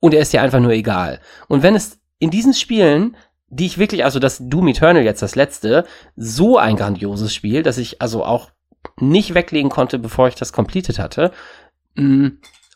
und 0.00 0.14
er 0.14 0.20
ist 0.20 0.32
dir 0.32 0.40
einfach 0.40 0.60
nur 0.60 0.72
egal. 0.72 1.20
Und 1.46 1.62
wenn 1.62 1.74
es 1.74 1.98
in 2.18 2.30
diesen 2.30 2.54
Spielen, 2.54 3.14
die 3.48 3.66
ich 3.66 3.76
wirklich, 3.76 4.04
also 4.04 4.18
das 4.18 4.38
Doom 4.40 4.68
Eternal 4.68 5.02
jetzt 5.02 5.20
das 5.20 5.36
letzte, 5.36 5.84
so 6.16 6.56
ein 6.56 6.76
grandioses 6.76 7.34
Spiel, 7.34 7.62
dass 7.62 7.76
ich 7.76 8.00
also 8.00 8.24
auch 8.24 8.50
nicht 8.98 9.34
weglegen 9.34 9.70
konnte, 9.70 9.98
bevor 9.98 10.28
ich 10.28 10.34
das 10.34 10.54
completed 10.54 10.98
hatte. 10.98 11.30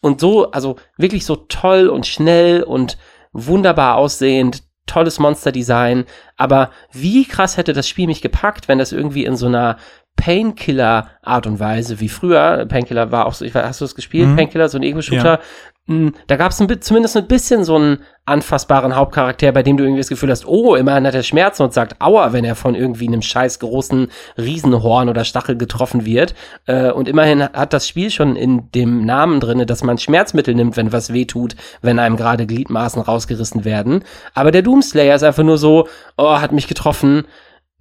Und 0.01 0.21
so, 0.21 0.51
also 0.51 0.77
wirklich 0.97 1.25
so 1.25 1.37
toll 1.37 1.89
und 1.89 2.07
schnell 2.07 2.63
und 2.63 2.99
wunderbar 3.33 3.97
aussehend, 3.97 4.63
tolles 4.87 5.19
Monsterdesign. 5.19 6.05
Aber 6.37 6.71
wie 6.93 7.25
krass 7.25 7.57
hätte 7.57 7.73
das 7.73 7.89
Spiel 7.89 8.07
mich 8.07 8.23
gepackt, 8.23 8.69
wenn 8.69 8.79
das 8.79 8.93
irgendwie 8.93 9.25
in 9.25 9.37
so 9.37 9.47
einer 9.47 9.77
Painkiller-Art 10.19 11.47
und 11.47 11.61
Weise 11.61 12.01
wie 12.01 12.09
früher. 12.09 12.67
Painkiller 12.67 13.11
war 13.11 13.27
auch 13.27 13.33
so, 13.33 13.45
ich 13.45 13.55
weiß, 13.55 13.65
hast 13.65 13.81
du 13.81 13.85
das 13.85 13.95
gespielt? 13.95 14.29
Mhm. 14.29 14.37
Painkiller, 14.37 14.69
so 14.69 14.77
ein 14.77 14.83
Ego-Shooter. 14.83 15.39
Mm, 15.87 16.09
Da 16.27 16.37
gab 16.37 16.51
es 16.51 16.59
zumindest 16.81 17.17
ein 17.17 17.29
bisschen 17.29 17.65
so 17.65 17.77
einen 17.77 18.01
anfassbaren 18.27 18.95
Hauptcharakter, 18.95 19.53
bei 19.53 19.63
dem 19.63 19.77
du 19.79 19.85
irgendwie 19.85 20.01
das 20.01 20.09
Gefühl 20.09 20.31
hast, 20.31 20.47
oh, 20.47 20.75
immerhin 20.75 21.07
hat 21.07 21.15
er 21.15 21.23
Schmerzen 21.23 21.63
und 21.63 21.73
sagt 21.73 22.03
Aua, 22.03 22.33
wenn 22.35 22.45
er 22.45 22.57
von 22.57 22.75
irgendwie 22.75 23.07
einem 23.07 23.23
scheiß 23.23 23.59
großen 23.61 24.09
Riesenhorn 24.37 25.09
oder 25.09 25.25
Stachel 25.25 25.57
getroffen 25.57 26.05
wird. 26.05 26.35
Äh, 26.67 26.91
und 26.91 27.09
immerhin 27.09 27.43
hat 27.43 27.73
das 27.73 27.89
Spiel 27.89 28.11
schon 28.11 28.37
in 28.37 28.71
dem 28.73 29.07
Namen 29.07 29.41
drinne, 29.41 29.65
dass 29.65 29.83
man 29.83 29.97
Schmerzmittel 29.97 30.55
nimmt, 30.55 30.77
wenn 30.77 30.93
was 30.93 31.13
weh 31.13 31.25
tut, 31.25 31.57
wenn 31.81 31.99
einem 31.99 32.17
gerade 32.17 32.45
Gliedmaßen 32.47 33.01
rausgerissen 33.01 33.65
werden. 33.65 34.05
Aber 34.35 34.51
der 34.51 34.63
Doomslayer 34.63 35.15
ist 35.15 35.23
einfach 35.23 35.45
nur 35.45 35.59
so, 35.59 35.89
oh, 36.19 36.39
hat 36.41 36.53
mich 36.53 36.67
getroffen, 36.67 37.25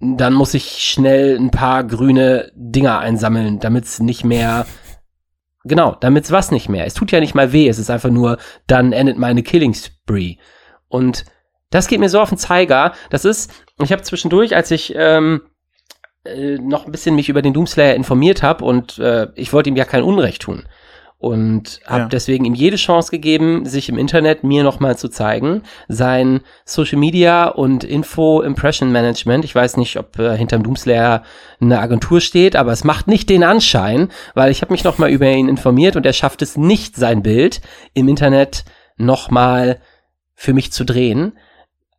dann 0.00 0.34
muss 0.34 0.54
ich 0.54 0.78
schnell 0.78 1.36
ein 1.36 1.50
paar 1.50 1.84
grüne 1.84 2.52
Dinger 2.54 2.98
einsammeln, 2.98 3.58
damit's 3.58 4.00
nicht 4.00 4.24
mehr 4.24 4.66
Genau, 5.64 5.94
damit's 6.00 6.32
was 6.32 6.50
nicht 6.50 6.68
mehr. 6.68 6.86
Es 6.86 6.94
tut 6.94 7.12
ja 7.12 7.20
nicht 7.20 7.34
mal 7.34 7.52
weh, 7.52 7.68
es 7.68 7.78
ist 7.78 7.90
einfach 7.90 8.10
nur, 8.10 8.38
dann 8.66 8.92
endet 8.92 9.18
meine 9.18 9.42
Killing 9.42 9.74
Spree. 9.74 10.36
Und 10.88 11.24
das 11.70 11.88
geht 11.88 12.00
mir 12.00 12.08
so 12.08 12.20
auf 12.20 12.30
den 12.30 12.38
Zeiger. 12.38 12.94
Das 13.10 13.24
ist, 13.24 13.52
ich 13.82 13.92
habe 13.92 14.02
zwischendurch, 14.02 14.56
als 14.56 14.70
ich 14.70 14.94
ähm, 14.96 15.42
äh, 16.24 16.56
noch 16.58 16.86
ein 16.86 16.92
bisschen 16.92 17.14
mich 17.14 17.28
über 17.28 17.42
den 17.42 17.52
Doomslayer 17.52 17.94
informiert 17.94 18.42
habe 18.42 18.64
und 18.64 18.98
äh, 18.98 19.28
ich 19.34 19.52
wollte 19.52 19.68
ihm 19.68 19.76
ja 19.76 19.84
kein 19.84 20.02
Unrecht 20.02 20.42
tun. 20.42 20.66
Und 21.20 21.80
habe 21.84 22.02
Ja. 22.02 22.08
deswegen 22.08 22.44
ihm 22.44 22.54
jede 22.54 22.76
Chance 22.76 23.10
gegeben, 23.10 23.66
sich 23.66 23.88
im 23.88 23.98
Internet 23.98 24.44
mir 24.44 24.62
nochmal 24.62 24.96
zu 24.96 25.08
zeigen. 25.08 25.62
Sein 25.88 26.42
Social 26.64 26.98
Media 26.98 27.48
und 27.48 27.82
Info 27.82 28.40
Impression 28.40 28.92
Management. 28.92 29.44
Ich 29.44 29.52
weiß 29.52 29.78
nicht, 29.78 29.96
ob 29.98 30.16
äh, 30.20 30.36
hinterm 30.36 30.62
Doomslayer 30.62 31.24
eine 31.60 31.80
Agentur 31.80 32.20
steht, 32.20 32.54
aber 32.54 32.70
es 32.70 32.84
macht 32.84 33.08
nicht 33.08 33.28
den 33.30 33.42
Anschein, 33.42 34.10
weil 34.34 34.52
ich 34.52 34.62
habe 34.62 34.72
mich 34.72 34.84
nochmal 34.84 35.10
über 35.10 35.26
ihn 35.28 35.48
informiert 35.48 35.96
und 35.96 36.06
er 36.06 36.12
schafft 36.12 36.40
es 36.40 36.56
nicht, 36.56 36.94
sein 36.94 37.22
Bild 37.22 37.60
im 37.94 38.08
Internet 38.08 38.64
nochmal 38.96 39.80
für 40.34 40.52
mich 40.52 40.70
zu 40.70 40.84
drehen. 40.84 41.32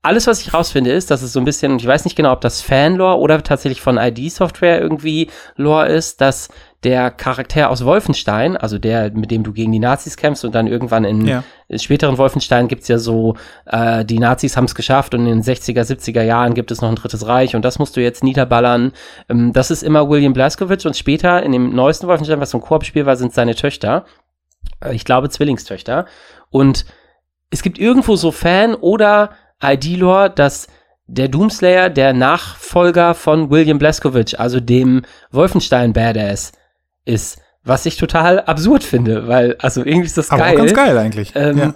Alles, 0.02 0.28
was 0.28 0.40
ich 0.40 0.54
rausfinde, 0.54 0.92
ist, 0.92 1.12
dass 1.12 1.22
es 1.22 1.34
so 1.34 1.40
ein 1.42 1.46
bisschen, 1.46 1.74
und 1.74 1.82
ich 1.82 1.88
weiß 1.88 2.06
nicht 2.06 2.16
genau, 2.16 2.32
ob 2.32 2.40
das 2.40 2.62
Fanlore 2.62 3.18
oder 3.20 3.44
tatsächlich 3.44 3.82
von 3.82 3.98
ID-Software 3.98 4.80
irgendwie 4.80 5.30
Lore 5.58 5.88
ist, 5.90 6.22
dass 6.22 6.48
der 6.84 7.12
Charakter 7.12 7.70
aus 7.70 7.84
Wolfenstein, 7.84 8.56
also 8.56 8.78
der, 8.78 9.12
mit 9.12 9.32
dem 9.32 9.44
du 9.44 9.52
gegen 9.52 9.72
die 9.74 9.80
Nazis 9.80 10.16
kämpfst 10.16 10.46
und 10.46 10.56
dann 10.56 10.66
irgendwann 10.66 11.04
in 11.04 11.26
Ja. 11.28 11.44
späteren 11.78 12.18
Wolfenstein 12.18 12.70
gibt's 12.70 12.88
ja 12.88 12.98
so, 12.98 13.36
äh, 13.66 14.06
die 14.06 14.18
Nazis 14.20 14.56
haben's 14.56 14.76
geschafft 14.76 15.14
und 15.14 15.22
in 15.22 15.28
den 15.28 15.44
60er, 15.44 15.84
70er 15.84 16.22
Jahren 16.24 16.54
gibt 16.54 16.72
es 16.72 16.82
noch 16.82 16.88
ein 16.90 16.96
drittes 16.96 17.28
Reich 17.28 17.54
und 17.56 17.64
das 17.66 17.80
musst 17.80 17.98
du 17.98 18.02
jetzt 18.02 18.24
niederballern. 18.24 18.94
Ähm, 19.28 19.52
das 19.52 19.72
ist 19.72 19.84
immer 19.84 20.10
William 20.10 20.32
Blaskowitz 20.34 20.86
und 20.86 20.96
später 20.96 21.44
in 21.44 21.52
dem 21.52 21.76
neuesten 21.76 22.08
Wolfenstein, 22.08 22.40
was 22.40 22.52
so 22.52 22.60
ein 22.60 22.62
Koop-Spiel 22.62 23.06
war, 23.06 23.18
sind 23.18 23.34
seine 23.34 23.56
Töchter. 23.56 24.06
Äh, 24.82 24.96
ich 24.96 25.04
glaube 25.04 25.30
Zwillingstöchter. 25.30 26.06
Und 26.50 26.86
es 27.50 27.62
gibt 27.62 27.78
irgendwo 27.78 28.16
so 28.16 28.32
Fan- 28.32 28.76
oder 28.76 29.32
ID-Lore, 29.62 30.30
dass 30.30 30.68
der 31.08 31.28
Doomslayer 31.28 31.90
der 31.90 32.14
Nachfolger 32.14 33.16
von 33.16 33.50
William 33.50 33.80
Blaskowitz, 33.80 34.34
also 34.36 34.60
dem 34.60 35.02
Wolfenstein-Badass, 35.32 36.52
ist. 37.06 37.40
Was 37.64 37.86
ich 37.86 37.98
total 37.98 38.40
absurd 38.42 38.84
finde, 38.84 39.28
weil, 39.28 39.56
also 39.60 39.82
irgendwie 39.82 40.08
ist 40.08 40.18
das 40.18 40.32
Aber 40.32 40.44
geil. 40.44 40.54
auch 40.54 40.58
ganz 40.58 40.74
geil 40.74 40.98
eigentlich. 40.98 41.34
Ähm, 41.36 41.58
ja. 41.58 41.74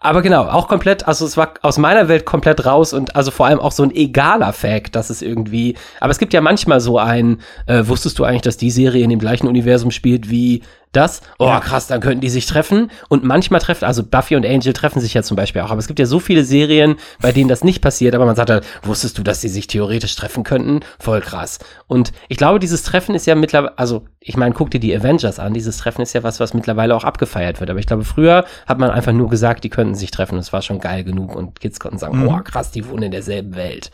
Aber 0.00 0.22
genau, 0.22 0.44
auch 0.44 0.68
komplett, 0.68 1.08
also 1.08 1.24
es 1.24 1.36
war 1.36 1.54
aus 1.62 1.78
meiner 1.78 2.08
Welt 2.08 2.24
komplett 2.26 2.66
raus 2.66 2.92
und 2.92 3.16
also 3.16 3.30
vor 3.30 3.46
allem 3.46 3.58
auch 3.58 3.72
so 3.72 3.82
ein 3.82 3.94
egaler 3.94 4.52
Fact, 4.52 4.94
dass 4.94 5.10
es 5.10 5.22
irgendwie, 5.22 5.74
aber 6.00 6.10
es 6.10 6.18
gibt 6.18 6.34
ja 6.34 6.40
manchmal 6.40 6.80
so 6.80 6.98
ein, 6.98 7.38
äh, 7.66 7.82
wusstest 7.86 8.18
du 8.18 8.24
eigentlich, 8.24 8.42
dass 8.42 8.56
die 8.56 8.70
Serie 8.70 9.02
in 9.02 9.10
dem 9.10 9.18
gleichen 9.18 9.48
Universum 9.48 9.90
spielt 9.90 10.30
wie 10.30 10.62
das? 10.92 11.20
Oh, 11.38 11.46
Ja. 11.46 11.60
krass, 11.60 11.86
dann 11.88 12.00
könnten 12.00 12.20
die 12.20 12.28
sich 12.30 12.46
treffen. 12.46 12.90
Und 13.08 13.22
manchmal 13.24 13.60
treffen, 13.60 13.84
also 13.84 14.02
Buffy 14.02 14.34
und 14.36 14.46
Angel 14.46 14.72
treffen 14.72 15.00
sich 15.00 15.12
ja 15.14 15.22
zum 15.22 15.36
Beispiel 15.36 15.60
auch. 15.62 15.70
Aber 15.70 15.78
es 15.78 15.86
gibt 15.86 15.98
ja 15.98 16.06
so 16.06 16.18
viele 16.20 16.44
Serien, 16.44 16.96
bei 17.20 17.32
denen 17.32 17.48
das 17.48 17.62
nicht 17.64 17.82
passiert, 17.82 18.14
aber 18.14 18.24
man 18.26 18.36
sagt 18.36 18.50
halt, 18.50 18.64
wusstest 18.82 19.18
du, 19.18 19.22
dass 19.22 19.40
die 19.40 19.48
sich 19.48 19.66
theoretisch 19.66 20.16
treffen 20.16 20.42
könnten? 20.44 20.80
Voll 20.98 21.20
krass. 21.20 21.58
Und 21.86 22.12
ich 22.28 22.36
glaube, 22.38 22.58
dieses 22.58 22.82
Treffen 22.82 23.14
ist 23.14 23.26
ja 23.26 23.34
mittlerweile, 23.34 23.76
also 23.78 24.06
ich 24.20 24.36
meine, 24.36 24.54
guck 24.54 24.70
dir 24.70 24.80
die 24.80 24.96
Avengers 24.96 25.38
an, 25.38 25.52
dieses 25.54 25.76
Treffen 25.78 26.02
ist 26.02 26.12
ja 26.14 26.22
was, 26.22 26.40
was 26.40 26.54
mittlerweile 26.54 26.94
auch 26.96 27.04
abgefeiert 27.04 27.60
wird. 27.60 27.68
Aber 27.70 27.78
ich 27.78 27.86
glaube, 27.86 28.04
früher 28.04 28.44
hat 28.66 28.78
man 28.78 28.90
einfach 28.90 29.12
nur 29.12 29.28
gesagt, 29.28 29.64
die 29.64 29.70
könnten 29.70 29.94
sich 29.94 30.10
treffen. 30.10 30.36
Das 30.36 30.52
war 30.52 30.62
schon 30.62 30.78
geil 30.80 31.04
genug 31.04 31.34
und 31.36 31.60
Kids 31.60 31.78
konnten 31.78 31.98
sagen, 31.98 32.20
Mhm. 32.20 32.28
oh 32.28 32.40
krass, 32.42 32.70
die 32.70 32.88
wohnen 32.88 33.04
in 33.04 33.10
derselben 33.12 33.54
Welt. 33.54 33.90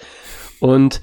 Und 0.61 1.01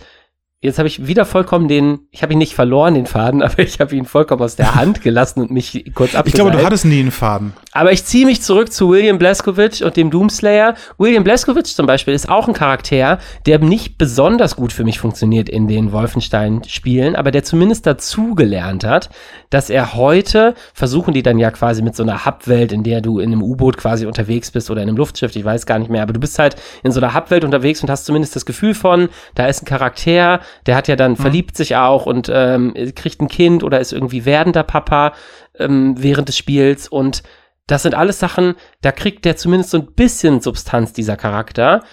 Jetzt 0.62 0.78
habe 0.78 0.90
ich 0.90 1.08
wieder 1.08 1.24
vollkommen 1.24 1.70
den, 1.70 2.00
ich 2.12 2.22
habe 2.22 2.34
ihn 2.34 2.38
nicht 2.38 2.54
verloren, 2.54 2.94
den 2.94 3.06
Faden, 3.06 3.42
aber 3.44 3.60
ich 3.60 3.80
habe 3.80 3.96
ihn 3.96 4.04
vollkommen 4.04 4.42
aus 4.42 4.58
der 4.58 4.76
Hand 4.76 5.02
gelassen 5.02 5.40
und 5.40 5.52
mich 5.52 5.92
kurz 5.96 6.16
abgeseilt. 6.16 6.28
Ich 6.28 6.34
glaube, 6.34 6.52
du 6.52 6.66
hattest 6.66 6.84
nie 6.84 7.00
einen 7.00 7.12
Faden. 7.12 7.54
Aber 7.72 7.94
ich 7.94 8.04
ziehe 8.04 8.26
mich 8.26 8.42
zurück 8.42 8.74
zu 8.74 8.90
William 8.90 9.18
Blazkowicz 9.18 9.80
und 9.80 9.96
dem 9.96 10.12
Doomslayer. 10.12 10.76
William 10.98 11.24
Blazkowicz 11.24 11.76
zum 11.76 11.86
Beispiel 11.86 12.14
ist 12.14 12.28
auch 12.28 12.50
ein 12.50 12.54
Charakter, 12.54 13.20
der 13.46 13.60
nicht 13.60 13.98
besonders 13.98 14.58
gut 14.58 14.74
für 14.74 14.84
mich 14.84 15.00
funktioniert 15.00 15.48
in 15.48 15.70
den 15.70 15.94
Wolfenstein-Spielen, 15.94 17.16
aber 17.16 17.32
der 17.32 17.46
zumindest 17.46 17.86
dazugelernt 17.86 18.84
hat, 18.84 19.10
dass 19.50 19.70
er 19.70 19.94
heute, 19.96 20.56
versuchen 20.74 21.14
die 21.14 21.24
dann 21.24 21.40
ja 21.40 21.52
quasi 21.52 21.82
mit 21.82 21.96
so 21.96 22.04
einer 22.04 22.26
Hubwelt, 22.26 22.74
in 22.74 22.84
der 22.84 23.00
du 23.00 23.20
in 23.20 23.32
einem 23.32 23.44
U-Boot 23.44 23.78
quasi 23.78 24.06
unterwegs 24.06 24.52
bist 24.52 24.70
oder 24.70 24.82
in 24.82 24.90
einem 24.90 24.98
Luftschiff, 24.98 25.34
ich 25.38 25.46
weiß 25.46 25.66
gar 25.66 25.80
nicht 25.80 25.90
mehr, 25.90 26.04
aber 26.04 26.14
du 26.14 26.20
bist 26.20 26.38
halt 26.38 26.58
in 26.84 26.92
so 26.92 27.00
einer 27.00 27.14
Hubwelt 27.14 27.46
unterwegs 27.46 27.82
und 27.82 27.90
hast 27.90 28.06
zumindest 28.06 28.36
das 28.36 28.46
Gefühl 28.46 28.74
von, 28.74 29.08
da 29.36 29.48
ist 29.48 29.62
ein 29.62 29.66
Charakter, 29.66 30.42
der 30.66 30.76
hat 30.76 30.88
ja 30.88 30.96
dann, 30.96 31.16
verliebt 31.16 31.58
sich 31.58 31.76
auch 31.76 32.06
und 32.06 32.32
ähm, 32.34 32.74
kriegt 32.96 33.22
ein 33.22 33.28
Kind 33.28 33.64
oder 33.64 33.80
ist 33.80 33.94
irgendwie 33.94 34.26
werdender 34.26 34.64
Papa 34.64 35.14
ähm, 35.58 35.96
während 35.98 36.28
des 36.28 36.38
Spiels 36.38 36.88
und 36.88 37.24
das 37.70 37.84
sind 37.84 37.94
alles 37.94 38.18
Sachen, 38.20 38.56
da 38.82 38.92
kriegt 38.92 39.26
der 39.26 39.38
zumindest 39.38 39.70
so 39.70 39.78
ein 39.78 39.94
bisschen 39.94 40.42
Substanz, 40.42 40.92
dieser 40.92 41.16
Charakter. 41.16 41.84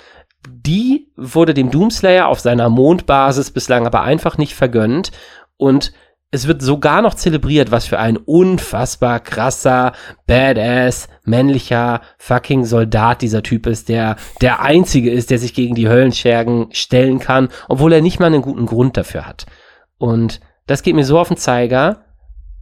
Die 0.48 1.12
wurde 1.16 1.52
dem 1.52 1.70
Doomslayer 1.70 2.28
auf 2.28 2.40
seiner 2.40 2.70
Mondbasis 2.70 3.50
bislang 3.50 3.86
aber 3.86 4.00
einfach 4.02 4.38
nicht 4.38 4.54
vergönnt. 4.54 5.12
Und 5.58 5.92
es 6.30 6.46
wird 6.46 6.60
sogar 6.60 7.02
noch 7.02 7.14
zelebriert, 7.14 7.70
was 7.70 7.86
für 7.86 7.98
ein 7.98 8.16
unfassbar 8.16 9.20
krasser, 9.20 9.92
badass, 10.26 11.08
männlicher 11.24 12.00
fucking 12.18 12.64
Soldat 12.64 13.22
dieser 13.22 13.42
Typ 13.42 13.66
ist, 13.66 13.88
der 13.88 14.16
der 14.40 14.60
einzige 14.60 15.10
ist, 15.10 15.30
der 15.30 15.38
sich 15.38 15.54
gegen 15.54 15.74
die 15.74 15.88
Höllenschergen 15.88 16.68
stellen 16.72 17.20
kann, 17.20 17.48
obwohl 17.68 17.92
er 17.92 18.02
nicht 18.02 18.18
mal 18.18 18.26
einen 18.26 18.42
guten 18.42 18.66
Grund 18.66 18.96
dafür 18.96 19.26
hat. 19.26 19.46
Und 19.98 20.40
das 20.66 20.82
geht 20.82 20.96
mir 20.96 21.04
so 21.04 21.18
auf 21.18 21.28
den 21.28 21.36
Zeiger, 21.36 22.04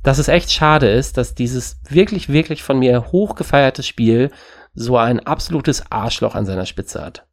dass 0.02 0.18
es 0.18 0.28
echt 0.28 0.52
schade 0.52 0.88
ist, 0.90 1.16
dass 1.16 1.34
dieses 1.34 1.80
wirklich, 1.88 2.28
wirklich 2.28 2.62
von 2.62 2.78
mir 2.78 3.12
hochgefeierte 3.12 3.82
Spiel 3.82 4.30
so 4.74 4.98
ein 4.98 5.20
absolutes 5.20 5.90
Arschloch 5.90 6.34
an 6.34 6.44
seiner 6.44 6.66
Spitze 6.66 7.02
hat. 7.02 7.26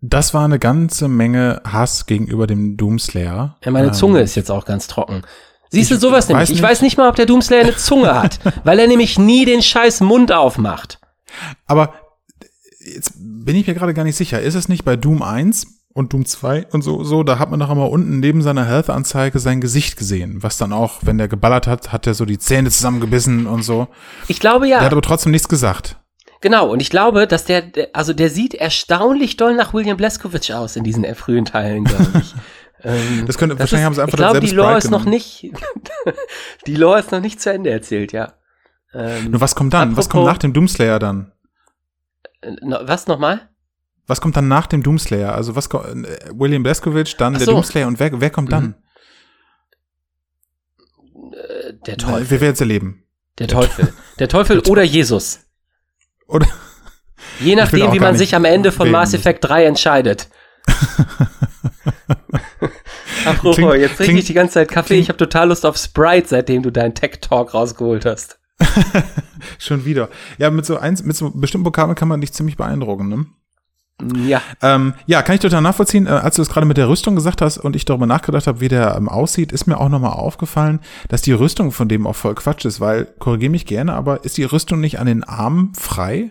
Das 0.00 0.34
war 0.34 0.44
eine 0.44 0.58
ganze 0.58 1.08
Menge 1.08 1.62
Hass 1.64 2.06
gegenüber 2.06 2.46
dem 2.46 2.76
Doomslayer. 2.76 3.56
Ja, 3.64 3.70
meine 3.70 3.88
Ähm, 3.88 3.92
Zunge 3.94 4.20
ist 4.20 4.34
jetzt 4.34 4.50
auch 4.50 4.64
ganz 4.64 4.86
trocken. 4.86 5.22
Siehst 5.70 5.90
du 5.90 5.94
Ich 5.94 6.00
sowas 6.00 6.28
nämlich? 6.28 6.50
Ich 6.50 6.56
nicht. 6.56 6.62
weiß 6.62 6.82
nicht 6.82 6.96
mal, 6.96 7.08
ob 7.08 7.16
der 7.16 7.26
Doomslayer 7.26 7.62
eine 7.62 7.76
Zunge 7.76 8.14
hat, 8.14 8.38
weil 8.64 8.78
er 8.78 8.86
nämlich 8.86 9.18
nie 9.18 9.44
den 9.44 9.62
scheiß 9.62 10.00
Mund 10.00 10.32
aufmacht. 10.32 11.00
Aber 11.66 11.94
jetzt 12.78 13.14
bin 13.16 13.56
ich 13.56 13.66
mir 13.66 13.74
gerade 13.74 13.94
gar 13.94 14.04
nicht 14.04 14.16
sicher. 14.16 14.40
Ist 14.40 14.54
es 14.54 14.68
nicht 14.68 14.84
bei 14.84 14.96
Doom 14.96 15.22
1 15.22 15.66
und 15.92 16.12
Doom 16.12 16.26
2 16.26 16.66
und 16.72 16.82
so, 16.82 17.02
so, 17.04 17.22
da 17.22 17.38
hat 17.38 17.50
man 17.50 17.58
doch 17.58 17.70
immer 17.70 17.90
unten 17.90 18.20
neben 18.20 18.42
seiner 18.42 18.66
Health-Anzeige 18.66 19.38
sein 19.38 19.60
Gesicht 19.60 19.96
gesehen. 19.96 20.42
Was 20.42 20.58
dann 20.58 20.72
auch, 20.72 20.98
wenn 21.02 21.18
der 21.18 21.26
geballert 21.26 21.66
hat, 21.66 21.90
hat 21.90 22.06
er 22.06 22.14
so 22.14 22.26
die 22.26 22.38
Zähne 22.38 22.70
zusammengebissen 22.70 23.46
und 23.46 23.62
so. 23.62 23.88
Ich 24.28 24.38
glaube 24.38 24.66
Der 24.68 24.76
ja. 24.76 24.84
hat 24.84 24.92
aber 24.92 25.02
trotzdem 25.02 25.32
nichts 25.32 25.48
gesagt. 25.48 25.98
Genau, 26.40 26.68
und 26.70 26.80
ich 26.80 26.90
glaube, 26.90 27.26
dass 27.26 27.44
der, 27.44 27.64
also 27.92 28.12
der 28.12 28.30
sieht 28.30 28.54
erstaunlich 28.54 29.36
doll 29.36 29.54
nach 29.54 29.72
William 29.74 29.96
Blazkowicz 29.96 30.50
aus 30.50 30.76
in 30.76 30.84
diesen 30.84 31.04
frühen 31.14 31.44
Teilen, 31.44 31.84
glaube 31.84 32.20
ich. 32.20 32.34
Ähm, 32.82 33.24
Das 33.26 33.38
könnte, 33.38 33.56
das 33.56 33.72
wahrscheinlich 33.72 33.80
ist, 33.80 33.86
haben 33.86 33.94
sie 33.94 34.02
einfach 34.02 34.12
ich 34.12 34.18
glaube, 34.18 34.40
die 34.40 34.54
Lore 34.54 34.76
ist 34.76 34.90
noch 34.90 35.06
nicht, 35.06 35.50
die 36.66 36.76
Lore 36.76 36.98
ist 37.00 37.10
noch 37.10 37.20
nicht 37.20 37.40
zu 37.40 37.50
Ende 37.50 37.70
erzählt, 37.70 38.12
ja. 38.12 38.34
Ähm, 38.92 39.30
Nur 39.30 39.40
was 39.40 39.54
kommt 39.54 39.72
dann? 39.72 39.96
was 39.96 40.10
kommt 40.10 40.24
Apropos- 40.24 40.32
nach 40.34 40.38
dem 40.38 40.52
Doomslayer 40.52 40.98
dann? 40.98 41.32
äh, 42.42 42.52
no- 42.60 42.80
was 42.82 43.06
nochmal? 43.06 43.48
Was 44.06 44.20
kommt 44.20 44.36
dann 44.36 44.48
nach 44.48 44.66
dem 44.66 44.82
Doomslayer? 44.82 45.34
Also 45.34 45.56
was 45.56 45.70
ko- 45.70 45.82
äh, 45.84 46.04
William 46.34 46.62
Blazkowicz, 46.62 47.16
dann 47.16 47.34
Ach 47.34 47.38
der 47.38 47.46
so. 47.46 47.52
Doomslayer 47.52 47.86
und 47.88 47.98
wer, 47.98 48.20
wer 48.20 48.30
kommt 48.30 48.52
dann? 48.52 48.74
Äh, 51.32 51.72
der 51.86 51.96
Teufel. 51.96 52.30
Wir 52.30 52.40
werden 52.42 52.52
es 52.54 52.60
erleben. 52.60 53.02
Der 53.38 53.48
Teufel. 53.48 53.92
Der 54.18 54.28
Teufel 54.28 54.60
oder 54.68 54.82
Jesus. 54.82 55.40
Oder? 56.28 56.46
Je 57.40 57.54
nachdem, 57.56 57.92
wie 57.92 58.00
man 58.00 58.16
sich 58.16 58.34
am 58.34 58.44
Ende 58.44 58.72
von 58.72 58.90
Mass. 58.90 59.14
Effect 59.14 59.44
3 59.44 59.64
entscheidet. 59.66 60.28
Apropos, 63.24 63.56
Klingt- 63.56 63.74
jetzt 63.76 63.96
trinke 63.96 64.18
ich 64.20 64.26
die 64.26 64.34
ganze 64.34 64.54
Zeit 64.54 64.68
Kaffee. 64.70 64.88
klingt- 64.88 65.02
Ich 65.02 65.08
habe 65.08 65.18
total 65.18 65.48
Lust 65.48 65.66
auf 65.66 65.76
Sprite, 65.76 66.28
seitdem 66.28 66.62
du 66.62 66.70
deinen 66.70 66.94
Tech 66.94 67.18
Talk 67.20 67.54
rausgeholt 67.54 68.04
hast. 68.06 68.38
Schon 69.58 69.84
wieder. 69.84 70.08
Ja, 70.38 70.50
mit 70.50 70.64
so 70.66 70.78
eins, 70.78 71.02
mit 71.02 71.16
so 71.16 71.30
bestimmten 71.30 71.66
Vokabeln 71.66 71.94
kann 71.96 72.08
man 72.08 72.20
dich 72.20 72.32
ziemlich 72.32 72.56
beeindrucken, 72.56 73.08
ne? 73.08 73.26
Ja. 74.14 74.42
Ähm, 74.62 74.92
ja, 75.06 75.22
kann 75.22 75.36
ich 75.36 75.40
total 75.40 75.62
nachvollziehen. 75.62 76.06
Äh, 76.06 76.10
als 76.10 76.36
du 76.36 76.42
es 76.42 76.48
gerade 76.50 76.66
mit 76.66 76.76
der 76.76 76.88
Rüstung 76.88 77.14
gesagt 77.16 77.40
hast 77.40 77.56
und 77.58 77.74
ich 77.74 77.86
darüber 77.86 78.06
nachgedacht 78.06 78.46
habe, 78.46 78.60
wie 78.60 78.68
der 78.68 78.94
ähm, 78.96 79.08
aussieht, 79.08 79.52
ist 79.52 79.66
mir 79.66 79.78
auch 79.80 79.88
nochmal 79.88 80.12
aufgefallen, 80.12 80.80
dass 81.08 81.22
die 81.22 81.32
Rüstung 81.32 81.72
von 81.72 81.88
dem 81.88 82.06
auch 82.06 82.14
voll 82.16 82.34
Quatsch 82.34 82.66
ist, 82.66 82.78
weil, 82.80 83.06
korrigiere 83.18 83.50
mich 83.50 83.64
gerne, 83.64 83.94
aber 83.94 84.24
ist 84.24 84.36
die 84.36 84.44
Rüstung 84.44 84.80
nicht 84.80 84.98
an 84.98 85.06
den 85.06 85.24
Armen 85.24 85.72
frei? 85.74 86.30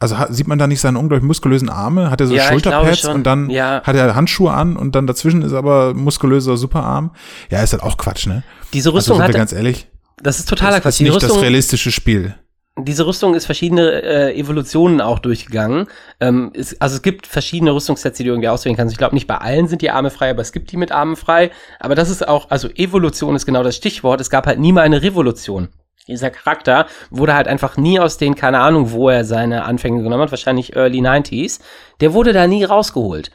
Also 0.00 0.18
hat, 0.18 0.34
sieht 0.34 0.48
man 0.48 0.58
da 0.58 0.66
nicht 0.66 0.80
seine 0.80 0.98
unglaublich 0.98 1.24
muskulösen 1.26 1.70
Arme? 1.70 2.10
Hat 2.10 2.20
er 2.20 2.26
so 2.26 2.34
Ja, 2.34 2.48
Schulterpads 2.48 3.04
und 3.04 3.24
dann 3.24 3.48
Ja. 3.48 3.80
hat 3.84 3.94
er 3.94 4.16
Handschuhe 4.16 4.52
an 4.52 4.76
und 4.76 4.96
dann 4.96 5.06
dazwischen 5.06 5.42
ist 5.42 5.52
aber 5.52 5.94
muskulöser 5.94 6.56
Superarm? 6.56 7.12
Ja, 7.48 7.62
ist 7.62 7.72
halt 7.72 7.82
auch 7.84 7.96
Quatsch, 7.96 8.26
ne? 8.26 8.42
Diese 8.72 8.88
Also 8.88 8.98
Rüstung 8.98 9.18
wir 9.18 9.24
hat, 9.24 9.32
ganz 9.32 9.52
ehrlich, 9.52 9.86
das 10.20 10.40
ist 10.40 10.48
totaler 10.48 10.72
das 10.72 10.82
Quatsch. 10.82 10.88
ist 10.94 10.98
Die 10.98 11.04
nicht 11.04 11.16
das 11.16 11.22
Rüstung, 11.24 11.40
realistische 11.42 11.92
Spiel. 11.92 12.34
Diese 12.76 13.06
Rüstung 13.06 13.34
ist 13.34 13.46
verschiedene 13.46 14.02
äh, 14.02 14.38
Evolutionen 14.38 15.00
auch 15.00 15.20
durchgegangen. 15.20 15.86
Ähm, 16.18 16.50
ist, 16.54 16.82
also 16.82 16.96
es 16.96 17.02
gibt 17.02 17.26
verschiedene 17.26 17.72
Rüstungssets, 17.72 18.16
die 18.18 18.24
du 18.24 18.30
irgendwie 18.30 18.48
auswählen 18.48 18.76
kannst. 18.76 18.92
Ich 18.92 18.98
glaube, 18.98 19.14
nicht 19.14 19.28
bei 19.28 19.38
allen 19.38 19.68
sind 19.68 19.80
die 19.80 19.90
Arme 19.90 20.10
frei, 20.10 20.30
aber 20.30 20.42
es 20.42 20.50
gibt 20.50 20.72
die 20.72 20.76
mit 20.76 20.90
Armen 20.90 21.14
frei. 21.14 21.52
Aber 21.78 21.94
das 21.94 22.10
ist 22.10 22.26
auch, 22.26 22.50
also 22.50 22.68
Evolution 22.70 23.36
ist 23.36 23.46
genau 23.46 23.62
das 23.62 23.76
Stichwort. 23.76 24.20
Es 24.20 24.28
gab 24.28 24.46
halt 24.46 24.58
nie 24.58 24.72
mal 24.72 24.80
eine 24.80 25.02
Revolution. 25.02 25.68
Dieser 26.08 26.30
Charakter 26.30 26.86
wurde 27.10 27.34
halt 27.34 27.46
einfach 27.48 27.76
nie 27.76 28.00
aus 28.00 28.18
den, 28.18 28.34
keine 28.34 28.58
Ahnung, 28.58 28.90
wo 28.90 29.08
er 29.08 29.24
seine 29.24 29.64
Anfänge 29.64 30.02
genommen 30.02 30.22
hat, 30.22 30.32
wahrscheinlich 30.32 30.74
Early 30.74 30.98
90s. 31.00 31.60
Der 32.00 32.12
wurde 32.12 32.32
da 32.32 32.46
nie 32.48 32.64
rausgeholt. 32.64 33.30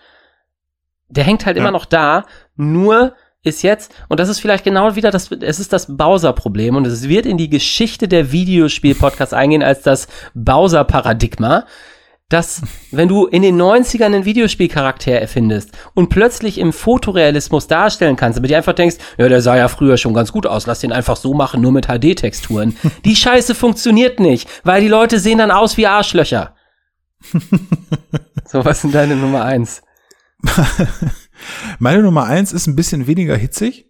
Der 1.07 1.23
hängt 1.23 1.45
halt 1.45 1.55
Ja. 1.55 1.63
immer 1.63 1.71
noch 1.71 1.85
da, 1.85 2.25
nur 2.57 3.13
ist 3.43 3.61
jetzt, 3.61 3.93
und 4.09 4.19
das 4.19 4.29
ist 4.29 4.39
vielleicht 4.39 4.63
genau 4.63 4.95
wieder 4.95 5.11
das, 5.11 5.31
es 5.31 5.59
ist 5.59 5.71
das 5.71 5.95
Bowser-Problem 5.95 6.75
und 6.75 6.85
es 6.85 7.07
wird 7.07 7.25
in 7.25 7.37
die 7.37 7.49
Geschichte 7.49 8.07
der 8.07 8.31
Videospiel-Podcasts 8.31 9.33
eingehen 9.33 9.63
als 9.63 9.81
das 9.81 10.07
Bowser-Paradigma, 10.33 11.65
dass, 12.27 12.61
wenn 12.91 13.07
du 13.07 13.25
in 13.25 13.41
den 13.41 13.59
90ern 13.59 14.05
einen 14.05 14.25
Videospielcharakter 14.25 15.13
erfindest 15.13 15.71
und 15.95 16.09
plötzlich 16.09 16.59
im 16.59 16.73
Fotorealismus 16.73 17.67
darstellen 17.67 18.17
kannst, 18.17 18.37
damit 18.37 18.51
du 18.51 18.57
einfach 18.57 18.73
denkst, 18.73 18.97
ja, 19.17 19.27
der 19.27 19.41
sah 19.41 19.57
ja 19.57 19.67
früher 19.67 19.97
schon 19.97 20.13
ganz 20.13 20.31
gut 20.31 20.45
aus, 20.45 20.67
lass 20.67 20.81
den 20.81 20.91
einfach 20.91 21.15
so 21.15 21.33
machen, 21.33 21.61
nur 21.61 21.71
mit 21.71 21.87
HD-Texturen. 21.87 22.77
Die 23.05 23.15
Scheiße 23.15 23.55
funktioniert 23.55 24.19
nicht, 24.19 24.47
weil 24.63 24.81
die 24.81 24.87
Leute 24.87 25.19
sehen 25.19 25.39
dann 25.39 25.49
aus 25.49 25.77
wie 25.77 25.87
Arschlöcher. 25.87 26.55
so, 28.45 28.63
was 28.63 28.81
sind 28.81 28.93
deine 28.93 29.15
Nummer 29.15 29.43
eins? 29.43 29.81
Meine 31.79 32.01
Nummer 32.01 32.25
eins 32.25 32.53
ist 32.53 32.67
ein 32.67 32.75
bisschen 32.75 33.07
weniger 33.07 33.35
hitzig, 33.35 33.85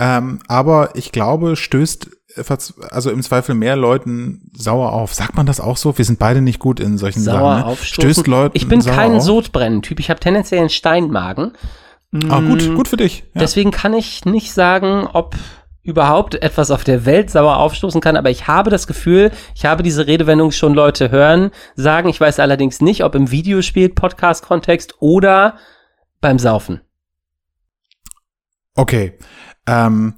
ähm, 0.00 0.40
aber 0.46 0.90
ich 0.94 1.12
glaube, 1.12 1.56
stößt 1.56 2.10
äh, 2.36 2.44
also 2.90 3.10
im 3.10 3.22
Zweifel 3.22 3.54
mehr 3.54 3.76
Leuten 3.76 4.50
sauer 4.54 4.92
auf. 4.92 5.14
Sagt 5.14 5.36
man 5.36 5.46
das 5.46 5.60
auch 5.60 5.76
so? 5.76 5.96
Wir 5.98 6.04
sind 6.04 6.18
beide 6.18 6.40
nicht 6.40 6.58
gut 6.58 6.80
in 6.80 6.98
solchen 6.98 7.20
Sauer 7.20 7.38
Sachen. 7.38 7.60
Ne? 7.60 7.66
aufstoßen. 7.66 8.10
Stößt 8.12 8.26
Leuten 8.26 8.56
ich 8.56 8.68
bin 8.68 8.84
kein? 8.84 9.20
Sodbrennen-Typ. 9.20 9.98
Ich 10.00 10.10
habe 10.10 10.20
tendenziell 10.20 10.60
einen 10.60 10.70
Steinmagen. 10.70 11.52
Ah, 12.28 12.40
gut, 12.40 12.66
Mm, 12.66 12.74
gut 12.74 12.88
für 12.88 12.96
dich. 12.96 13.24
Ja. 13.34 13.40
Deswegen 13.40 13.70
kann 13.70 13.92
ich 13.92 14.24
nicht 14.24 14.52
sagen, 14.52 15.06
ob 15.12 15.36
überhaupt 15.82 16.34
etwas 16.42 16.70
auf 16.70 16.84
der 16.84 17.06
Welt 17.06 17.30
sauer 17.30 17.58
aufstoßen 17.58 18.00
kann, 18.00 18.16
aber 18.16 18.30
ich 18.30 18.46
habe 18.46 18.70
das 18.70 18.86
Gefühl, 18.86 19.30
ich 19.54 19.64
habe 19.64 19.82
diese 19.82 20.06
Redewendung 20.06 20.50
schon 20.50 20.74
Leute 20.74 21.10
hören, 21.10 21.50
sagen, 21.76 22.08
ich 22.08 22.20
weiß 22.20 22.40
allerdings 22.40 22.80
nicht, 22.80 23.04
ob 23.04 23.14
im 23.14 23.30
Videospiel, 23.30 23.88
Podcast-Kontext 23.88 24.96
oder 25.00 25.56
beim 26.20 26.38
Saufen. 26.38 26.80
Okay. 28.74 29.14
Ähm, 29.66 30.14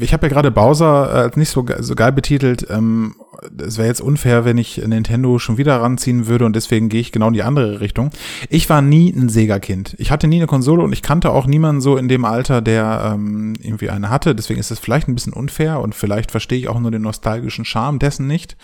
ich 0.00 0.14
habe 0.14 0.26
ja 0.26 0.32
gerade 0.32 0.50
Bowser 0.50 1.10
äh, 1.12 1.16
als 1.24 1.36
nicht 1.36 1.50
so, 1.50 1.66
so 1.80 1.94
geil 1.94 2.12
betitelt. 2.12 2.66
Ähm, 2.70 3.16
es 3.58 3.76
wäre 3.76 3.88
jetzt 3.88 4.00
unfair, 4.00 4.44
wenn 4.46 4.56
ich 4.56 4.78
Nintendo 4.78 5.38
schon 5.38 5.58
wieder 5.58 5.78
ranziehen 5.82 6.26
würde 6.26 6.46
und 6.46 6.56
deswegen 6.56 6.88
gehe 6.88 7.00
ich 7.00 7.12
genau 7.12 7.26
in 7.28 7.34
die 7.34 7.42
andere 7.42 7.80
Richtung. 7.80 8.10
Ich 8.48 8.70
war 8.70 8.80
nie 8.80 9.10
ein 9.12 9.28
Sega-Kind. 9.28 9.94
Ich 9.98 10.10
hatte 10.10 10.26
nie 10.26 10.36
eine 10.36 10.46
Konsole 10.46 10.82
und 10.82 10.92
ich 10.92 11.02
kannte 11.02 11.32
auch 11.32 11.44
niemanden 11.46 11.82
so 11.82 11.96
in 11.98 12.08
dem 12.08 12.24
Alter, 12.24 12.62
der 12.62 13.12
ähm, 13.14 13.54
irgendwie 13.60 13.90
eine 13.90 14.08
hatte. 14.08 14.34
Deswegen 14.34 14.60
ist 14.60 14.70
es 14.70 14.78
vielleicht 14.78 15.06
ein 15.08 15.14
bisschen 15.14 15.34
unfair 15.34 15.80
und 15.80 15.94
vielleicht 15.94 16.30
verstehe 16.30 16.58
ich 16.58 16.68
auch 16.68 16.80
nur 16.80 16.92
den 16.92 17.02
nostalgischen 17.02 17.66
Charme 17.66 17.98
dessen 17.98 18.26
nicht, 18.26 18.56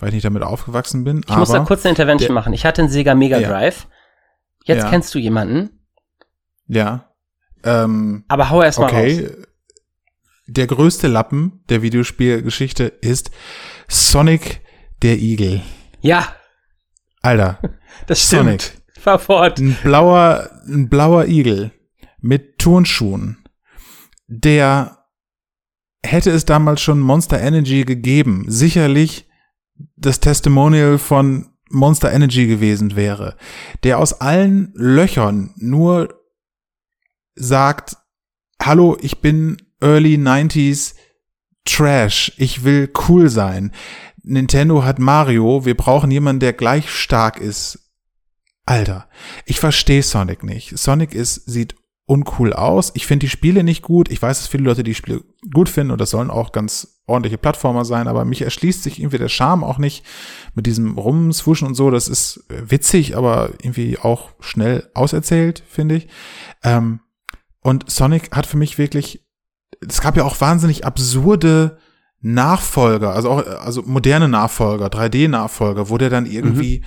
weil 0.00 0.08
ich 0.08 0.14
nicht 0.14 0.24
damit 0.24 0.42
aufgewachsen 0.42 1.04
bin. 1.04 1.20
Ich 1.28 1.36
muss 1.36 1.50
da 1.50 1.60
kurz 1.60 1.84
eine 1.84 1.90
Intervention 1.90 2.34
machen. 2.34 2.54
Ich 2.54 2.64
hatte 2.64 2.82
einen 2.82 2.90
Sega 2.90 3.14
Mega 3.14 3.38
Ja. 3.38 3.48
Drive. 3.50 3.86
Jetzt 4.64 4.84
Ja. 4.84 4.90
kennst 4.90 5.14
du 5.14 5.18
jemanden, 5.20 5.70
Ja. 6.66 7.10
Ähm, 7.62 8.24
aber 8.28 8.50
hau 8.50 8.62
erst 8.62 8.78
mal 8.78 8.86
Okay. 8.86 9.26
raus. 9.26 9.36
Der 10.46 10.66
größte 10.66 11.06
Lappen 11.08 11.64
der 11.70 11.80
Videospielgeschichte 11.82 12.84
ist 12.84 13.30
Sonic 13.88 14.60
der 15.02 15.18
Igel. 15.18 15.62
Ja, 16.00 16.34
Alter, 17.22 17.58
das 18.06 18.22
stimmt. 18.26 18.62
Sonic. 18.62 18.82
Fahr 19.00 19.18
fort. 19.18 19.58
ein 19.58 19.76
blauer, 19.82 20.50
ein 20.66 20.88
blauer 20.88 21.26
Igel 21.26 21.72
mit 22.20 22.58
Turnschuhen, 22.58 23.44
der 24.26 24.98
hätte 26.02 26.30
es 26.30 26.44
damals 26.44 26.80
schon 26.82 27.00
Monster 27.00 27.40
Energy 27.40 27.84
gegeben, 27.84 28.44
sicherlich 28.48 29.26
das 29.96 30.20
Testimonial 30.20 30.98
von 30.98 31.50
Monster 31.70 32.12
Energy 32.12 32.46
gewesen 32.46 32.96
wäre, 32.96 33.36
der 33.82 33.98
aus 33.98 34.20
allen 34.20 34.72
Löchern 34.74 35.54
nur 35.56 36.14
sagt, 37.34 37.96
hallo, 38.60 38.96
ich 39.00 39.20
bin 39.20 39.56
Early 39.80 40.16
90s 40.16 40.94
Trash, 41.64 42.32
ich 42.36 42.64
will 42.64 42.90
cool 43.08 43.28
sein. 43.28 43.72
Nintendo 44.22 44.84
hat 44.84 44.98
Mario, 44.98 45.64
wir 45.64 45.76
brauchen 45.76 46.10
jemanden, 46.10 46.40
der 46.40 46.52
gleich 46.52 46.90
stark 46.90 47.38
ist. 47.38 47.92
Alter, 48.66 49.08
ich 49.44 49.60
verstehe 49.60 50.02
Sonic 50.02 50.42
nicht. 50.42 50.78
Sonic 50.78 51.14
ist, 51.14 51.46
sieht 51.46 51.74
uncool 52.06 52.52
aus. 52.52 52.92
Ich 52.94 53.06
finde 53.06 53.24
die 53.24 53.30
Spiele 53.30 53.64
nicht 53.64 53.82
gut. 53.82 54.10
Ich 54.10 54.20
weiß, 54.20 54.38
dass 54.38 54.48
viele 54.48 54.64
Leute 54.64 54.82
die 54.82 54.94
Spiele 54.94 55.22
gut 55.52 55.68
finden 55.68 55.90
und 55.90 56.00
das 56.00 56.10
sollen 56.10 56.30
auch 56.30 56.52
ganz 56.52 57.02
ordentliche 57.06 57.38
Plattformer 57.38 57.84
sein, 57.84 58.08
aber 58.08 58.24
mich 58.24 58.42
erschließt 58.42 58.82
sich 58.82 58.98
irgendwie 58.98 59.18
der 59.18 59.28
Charme 59.28 59.62
auch 59.64 59.78
nicht 59.78 60.04
mit 60.54 60.66
diesem 60.66 60.96
Rumswuschen 60.96 61.68
und 61.68 61.74
so. 61.74 61.90
Das 61.90 62.08
ist 62.08 62.44
witzig, 62.48 63.16
aber 63.16 63.50
irgendwie 63.62 63.98
auch 63.98 64.30
schnell 64.40 64.88
auserzählt, 64.94 65.62
finde 65.68 65.96
ich. 65.96 66.08
Ähm, 66.62 67.00
und 67.64 67.90
Sonic 67.90 68.30
hat 68.36 68.46
für 68.46 68.56
mich 68.56 68.78
wirklich, 68.78 69.24
es 69.86 70.00
gab 70.00 70.16
ja 70.16 70.22
auch 70.22 70.40
wahnsinnig 70.40 70.84
absurde 70.86 71.78
Nachfolger, 72.20 73.12
also 73.12 73.30
auch, 73.30 73.46
also 73.46 73.82
moderne 73.84 74.28
Nachfolger, 74.28 74.86
3D-Nachfolger, 74.86 75.90
wo 75.90 75.98
der 75.98 76.08
dann 76.10 76.24
irgendwie 76.26 76.82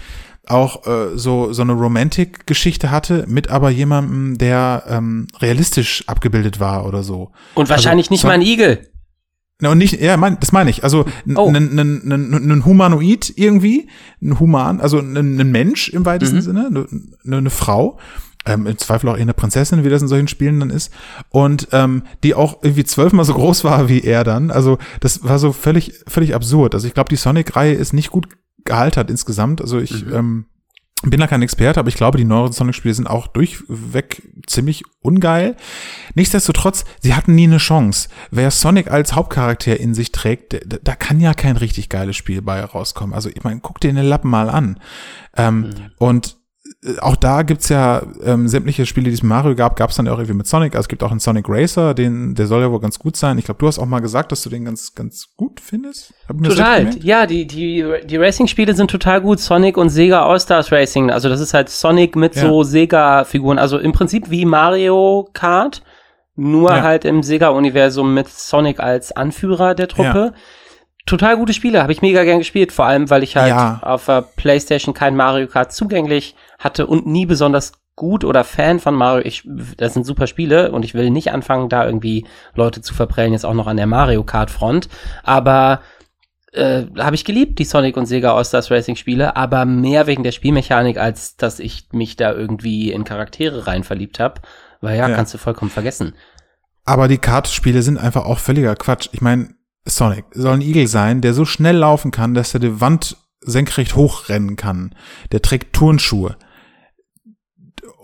auch 0.48 0.88
äh, 0.88 1.18
so 1.18 1.52
so 1.54 1.62
eine 1.62 1.74
Romantic-Geschichte 1.74 2.90
hatte, 2.90 3.26
mit 3.28 3.50
aber 3.50 3.70
jemandem, 3.70 4.38
der 4.38 4.84
ähm, 4.88 5.28
realistisch 5.40 6.04
abgebildet 6.08 6.60
war 6.60 6.86
oder 6.86 7.04
so. 7.04 7.32
Und 7.54 7.70
wahrscheinlich 7.70 8.10
nicht 8.10 8.22
so- 8.22 8.28
mal 8.28 8.34
ein 8.34 8.42
Igel. 8.42 8.90
Na, 9.60 9.72
und 9.72 9.80
nicht, 9.80 10.00
ja, 10.00 10.16
mein, 10.18 10.40
das 10.40 10.52
meine 10.52 10.70
ich. 10.70 10.84
Also 10.84 11.06
ein 11.28 11.36
Oh. 11.36 11.52
Humanoid 12.66 13.34
irgendwie, 13.36 13.90
ein 14.22 14.40
Human, 14.40 14.80
also 14.80 15.00
ein 15.00 15.52
Mensch 15.52 15.90
im 15.90 16.06
weitesten 16.06 16.38
Mhm. 16.38 16.42
Sinne, 16.42 16.68
eine, 17.26 17.38
eine 17.38 17.50
Frau, 17.50 18.00
ähm, 18.48 18.66
im 18.68 18.78
Zweifel 18.78 19.10
auch 19.10 19.16
eher 19.16 19.22
eine 19.22 19.34
Prinzessin, 19.34 19.84
wie 19.84 19.90
das 19.90 20.02
in 20.02 20.08
solchen 20.08 20.28
Spielen 20.28 20.60
dann 20.60 20.70
ist, 20.70 20.92
und 21.30 21.68
ähm, 21.72 22.04
die 22.24 22.34
auch 22.34 22.64
irgendwie 22.64 22.84
zwölfmal 22.86 23.26
so 23.26 23.34
groß 23.34 23.64
war 23.64 23.90
wie 23.90 24.02
er 24.02 24.24
dann. 24.24 24.52
Also 24.52 24.78
das 25.00 25.24
war 25.24 25.40
so 25.40 25.52
völlig, 25.54 25.94
völlig 26.08 26.34
absurd. 26.36 26.74
Also 26.74 26.88
ich 26.88 26.94
glaube, 26.94 27.10
die 27.10 27.16
Sonic-Reihe 27.16 27.74
ist 27.74 27.94
nicht 27.94 28.12
gut 28.12 28.28
gealtert 28.66 29.10
insgesamt. 29.10 29.62
Also 29.62 29.80
ich 29.80 30.06
Mhm. 30.06 30.14
ähm, 30.16 30.46
bin 31.04 31.20
da 31.20 31.28
kein 31.28 31.44
Experte, 31.44 31.80
aber 31.80 31.90
ich 31.90 31.96
glaube, 31.96 32.18
die 32.18 32.26
neueren 32.26 32.52
Sonic-Spiele 32.52 32.94
sind 32.96 33.06
auch 33.06 33.28
durchweg 33.28 34.24
ziemlich 34.48 34.84
ungeil. 35.02 35.56
Nichtsdestotrotz, 36.16 36.86
sie 37.02 37.14
hatten 37.14 37.36
nie 37.36 37.44
eine 37.46 37.58
Chance. 37.58 38.10
Wer 38.32 38.50
Sonic 38.50 38.90
als 38.90 39.14
Hauptcharakter 39.14 39.80
in 39.80 39.94
sich 39.94 40.12
trägt, 40.12 40.60
da, 40.84 40.96
kann 40.96 41.20
ja 41.20 41.34
kein 41.36 41.58
richtig 41.58 41.90
geiles 41.90 42.16
Spiel 42.16 42.42
bei 42.42 42.64
rauskommen. 42.64 43.14
Also 43.14 43.30
ich 43.30 43.44
meine, 43.44 43.60
guck 43.62 43.80
dir 43.80 43.94
den 43.94 44.04
Lappen 44.06 44.32
mal 44.32 44.50
an. 44.50 44.80
Ähm, 45.36 45.70
Und 46.00 46.28
äh, 46.28 46.37
auch 47.02 47.16
da 47.16 47.42
gibt's 47.44 47.70
ja 47.70 48.02
ähm, 48.24 48.48
sämtliche 48.48 48.86
Spiele, 48.86 49.10
die 49.10 49.14
es 49.14 49.22
mit 49.24 49.30
Mario 49.30 49.56
gab, 49.56 49.76
gab's 49.76 49.96
dann 49.96 50.06
ja 50.06 50.14
auch 50.14 50.18
irgendwie 50.18 50.38
mit 50.38 50.48
Sonic. 50.48 50.74
Also 50.76 50.86
es 50.86 50.88
gibt 50.88 51.04
auch 51.04 51.12
einen 51.12 51.20
Sonic 51.20 51.46
Racer, 51.50 51.94
den, 51.94 52.36
der 52.36 52.48
soll 52.48 52.62
ja 52.62 52.72
wohl 52.72 52.80
ganz 52.80 52.98
gut 53.00 53.16
sein. 53.18 53.38
Ich 53.38 53.46
glaube, 53.46 53.60
du 53.60 53.68
hast 53.68 53.80
auch 53.80 53.86
mal 53.86 54.00
gesagt, 54.00 54.32
dass 54.32 54.42
du 54.44 54.50
den 54.50 54.66
ganz, 54.66 54.96
ganz 54.96 55.28
gut 55.36 55.60
findest. 55.60 56.14
Total. 56.44 56.90
Ja, 57.02 57.26
die, 57.26 57.46
die, 57.48 57.86
die 58.06 58.18
Racing-Spiele 58.18 58.74
sind 58.76 58.90
total 58.92 59.22
gut. 59.22 59.40
Sonic 59.40 59.78
und 59.78 59.90
Sega 59.90 60.26
All-Stars 60.26 60.72
Racing. 60.72 61.12
Also 61.12 61.30
das 61.30 61.40
ist 61.40 61.54
halt 61.54 61.70
Sonic 61.70 62.16
mit 62.16 62.36
Ja. 62.36 62.44
so 62.44 62.64
Sega-Figuren. 62.64 63.60
Also 63.60 63.78
im 63.80 63.92
Prinzip 63.92 64.30
wie 64.30 64.46
Mario 64.46 65.30
Kart, 65.34 65.82
nur 66.36 66.70
Ja. 66.72 66.84
halt 66.84 67.04
im 67.06 67.24
Sega-Universum 67.24 68.14
mit 68.14 68.28
Sonic 68.30 68.80
als 68.80 69.12
Anführer 69.12 69.76
der 69.76 69.88
Truppe. 69.88 70.34
Total 71.06 71.38
gute 71.38 71.54
Spiele, 71.54 71.82
habe 71.82 71.94
ich 71.94 72.02
mega 72.02 72.24
gern 72.26 72.40
gespielt, 72.40 72.74
vor 72.74 72.86
allem 72.86 73.10
weil 73.10 73.24
ich 73.24 73.38
halt 73.38 73.48
Ja. 73.50 73.80
auf 73.82 74.06
der 74.08 74.22
Playstation 74.24 74.94
kein 74.94 75.16
Mario 75.16 75.48
Kart 75.48 75.72
zugänglich 75.72 76.36
hatte 76.58 76.88
und 76.88 77.06
nie 77.08 77.26
besonders 77.26 77.74
gut 77.96 78.24
oder 78.24 78.44
Fan 78.44 78.80
von 78.80 78.96
Mario. 78.96 79.26
Ich, 79.26 79.48
das 79.78 79.94
sind 79.94 80.06
super 80.06 80.28
Spiele 80.28 80.72
und 80.72 80.86
ich 80.86 80.94
will 80.94 81.10
nicht 81.10 81.32
anfangen, 81.32 81.70
da 81.70 81.86
irgendwie 81.86 82.26
Leute 82.56 82.82
zu 82.82 82.94
verprellen, 82.94 83.34
jetzt 83.34 83.46
auch 83.46 83.54
noch 83.54 83.68
an 83.68 83.78
der 83.78 83.88
Mario 83.88 84.24
Kart 84.24 84.52
Front. 84.52 84.88
Aber 85.24 85.82
äh, 86.54 86.84
habe 86.98 87.16
ich 87.16 87.26
geliebt, 87.26 87.60
die 87.60 87.66
Sonic 87.66 87.98
und 87.98 88.06
Sega 88.06 88.36
All-Stars 88.36 88.72
Racing 88.72 88.96
Spiele, 88.96 89.36
aber 89.36 89.66
mehr 89.66 90.08
wegen 90.08 90.24
der 90.24 90.32
Spielmechanik, 90.32 90.98
als 90.98 91.38
dass 91.38 91.60
ich 91.60 91.88
mich 91.92 92.16
da 92.16 92.32
irgendwie 92.34 92.92
in 92.92 93.04
Charaktere 93.04 93.68
rein 93.68 93.84
verliebt 93.84 94.20
habe. 94.20 94.42
Weil 94.82 94.98
ja, 94.98 95.10
Ja. 95.10 95.16
kannst 95.16 95.34
du 95.34 95.38
vollkommen 95.38 95.72
vergessen. 95.72 96.14
Aber 96.86 97.08
die 97.08 97.18
Kartspiele 97.18 97.82
sind 97.82 97.98
einfach 97.98 98.26
auch 98.26 98.40
völliger 98.40 98.76
Quatsch. 98.76 99.10
Ich 99.12 99.22
meine, 99.22 99.50
Sonic 99.86 100.26
soll 100.32 100.54
ein 100.54 100.62
Igel 100.62 100.88
sein, 100.88 101.22
der 101.22 101.34
so 101.34 101.46
schnell 101.46 101.78
laufen 101.78 102.12
kann, 102.12 102.34
dass 102.34 102.54
er 102.54 102.60
die 102.60 102.80
Wand 102.80 103.18
senkrecht 103.42 103.96
hochrennen 103.96 104.56
kann. 104.56 104.96
Der 105.32 105.42
trägt 105.42 105.74
Turnschuhe. 105.74 106.38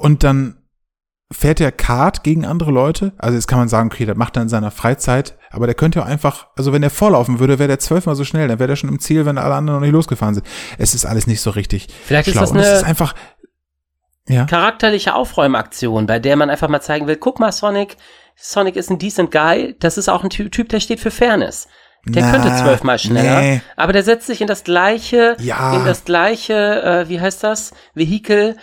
Und 0.04 0.24
dann 0.24 0.58
fährt 1.32 1.60
er 1.62 1.72
Kart 1.72 2.24
gegen 2.24 2.46
andere 2.46 2.70
Leute. 2.72 3.14
Also 3.18 3.36
jetzt 3.36 3.48
kann 3.48 3.58
man 3.58 3.68
sagen, 3.70 3.90
okay, 3.92 4.06
das 4.06 4.16
macht 4.18 4.36
er 4.36 4.44
in 4.44 4.50
seiner 4.50 4.70
Freizeit. 4.70 5.36
Aber 5.50 5.66
der 5.66 5.74
könnte 5.76 6.00
ja 6.00 6.06
einfach, 6.06 6.48
also 6.56 6.74
wenn 6.74 6.84
er 6.84 6.90
vorlaufen 6.92 7.40
würde, 7.40 7.58
wäre 7.58 7.68
der 7.70 7.80
zwölfmal 7.80 8.16
so 8.16 8.24
schnell. 8.24 8.48
Dann 8.48 8.60
wäre 8.60 8.68
der 8.68 8.76
schon 8.76 8.90
im 8.90 9.00
Ziel, 9.00 9.26
wenn 9.26 9.38
alle 9.40 9.56
anderen 9.56 9.80
noch 9.80 9.86
nicht 9.86 9.94
losgefahren 9.94 10.36
sind. 10.36 10.46
Es 10.78 10.94
ist 10.94 11.06
alles 11.06 11.26
nicht 11.26 11.42
so 11.42 11.50
richtig 11.50 11.88
Vielleicht 12.06 12.28
ist 12.28 12.34
schlau. 12.34 12.42
das 12.42 12.52
Und 12.52 12.60
es 12.60 12.68
eine- 12.68 12.78
ist 12.78 12.84
einfach, 12.84 13.16
ja. 14.28 14.46
charakterliche 14.46 15.16
Aufräumaktion, 15.16 16.06
bei 16.06 16.20
der 16.20 16.36
man 16.36 16.50
einfach 16.50 16.70
mal 16.70 16.82
zeigen 16.82 17.08
will, 17.08 17.16
guck 17.18 17.40
mal, 17.40 17.52
Sonic, 17.52 17.98
Sonic 18.36 18.76
ist 18.76 18.90
ein 18.92 19.00
decent 19.00 19.32
Guy, 19.32 19.76
das 19.80 19.98
ist 19.98 20.10
auch 20.10 20.24
ein 20.24 20.30
Ty- 20.30 20.50
Typ, 20.50 20.70
der 20.70 20.80
steht 20.82 21.00
für 21.00 21.12
Fairness. 21.12 21.68
Der 22.06 22.24
Na, 22.26 22.32
könnte 22.32 22.56
zwölfmal 22.58 23.00
schneller, 23.00 23.40
nee. 23.42 23.62
aber 23.78 23.94
der 23.94 24.04
setzt 24.04 24.28
sich 24.28 24.42
in 24.42 24.48
das 24.48 24.66
gleiche, 24.66 25.38
Ja. 25.40 25.78
in 25.78 25.86
das 25.86 26.04
gleiche, 26.04 26.54
äh, 26.84 27.10
wie 27.10 27.22
heißt 27.22 27.42
das, 27.44 27.74
Vehikel 27.96 28.58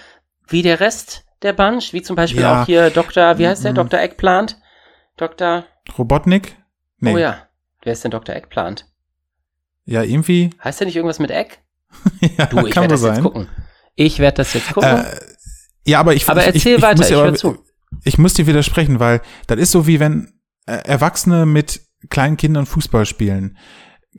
wie 0.47 0.61
der 0.63 0.79
Rest 0.81 1.25
der 1.43 1.53
Bunch, 1.53 1.93
wie 1.93 2.03
zum 2.03 2.17
Beispiel 2.17 2.43
Ja. 2.43 2.63
auch 2.63 2.67
hier 2.67 2.91
Dr., 2.91 3.39
wie 3.39 3.47
heißt 3.49 3.65
der, 3.65 3.73
Mhm. 3.73 3.77
Dr. 3.77 4.01
Eggplant? 4.01 4.59
Dr., 5.17 5.65
Robotnik? 5.99 6.57
Nee. 6.99 7.15
oh 7.15 7.19
ja, 7.19 7.49
wer 7.83 7.93
ist 7.93 8.05
denn 8.05 8.11
Dr. 8.11 8.35
Eggplant? 8.35 8.87
Ja, 9.85 10.03
irgendwie. 10.03 10.51
Heißt 10.63 10.81
der 10.81 10.87
nicht 10.87 10.97
irgendwas 10.97 11.19
mit 11.19 11.31
Egg? 11.31 11.57
ja, 12.37 12.47
Du, 12.47 12.59
ich 12.67 12.77
werde 12.77 12.89
das 12.89 13.03
jetzt 13.03 13.15
sein. 13.15 13.23
gucken. 13.23 13.49
Ich 13.97 14.19
werde 14.19 14.37
das 14.37 14.53
jetzt 14.55 14.73
gucken. 14.73 14.89
Äh, 15.05 15.05
ja, 15.87 15.99
aber 15.99 16.15
ich 16.15 16.29
aber 16.29 16.41
ich, 16.43 16.47
erzähl 16.55 16.73
ich, 16.73 16.79
ich 16.79 16.83
weiter, 16.83 16.97
muss 16.99 17.07
ich 17.07 17.13
dir 17.15 17.17
höre 17.17 17.29
aber, 17.29 17.37
zu. 17.37 17.65
Ich 18.05 18.19
muss 18.19 18.35
dir 18.35 18.47
widersprechen, 18.47 19.01
weil 19.01 19.21
das 19.49 19.59
ist 19.59 19.73
so 19.73 19.87
wie 19.87 19.99
wenn 19.99 20.33
äh, 20.67 20.73
Erwachsene 20.85 21.47
mit 21.47 21.81
kleinen 22.11 22.37
Kindern 22.37 22.67
Fußball 22.67 23.05
spielen. 23.07 23.57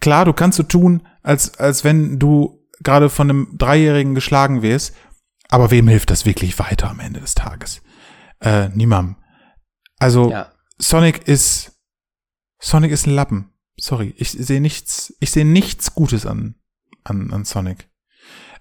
Klar, 0.01 0.25
du 0.25 0.33
kannst 0.33 0.57
so 0.57 0.63
tun, 0.63 1.07
als, 1.21 1.57
als 1.59 1.83
wenn 1.83 2.19
du 2.19 2.59
gerade 2.83 3.09
von 3.09 3.29
einem 3.29 3.55
Dreijährigen 3.57 4.15
geschlagen 4.15 4.61
wirst, 4.63 4.95
aber 5.51 5.69
wem 5.69 5.87
hilft 5.87 6.09
das 6.09 6.25
wirklich 6.25 6.57
weiter 6.57 6.89
am 6.89 6.99
Ende 6.99 7.19
des 7.19 7.35
Tages? 7.35 7.81
Äh, 8.39 8.69
niemandem. 8.69 9.17
Also, 9.99 10.31
ja. 10.31 10.51
Sonic 10.79 11.27
ist, 11.27 11.73
Sonic 12.59 12.91
ist 12.91 13.05
ein 13.05 13.13
Lappen. 13.13 13.53
Sorry, 13.79 14.15
ich 14.17 14.31
sehe 14.31 14.61
nichts, 14.61 15.13
ich 15.19 15.29
sehe 15.29 15.45
nichts 15.45 15.93
Gutes 15.93 16.25
an, 16.25 16.55
an, 17.03 17.31
an 17.31 17.45
Sonic. 17.45 17.89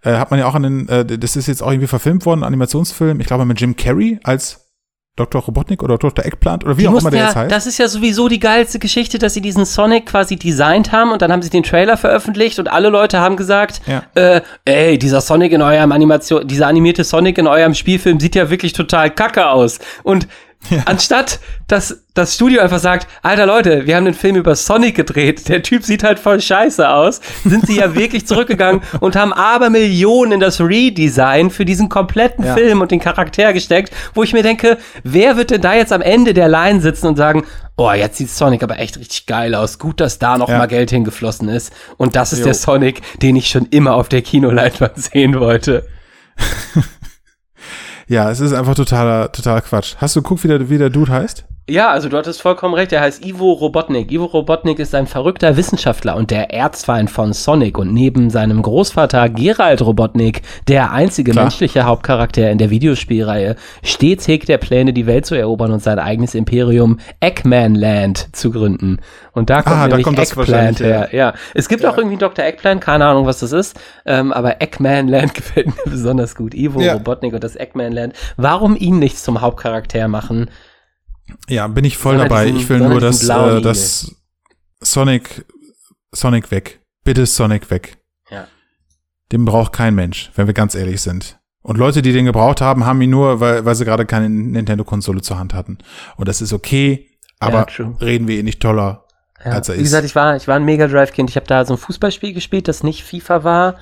Äh, 0.03 0.17
hat 0.17 0.31
man 0.31 0.41
ja 0.41 0.47
auch 0.47 0.55
an 0.55 0.63
den, 0.63 0.89
äh, 0.89 1.05
das 1.05 1.37
ist 1.37 1.47
jetzt 1.47 1.63
auch 1.63 1.71
irgendwie 1.71 1.87
verfilmt 1.87 2.27
worden, 2.27 2.43
Animationsfilm, 2.43 3.21
ich 3.21 3.27
glaube 3.27 3.45
mit 3.45 3.61
Jim 3.61 3.77
Carrey 3.77 4.19
als 4.25 4.70
Dr. 5.17 5.43
Robotnik 5.43 5.83
oder 5.83 5.99
Dr. 5.99 6.25
Eggplant 6.25 6.65
oder 6.65 6.79
wie 6.79 6.83
Die 6.83 6.89
auch 6.89 6.99
immer 6.99 7.11
der 7.11 7.21
ja, 7.21 7.27
jetzt 7.27 7.37
heißt. 7.37 7.53
Das 7.53 7.67
ist 7.67 7.79
ja 7.79 7.89
sowieso 7.89 8.29
die 8.29 8.39
geilste 8.41 8.79
Geschichte, 8.79 9.19
dass 9.19 9.35
sie 9.35 9.41
diesen 9.43 9.65
Sonic 9.67 10.07
quasi 10.07 10.37
designt 10.37 10.93
haben 10.93 11.13
und 11.13 11.21
dann 11.21 11.31
haben 11.31 11.43
sie 11.43 11.51
den 11.51 11.63
Trailer 11.63 11.97
veröffentlicht 11.97 12.59
und 12.59 12.69
alle 12.69 12.89
Leute 12.89 13.21
haben 13.21 13.37
gesagt, 13.37 13.83
Ja. 13.87 14.03
äh, 14.15 14.41
ey, 14.65 14.99
dieser 14.99 15.21
Sonic 15.21 15.53
in 15.53 15.63
eurem 15.63 15.93
Animation, 15.93 16.47
dieser 16.47 16.69
animierte 16.69 17.05
Sonic 17.05 17.37
in 17.39 17.47
eurem 17.47 17.75
Spielfilm 17.75 18.19
sieht 18.21 18.35
ja 18.35 18.49
wirklich 18.51 18.73
total 18.73 19.11
kacke 19.11 19.49
aus. 19.51 19.79
Und 20.05 20.27
Anstatt, 20.85 21.41
dass 21.69 22.05
das 22.13 22.35
Studio 22.35 22.61
einfach 22.61 22.81
sagt, 22.81 23.07
alter 23.23 23.47
Leute, 23.47 23.87
wir 23.87 23.97
haben 23.97 24.05
den 24.05 24.13
Film 24.15 24.37
über 24.37 24.55
Sonic 24.55 24.95
gedreht, 24.95 25.49
der 25.49 25.63
Typ 25.63 25.85
sieht 25.85 26.05
halt 26.05 26.19
voll 26.19 26.41
scheiße 26.41 26.87
aus, 26.89 27.21
sind 27.45 27.67
sie 27.67 27.79
ja 27.79 27.95
wirklich 27.95 28.27
zurückgegangen 28.27 28.83
und 29.01 29.17
haben 29.17 29.33
aber 29.33 29.71
Millionen 29.71 30.33
in 30.33 30.41
das 30.41 30.61
Redesign 30.61 31.49
für 31.51 31.65
diesen 31.65 31.89
kompletten 31.89 32.45
Ja. 32.45 32.55
Film 32.55 32.83
und 32.83 32.91
den 32.91 33.01
Charakter 33.01 33.53
gesteckt, 33.55 33.93
wo 34.15 34.23
ich 34.23 34.33
mir 34.35 34.43
denke, 34.43 34.77
wer 35.03 35.37
wird 35.39 35.51
denn 35.51 35.63
da 35.63 35.75
jetzt 35.75 35.93
am 35.95 36.03
Ende 36.03 36.35
der 36.35 36.49
Line 36.49 36.81
sitzen 36.83 37.07
und 37.07 37.17
sagen, 37.17 37.45
oh, 37.79 37.91
jetzt 37.93 38.19
sieht 38.19 38.31
Sonic 38.31 38.63
aber 38.63 38.79
echt 38.79 38.99
richtig 38.99 39.25
geil 39.27 39.55
aus, 39.55 39.79
gut, 39.79 39.99
dass 40.01 40.19
da 40.19 40.37
noch 40.37 40.51
Ja. 40.51 40.59
mal 40.59 40.67
Geld 40.69 40.91
hingeflossen 40.91 41.49
ist 41.49 41.73
und 41.97 42.17
das 42.17 42.33
ist 42.35 42.41
Jo. 42.41 42.45
der 42.47 42.55
Sonic, 42.55 43.01
den 43.23 43.35
ich 43.37 43.49
schon 43.49 43.65
immer 43.71 43.95
auf 43.95 44.11
der 44.11 44.21
Kinoleinwand 44.21 44.99
sehen 45.03 45.41
wollte. 45.41 45.87
Ja, 48.11 48.29
es 48.29 48.41
ist 48.41 48.53
einfach 48.53 48.75
totaler, 48.75 49.31
totaler 49.31 49.61
Quatsch. 49.61 49.95
Hast 49.99 50.17
du 50.17 50.23
geguckt, 50.23 50.43
wie 50.43 50.49
der, 50.49 50.69
wie 50.69 50.79
der 50.79 50.91
Dude 50.91 51.13
heißt? 51.13 51.45
Ja, 51.71 51.91
also 51.91 52.09
du 52.09 52.17
hattest 52.17 52.43
vollkommen 52.43 52.75
recht. 52.75 52.93
Er 52.93 53.01
heißt 53.01 53.25
Ivo 53.25 53.53
Robotnik. 53.53 54.11
Ivo 54.11 54.25
Robotnik 54.25 54.81
ist 54.81 54.93
ein 54.93 55.07
verrückter 55.07 55.57
Wissenschaftler 55.57 56.17
und 56.17 56.33
der 56.33 56.53
Erzfeind 56.53 57.09
von 57.13 57.33
Sonic 57.33 57.79
und 57.79 57.95
neben 57.95 58.29
seinem 58.29 58.61
Großvater 58.61 59.29
Gerald 59.29 59.81
Robotnik, 59.81 60.43
der 60.67 60.91
einzige 60.91 61.31
Klar. 61.31 61.45
menschliche 61.45 61.85
Hauptcharakter 61.85 62.51
in 62.51 62.59
der 62.59 62.71
Videospielreihe, 62.71 63.55
stets 63.85 64.27
hegt 64.27 64.49
er 64.51 64.59
Pläne, 64.59 64.93
die 64.93 65.07
Welt 65.07 65.27
zu 65.27 65.37
erobern 65.37 65.71
und 65.71 65.81
sein 65.81 66.01
eigenes 66.01 66.35
Imperium 66.35 66.99
Eggman 67.21 67.77
Land 67.77 68.35
zu 68.35 68.51
gründen. 68.51 68.99
Und 69.31 69.49
da 69.49 69.63
kommt 69.63 69.77
Ah, 69.77 69.87
da 69.87 70.01
kommt 70.03 70.19
Eggplant 70.19 70.81
her. 70.81 70.87
her. 71.03 71.09
Ja, 71.13 71.35
es 71.55 71.69
gibt 71.69 71.87
auch 71.87 71.97
irgendwie 71.97 72.17
Dr. 72.17 72.45
Eggplant, 72.45 72.81
keine 72.81 73.07
Ahnung, 73.07 73.27
was 73.27 73.39
das 73.39 73.53
ist, 73.53 73.79
ähm, 74.07 74.33
aber 74.33 74.61
Eggman 74.61 75.07
Land 75.07 75.35
gefällt 75.37 75.69
mir 75.69 75.89
besonders 75.89 76.35
gut. 76.35 76.53
Ivo 76.53 76.81
Ja. 76.81 76.95
Robotnik 76.95 77.33
und 77.33 77.45
das 77.45 77.55
Eggman 77.55 77.93
Land. 77.93 78.15
Warum 78.37 78.75
ihn 78.75 78.99
nicht 78.99 79.19
zum 79.21 79.41
Hauptcharakter 79.41 80.09
machen? 80.09 80.51
Ja, 81.49 81.67
bin 81.69 81.85
ich 81.85 81.97
voll 81.97 82.19
dabei. 82.19 82.45
diesen- 82.47 82.59
ich 82.61 82.69
will 82.69 82.79
nur, 82.81 83.01
dass, 83.01 83.23
äh, 83.29 83.61
dass 83.61 84.15
Sonic, 84.81 85.45
Sonic 86.13 86.51
weg. 86.51 86.81
Bitte 87.05 87.27
Sonic 87.27 87.71
weg. 87.71 87.99
Ja. 88.31 88.47
Den 89.33 89.45
braucht 89.45 89.73
kein 89.73 89.95
Mensch, 89.95 90.31
wenn 90.35 90.47
wir 90.47 90.55
ganz 90.55 90.75
ehrlich 90.75 91.01
sind. 91.01 91.39
Und 91.63 91.77
Leute, 91.79 92.01
die 92.03 92.13
den 92.13 92.25
gebraucht 92.25 92.61
haben, 92.61 92.87
haben 92.87 93.01
ihn 93.03 93.11
nur, 93.11 93.41
weil, 93.41 93.65
weil 93.65 93.75
sie 93.75 93.85
gerade 93.85 94.07
keine 94.07 94.29
Nintendo-Konsole 94.31 95.21
zur 95.21 95.39
Hand 95.39 95.53
hatten. 95.55 95.79
Und 96.17 96.27
das 96.29 96.41
ist 96.41 96.53
okay, 96.53 97.11
aber 97.39 97.67
Ja, 97.79 97.87
reden 98.01 98.29
wir 98.29 98.39
ihn 98.39 98.47
nicht 98.47 98.61
toller, 98.61 99.05
Ja, 99.45 99.53
als 99.53 99.69
er 99.69 99.75
wie 99.77 99.79
ist. 99.81 99.85
gesagt, 99.85 100.07
ich 100.07 100.15
war, 100.15 100.37
ich 100.37 100.49
war 100.49 100.57
ein 100.57 100.65
Mega 100.65 100.87
Drive-Kind. 100.89 101.29
Ich 101.31 101.37
habe 101.37 101.47
da 101.47 101.65
so 101.65 101.75
ein 101.75 101.79
Fußballspiel 101.79 102.33
gespielt, 102.33 102.67
das 102.69 102.83
nicht 102.83 103.05
FIFA 103.05 103.45
war. 103.45 103.77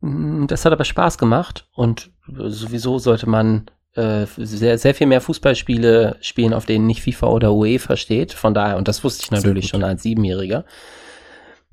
Mm, 0.00 0.46
Das 0.46 0.64
hat 0.64 0.72
aber 0.72 0.84
Spaß 0.84 1.18
gemacht. 1.18 1.68
Und 1.74 2.10
sowieso 2.26 2.98
sollte 2.98 3.28
man 3.28 3.70
äh, 3.96 4.26
sehr, 4.36 4.78
sehr 4.78 4.94
viel 4.94 5.06
mehr 5.06 5.20
Fußballspiele 5.20 6.16
spielen, 6.20 6.54
auf 6.54 6.66
denen 6.66 6.86
nicht 6.86 7.02
FIFA 7.02 7.26
oder 7.28 7.52
UEFA 7.52 7.96
steht. 7.96 8.32
Von 8.32 8.54
daher, 8.54 8.76
und 8.76 8.88
das 8.88 9.04
wusste 9.04 9.24
ich 9.24 9.30
natürlich 9.30 9.68
schon 9.68 9.82
als 9.84 10.02
Siebenjähriger. 10.02 10.64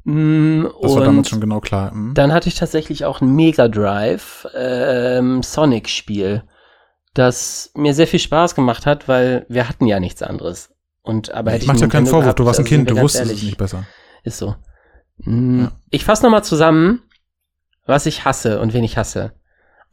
Mm, 0.05 0.65
das 0.81 0.95
war 0.95 1.05
damals 1.05 1.29
schon 1.29 1.39
genau 1.41 1.59
klar. 1.61 1.91
Hm? 1.91 2.13
dann 2.13 2.33
hatte 2.33 2.49
ich 2.49 2.55
tatsächlich 2.55 3.05
auch 3.05 3.21
ein 3.21 3.33
Mega 3.35 3.67
Drive 3.67 4.47
ähm, 4.55 5.41
Sonic-Spiel, 5.43 6.43
das 7.13 7.71
mir 7.75 7.93
sehr 7.93 8.07
viel 8.07 8.19
Spaß 8.19 8.55
gemacht 8.55 8.85
hat, 8.85 9.07
weil 9.07 9.45
wir 9.47 9.69
hatten 9.69 9.85
ja 9.85 9.99
nichts 9.99 10.21
anderes. 10.21 10.73
Und 11.03 11.33
aber 11.33 11.51
hätte 11.51 11.63
ich 11.63 11.67
mach 11.67 11.77
dir 11.77 11.87
keinen 11.87 12.05
Vorwurf, 12.05 12.23
gehabt, 12.23 12.39
du 12.39 12.45
warst 12.45 12.59
ein 12.59 12.65
also 12.65 12.75
Kind, 12.75 12.89
du 12.89 12.97
wusstest 12.97 13.25
es 13.25 13.29
ehrlich, 13.29 13.43
nicht 13.43 13.57
besser. 13.57 13.85
Ist 14.23 14.37
so. 14.37 14.55
Mm, 15.19 15.61
Ja. 15.61 15.71
Ich 15.89 16.05
fasse 16.05 16.23
nochmal 16.23 16.43
zusammen, 16.43 17.03
was 17.85 18.05
ich 18.05 18.25
hasse 18.25 18.59
und 18.59 18.73
wen 18.73 18.83
ich 18.83 18.97
hasse. 18.97 19.33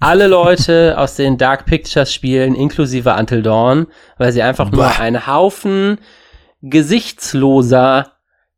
Alle 0.00 0.28
Leute 0.28 0.96
aus 0.96 1.14
den 1.16 1.36
Dark 1.36 1.66
Pictures 1.66 2.12
Spielen, 2.12 2.54
inklusive 2.54 3.14
Until 3.14 3.42
Dawn, 3.42 3.86
weil 4.16 4.32
sie 4.32 4.42
einfach 4.42 4.70
nur 4.70 4.84
Bah. 4.84 4.96
ein 4.98 5.26
Haufen 5.26 5.98
gesichtsloser, 6.62 8.12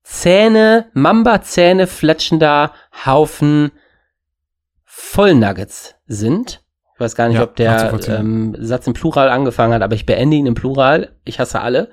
Zähne, 0.04 0.86
Mamba-Zähne 0.94 1.86
fletschender 1.86 2.72
Haufen 3.06 3.72
Vollnuggets 4.84 5.96
sind. 6.06 6.62
Ich 6.94 7.00
weiß 7.00 7.14
gar 7.16 7.28
nicht, 7.28 7.38
Ja, 7.38 7.44
ob 7.44 7.56
der 7.56 7.92
ähm, 8.08 8.56
Satz 8.58 8.86
im 8.86 8.92
Plural 8.92 9.28
angefangen 9.28 9.74
hat, 9.74 9.82
aber 9.82 9.94
ich 9.94 10.06
beende 10.06 10.36
ihn 10.36 10.46
im 10.46 10.54
Plural. 10.54 11.16
Ich 11.24 11.40
hasse 11.40 11.60
alle. 11.60 11.90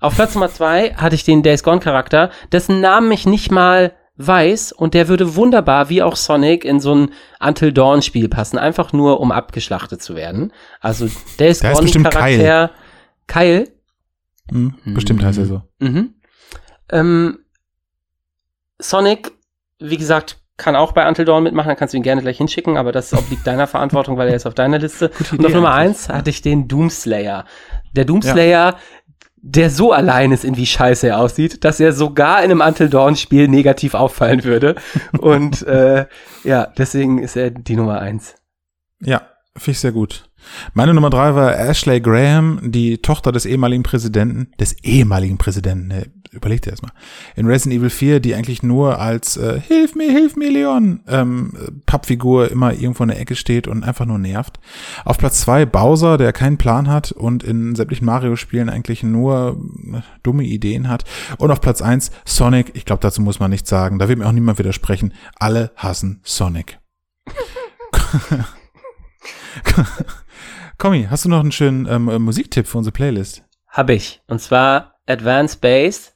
Auf 0.00 0.14
Platz 0.16 0.34
Nummer 0.34 0.50
zwei 0.50 0.94
hatte 0.94 1.14
ich 1.14 1.24
den 1.24 1.42
Days 1.42 1.62
Gone 1.62 1.80
Charakter, 1.80 2.30
dessen 2.50 2.80
Namen 2.80 3.10
ich 3.12 3.26
nicht 3.26 3.50
mal 3.50 3.92
weiß 4.16 4.72
und 4.72 4.94
der 4.94 5.08
würde 5.08 5.36
wunderbar, 5.36 5.88
wie 5.88 6.02
auch 6.02 6.16
Sonic, 6.16 6.64
in 6.64 6.80
so 6.80 6.94
ein 6.94 7.10
Until 7.40 7.72
Dawn 7.72 8.02
Spiel 8.02 8.28
passen, 8.28 8.58
einfach 8.58 8.92
nur 8.92 9.20
um 9.20 9.32
abgeschlachtet 9.32 10.02
zu 10.02 10.14
werden. 10.14 10.52
Also 10.80 11.08
Days 11.38 11.60
Der 11.60 11.72
Gone 11.72 11.82
bestimmt 11.82 12.10
Charakter 12.10 12.70
Kyle. 13.26 13.68
Hm? 14.50 14.74
Bestimmt 14.84 15.24
heißt 15.24 15.38
er 15.38 15.46
so. 15.46 15.62
Mhm. 15.78 16.14
Ähm, 16.90 17.38
Sonic, 18.78 19.32
wie 19.78 19.96
gesagt, 19.96 20.38
kann 20.58 20.76
auch 20.76 20.92
bei 20.92 21.08
Until 21.08 21.24
Dawn 21.24 21.42
mitmachen, 21.42 21.68
dann 21.68 21.76
kannst 21.76 21.94
du 21.94 21.96
ihn 21.96 22.02
gerne 22.02 22.22
gleich 22.22 22.36
hinschicken, 22.36 22.76
aber 22.76 22.92
das 22.92 23.12
obliegt 23.14 23.46
deiner 23.46 23.66
Verantwortung, 23.66 24.16
weil 24.16 24.28
er 24.28 24.36
ist 24.36 24.46
auf 24.46 24.54
deiner 24.54 24.78
Liste. 24.78 25.08
Und 25.08 25.40
auf 25.40 25.46
Idee 25.46 25.54
Nummer 25.54 25.74
eins 25.74 26.08
hatte 26.08 26.30
ich 26.30 26.42
den 26.42 26.68
Doomslayer. 26.68 27.46
Der 27.94 28.04
Doomslayer, 28.04 28.76
der 29.42 29.70
so 29.70 29.92
allein 29.92 30.30
ist, 30.30 30.44
in 30.44 30.56
wie 30.56 30.66
scheiße 30.66 31.08
er 31.08 31.18
aussieht, 31.18 31.64
dass 31.64 31.80
er 31.80 31.92
sogar 31.92 32.42
in 32.44 32.50
einem 32.50 32.60
Until 32.60 32.88
Dawn 32.88 33.16
Spiel 33.16 33.48
negativ 33.48 33.94
auffallen 33.94 34.44
würde. 34.44 34.76
Und 35.18 35.66
äh, 35.66 36.06
ja, 36.44 36.66
deswegen 36.78 37.18
ist 37.18 37.36
er 37.36 37.50
die 37.50 37.76
Nummer 37.76 38.00
eins. 38.00 38.36
Ja, 39.00 39.22
finde 39.56 39.72
ich 39.72 39.80
sehr 39.80 39.92
gut. 39.92 40.30
Meine 40.74 40.94
Nummer 40.94 41.10
drei 41.10 41.34
war 41.34 41.56
Ashley 41.56 42.00
Graham, 42.00 42.60
die 42.62 42.98
Tochter 42.98 43.32
des 43.32 43.44
ehemaligen 43.44 43.82
Präsidenten, 43.82 44.52
des 44.58 44.76
ehemaligen 44.82 45.38
Präsidenten, 45.38 45.88
ne, 45.88 46.06
überleg 46.32 46.62
dir 46.62 46.70
das 46.70 46.82
mal, 46.82 46.92
in 47.36 47.46
Resident 47.46 47.78
Evil 47.80 47.90
4, 47.90 48.20
die 48.20 48.34
eigentlich 48.34 48.62
nur 48.62 48.98
als 48.98 49.36
äh, 49.36 49.60
Hilf 49.60 49.94
mir, 49.94 50.10
hilf 50.10 50.34
mir, 50.36 50.50
Leon, 50.50 51.00
ähm, 51.06 51.82
Pappfigur 51.86 52.50
immer 52.50 52.72
irgendwo 52.72 53.04
in 53.04 53.10
der 53.10 53.20
Ecke 53.20 53.36
steht 53.36 53.68
und 53.68 53.84
einfach 53.84 54.06
nur 54.06 54.18
nervt. 54.18 54.58
Auf 55.04 55.18
Platz 55.18 55.42
zwei 55.42 55.66
Bowser, 55.66 56.16
der 56.16 56.32
keinen 56.32 56.56
Plan 56.58 56.88
hat 56.88 57.12
und 57.12 57.42
in 57.42 57.74
sämtlichen 57.74 58.06
Mario-Spielen 58.06 58.68
eigentlich 58.70 59.02
nur 59.02 59.60
äh, 59.92 60.00
dumme 60.22 60.44
Ideen 60.44 60.88
hat. 60.88 61.04
Und 61.38 61.50
auf 61.50 61.60
Platz 61.60 61.82
eins 61.82 62.10
Sonic, 62.24 62.72
ich 62.74 62.84
glaube, 62.84 63.00
dazu 63.00 63.20
muss 63.20 63.40
man 63.40 63.50
nichts 63.50 63.68
sagen, 63.68 63.98
da 63.98 64.08
wird 64.08 64.18
mir 64.18 64.26
auch 64.26 64.32
niemand 64.32 64.58
widersprechen, 64.58 65.12
alle 65.38 65.72
hassen 65.76 66.20
Sonic. 66.24 66.78
Kommi, 70.78 71.06
hast 71.08 71.24
du 71.24 71.28
noch 71.28 71.40
einen 71.40 71.52
schönen 71.52 71.86
ähm, 71.86 72.08
äh, 72.08 72.18
Musiktipp 72.18 72.66
für 72.66 72.78
unsere 72.78 72.92
Playlist? 72.92 73.44
Hab 73.68 73.90
ich. 73.90 74.20
Und 74.26 74.40
zwar 74.40 74.96
Advanced 75.06 75.60
Bass 75.60 76.11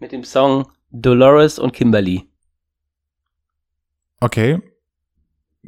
mit 0.00 0.12
dem 0.12 0.24
Song 0.24 0.66
Dolores 0.90 1.58
und 1.58 1.72
Kimberly. 1.72 2.28
Okay. 4.20 4.60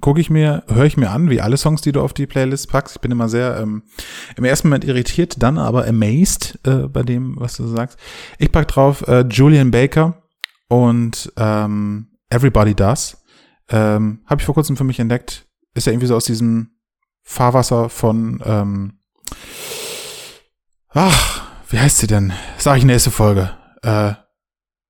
Gucke 0.01 0.21
ich 0.21 0.31
mir, 0.31 0.65
höre 0.69 0.87
ich 0.87 0.97
mir 0.97 1.11
an, 1.11 1.29
wie 1.29 1.43
alle 1.43 1.59
Songs, 1.59 1.83
die 1.83 1.93
du 1.93 2.01
auf 2.01 2.15
die 2.15 2.27
Playlist 2.27 2.71
packst. 2.71 2.97
Ich 2.97 3.01
bin 3.03 3.11
immer 3.11 3.29
sehr 3.29 3.59
ähm, 3.61 3.83
im 4.37 4.45
ersten 4.45 4.69
Moment 4.69 4.85
irritiert, 4.85 5.43
dann 5.43 5.59
aber 5.59 5.87
amazed 5.87 6.59
äh, 6.67 6.89
bei 6.89 7.03
dem, 7.03 7.39
was 7.39 7.57
du 7.59 7.67
sagst. 7.67 7.99
Ich 8.39 8.51
pack 8.51 8.69
drauf 8.69 9.07
äh, 9.07 9.21
Julian 9.29 9.71
Baker 9.71 10.23
und 10.69 11.31
ähm, 11.37 12.09
Everybody 12.31 12.75
Does. 12.75 13.23
Ähm, 13.69 14.23
Habe 14.27 14.41
ich 14.41 14.47
vor 14.47 14.55
kurzem 14.55 14.79
für 14.79 14.85
mich 14.85 14.99
entdeckt. 14.99 15.47
Ist 15.75 15.87
ja 15.87 15.93
irgendwie 15.93 16.07
so 16.07 16.17
aus 16.17 16.25
diesem 16.25 16.71
Fahrwasser 17.23 17.91
von 17.91 18.43
ähm, 18.45 18.99
Ach, 20.89 21.43
wie 21.69 21.79
heißt 21.79 21.99
sie 21.99 22.07
denn? 22.07 22.33
Sag 22.59 22.79
ich 22.79 22.85
nächste 22.85 23.11
Folge. 23.11 23.51
Äh, 23.83 24.13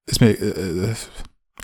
ist 0.07 0.21
mir 0.21 0.31
äh, 0.31 0.91
äh, 0.91 0.95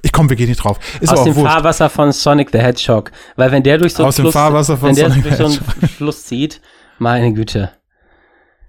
ich 0.02 0.12
komme 0.12 0.30
wirklich 0.30 0.48
nicht 0.48 0.62
drauf. 0.62 0.78
Ist 1.00 1.10
Aus 1.12 1.24
dem 1.24 1.34
wurscht. 1.34 1.52
Fahrwasser 1.52 1.90
von 1.90 2.12
Sonic 2.12 2.50
the 2.52 2.58
Hedgehog. 2.58 3.10
Weil 3.36 3.50
wenn 3.50 3.62
der 3.64 3.78
durch 3.78 3.94
so 3.94 4.04
einen 4.04 4.12
Fluss, 4.12 4.34
wenn 4.34 4.94
der 4.94 5.10
Sonic 5.10 5.24
durch 5.24 5.36
so 5.36 5.44
einen 5.46 5.88
Fluss 5.88 6.24
zieht, 6.24 6.60
meine 6.98 7.32
Güte, 7.32 7.72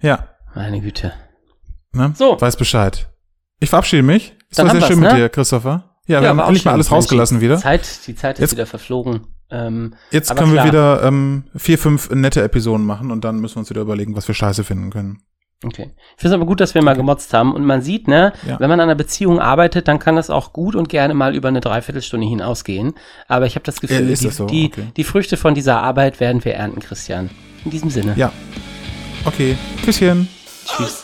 Ja, 0.01 0.29
meine 0.55 0.81
Güte. 0.81 1.13
ne? 1.93 2.13
So. 2.15 2.39
Weiß 2.41 2.55
Bescheid. 2.57 3.09
Ich 3.59 3.69
verabschiede 3.69 4.01
mich. 4.03 4.35
Es 4.49 4.57
Dann 4.57 4.65
war 4.67 4.73
haben 4.73 4.79
sehr 4.79 4.87
schön 4.87 4.99
mit 4.99 5.11
ne? 5.11 5.17
dir, 5.17 5.29
Christopher. 5.29 5.95
Ja, 6.07 6.17
wir 6.19 6.23
Ja, 6.23 6.29
haben 6.29 6.37
war 6.37 6.45
auch 6.45 6.49
endlich 6.49 6.65
mal 6.65 6.71
alles 6.71 6.91
rausgelassen 6.91 7.37
die 7.39 7.45
wieder. 7.45 7.57
Zeit, 7.57 8.07
die 8.07 8.15
Zeit 8.15 8.37
ist 8.37 8.41
Jetzt- 8.41 8.51
wieder 8.53 8.65
verflogen. 8.65 9.27
Ähm, 9.51 9.95
Jetzt 10.11 10.35
können 10.35 10.51
wir 10.53 10.61
klar. 10.61 10.65
wieder 10.67 11.03
ähm, 11.03 11.45
vier, 11.55 11.77
fünf 11.79 12.09
nette 12.11 12.41
Episoden 12.43 12.85
machen 12.85 13.09
und 13.11 13.23
dann 13.23 13.39
müssen 13.39 13.55
wir 13.55 13.59
uns 13.61 13.69
wieder 13.71 13.81
überlegen, 13.81 14.15
was 14.15 14.27
wir 14.27 14.35
scheiße 14.35 14.63
finden 14.63 14.91
können. 14.91 15.21
Okay. 15.65 15.91
Ich 16.15 16.21
finde 16.21 16.27
es 16.27 16.33
aber 16.33 16.45
gut, 16.45 16.61
dass 16.61 16.73
wir 16.73 16.81
mal 16.81 16.95
gemotzt 16.95 17.33
haben. 17.33 17.53
Und 17.53 17.65
man 17.65 17.81
sieht, 17.81 18.07
ne, 18.07 18.31
Ja. 18.47 18.59
wenn 18.61 18.69
man 18.69 18.79
an 18.79 18.85
einer 18.85 18.95
Beziehung 18.95 19.39
arbeitet, 19.39 19.89
dann 19.89 19.99
kann 19.99 20.15
das 20.15 20.29
auch 20.29 20.53
gut 20.53 20.73
und 20.75 20.87
gerne 20.87 21.13
mal 21.13 21.35
über 21.35 21.49
eine 21.49 21.59
Dreiviertelstunde 21.59 22.25
hinausgehen. 22.27 22.93
Aber 23.27 23.45
ich 23.45 23.55
habe 23.55 23.65
das 23.65 23.81
Gefühl, 23.81 24.05
Ja, 24.05 24.13
ist 24.13 24.21
die, 24.23 24.27
das 24.27 24.37
so? 24.37 24.45
die, 24.45 24.67
Okay. 24.71 24.85
die 24.95 25.03
Früchte 25.03 25.35
von 25.35 25.55
dieser 25.55 25.81
Arbeit 25.81 26.21
werden 26.21 26.45
wir 26.45 26.53
ernten, 26.53 26.79
Christian. 26.79 27.29
In 27.65 27.71
diesem 27.71 27.89
Sinne. 27.89 28.13
Ja. 28.15 28.31
Okay. 29.25 29.57
Küsschen. 29.83 30.29
Aus 30.77 31.03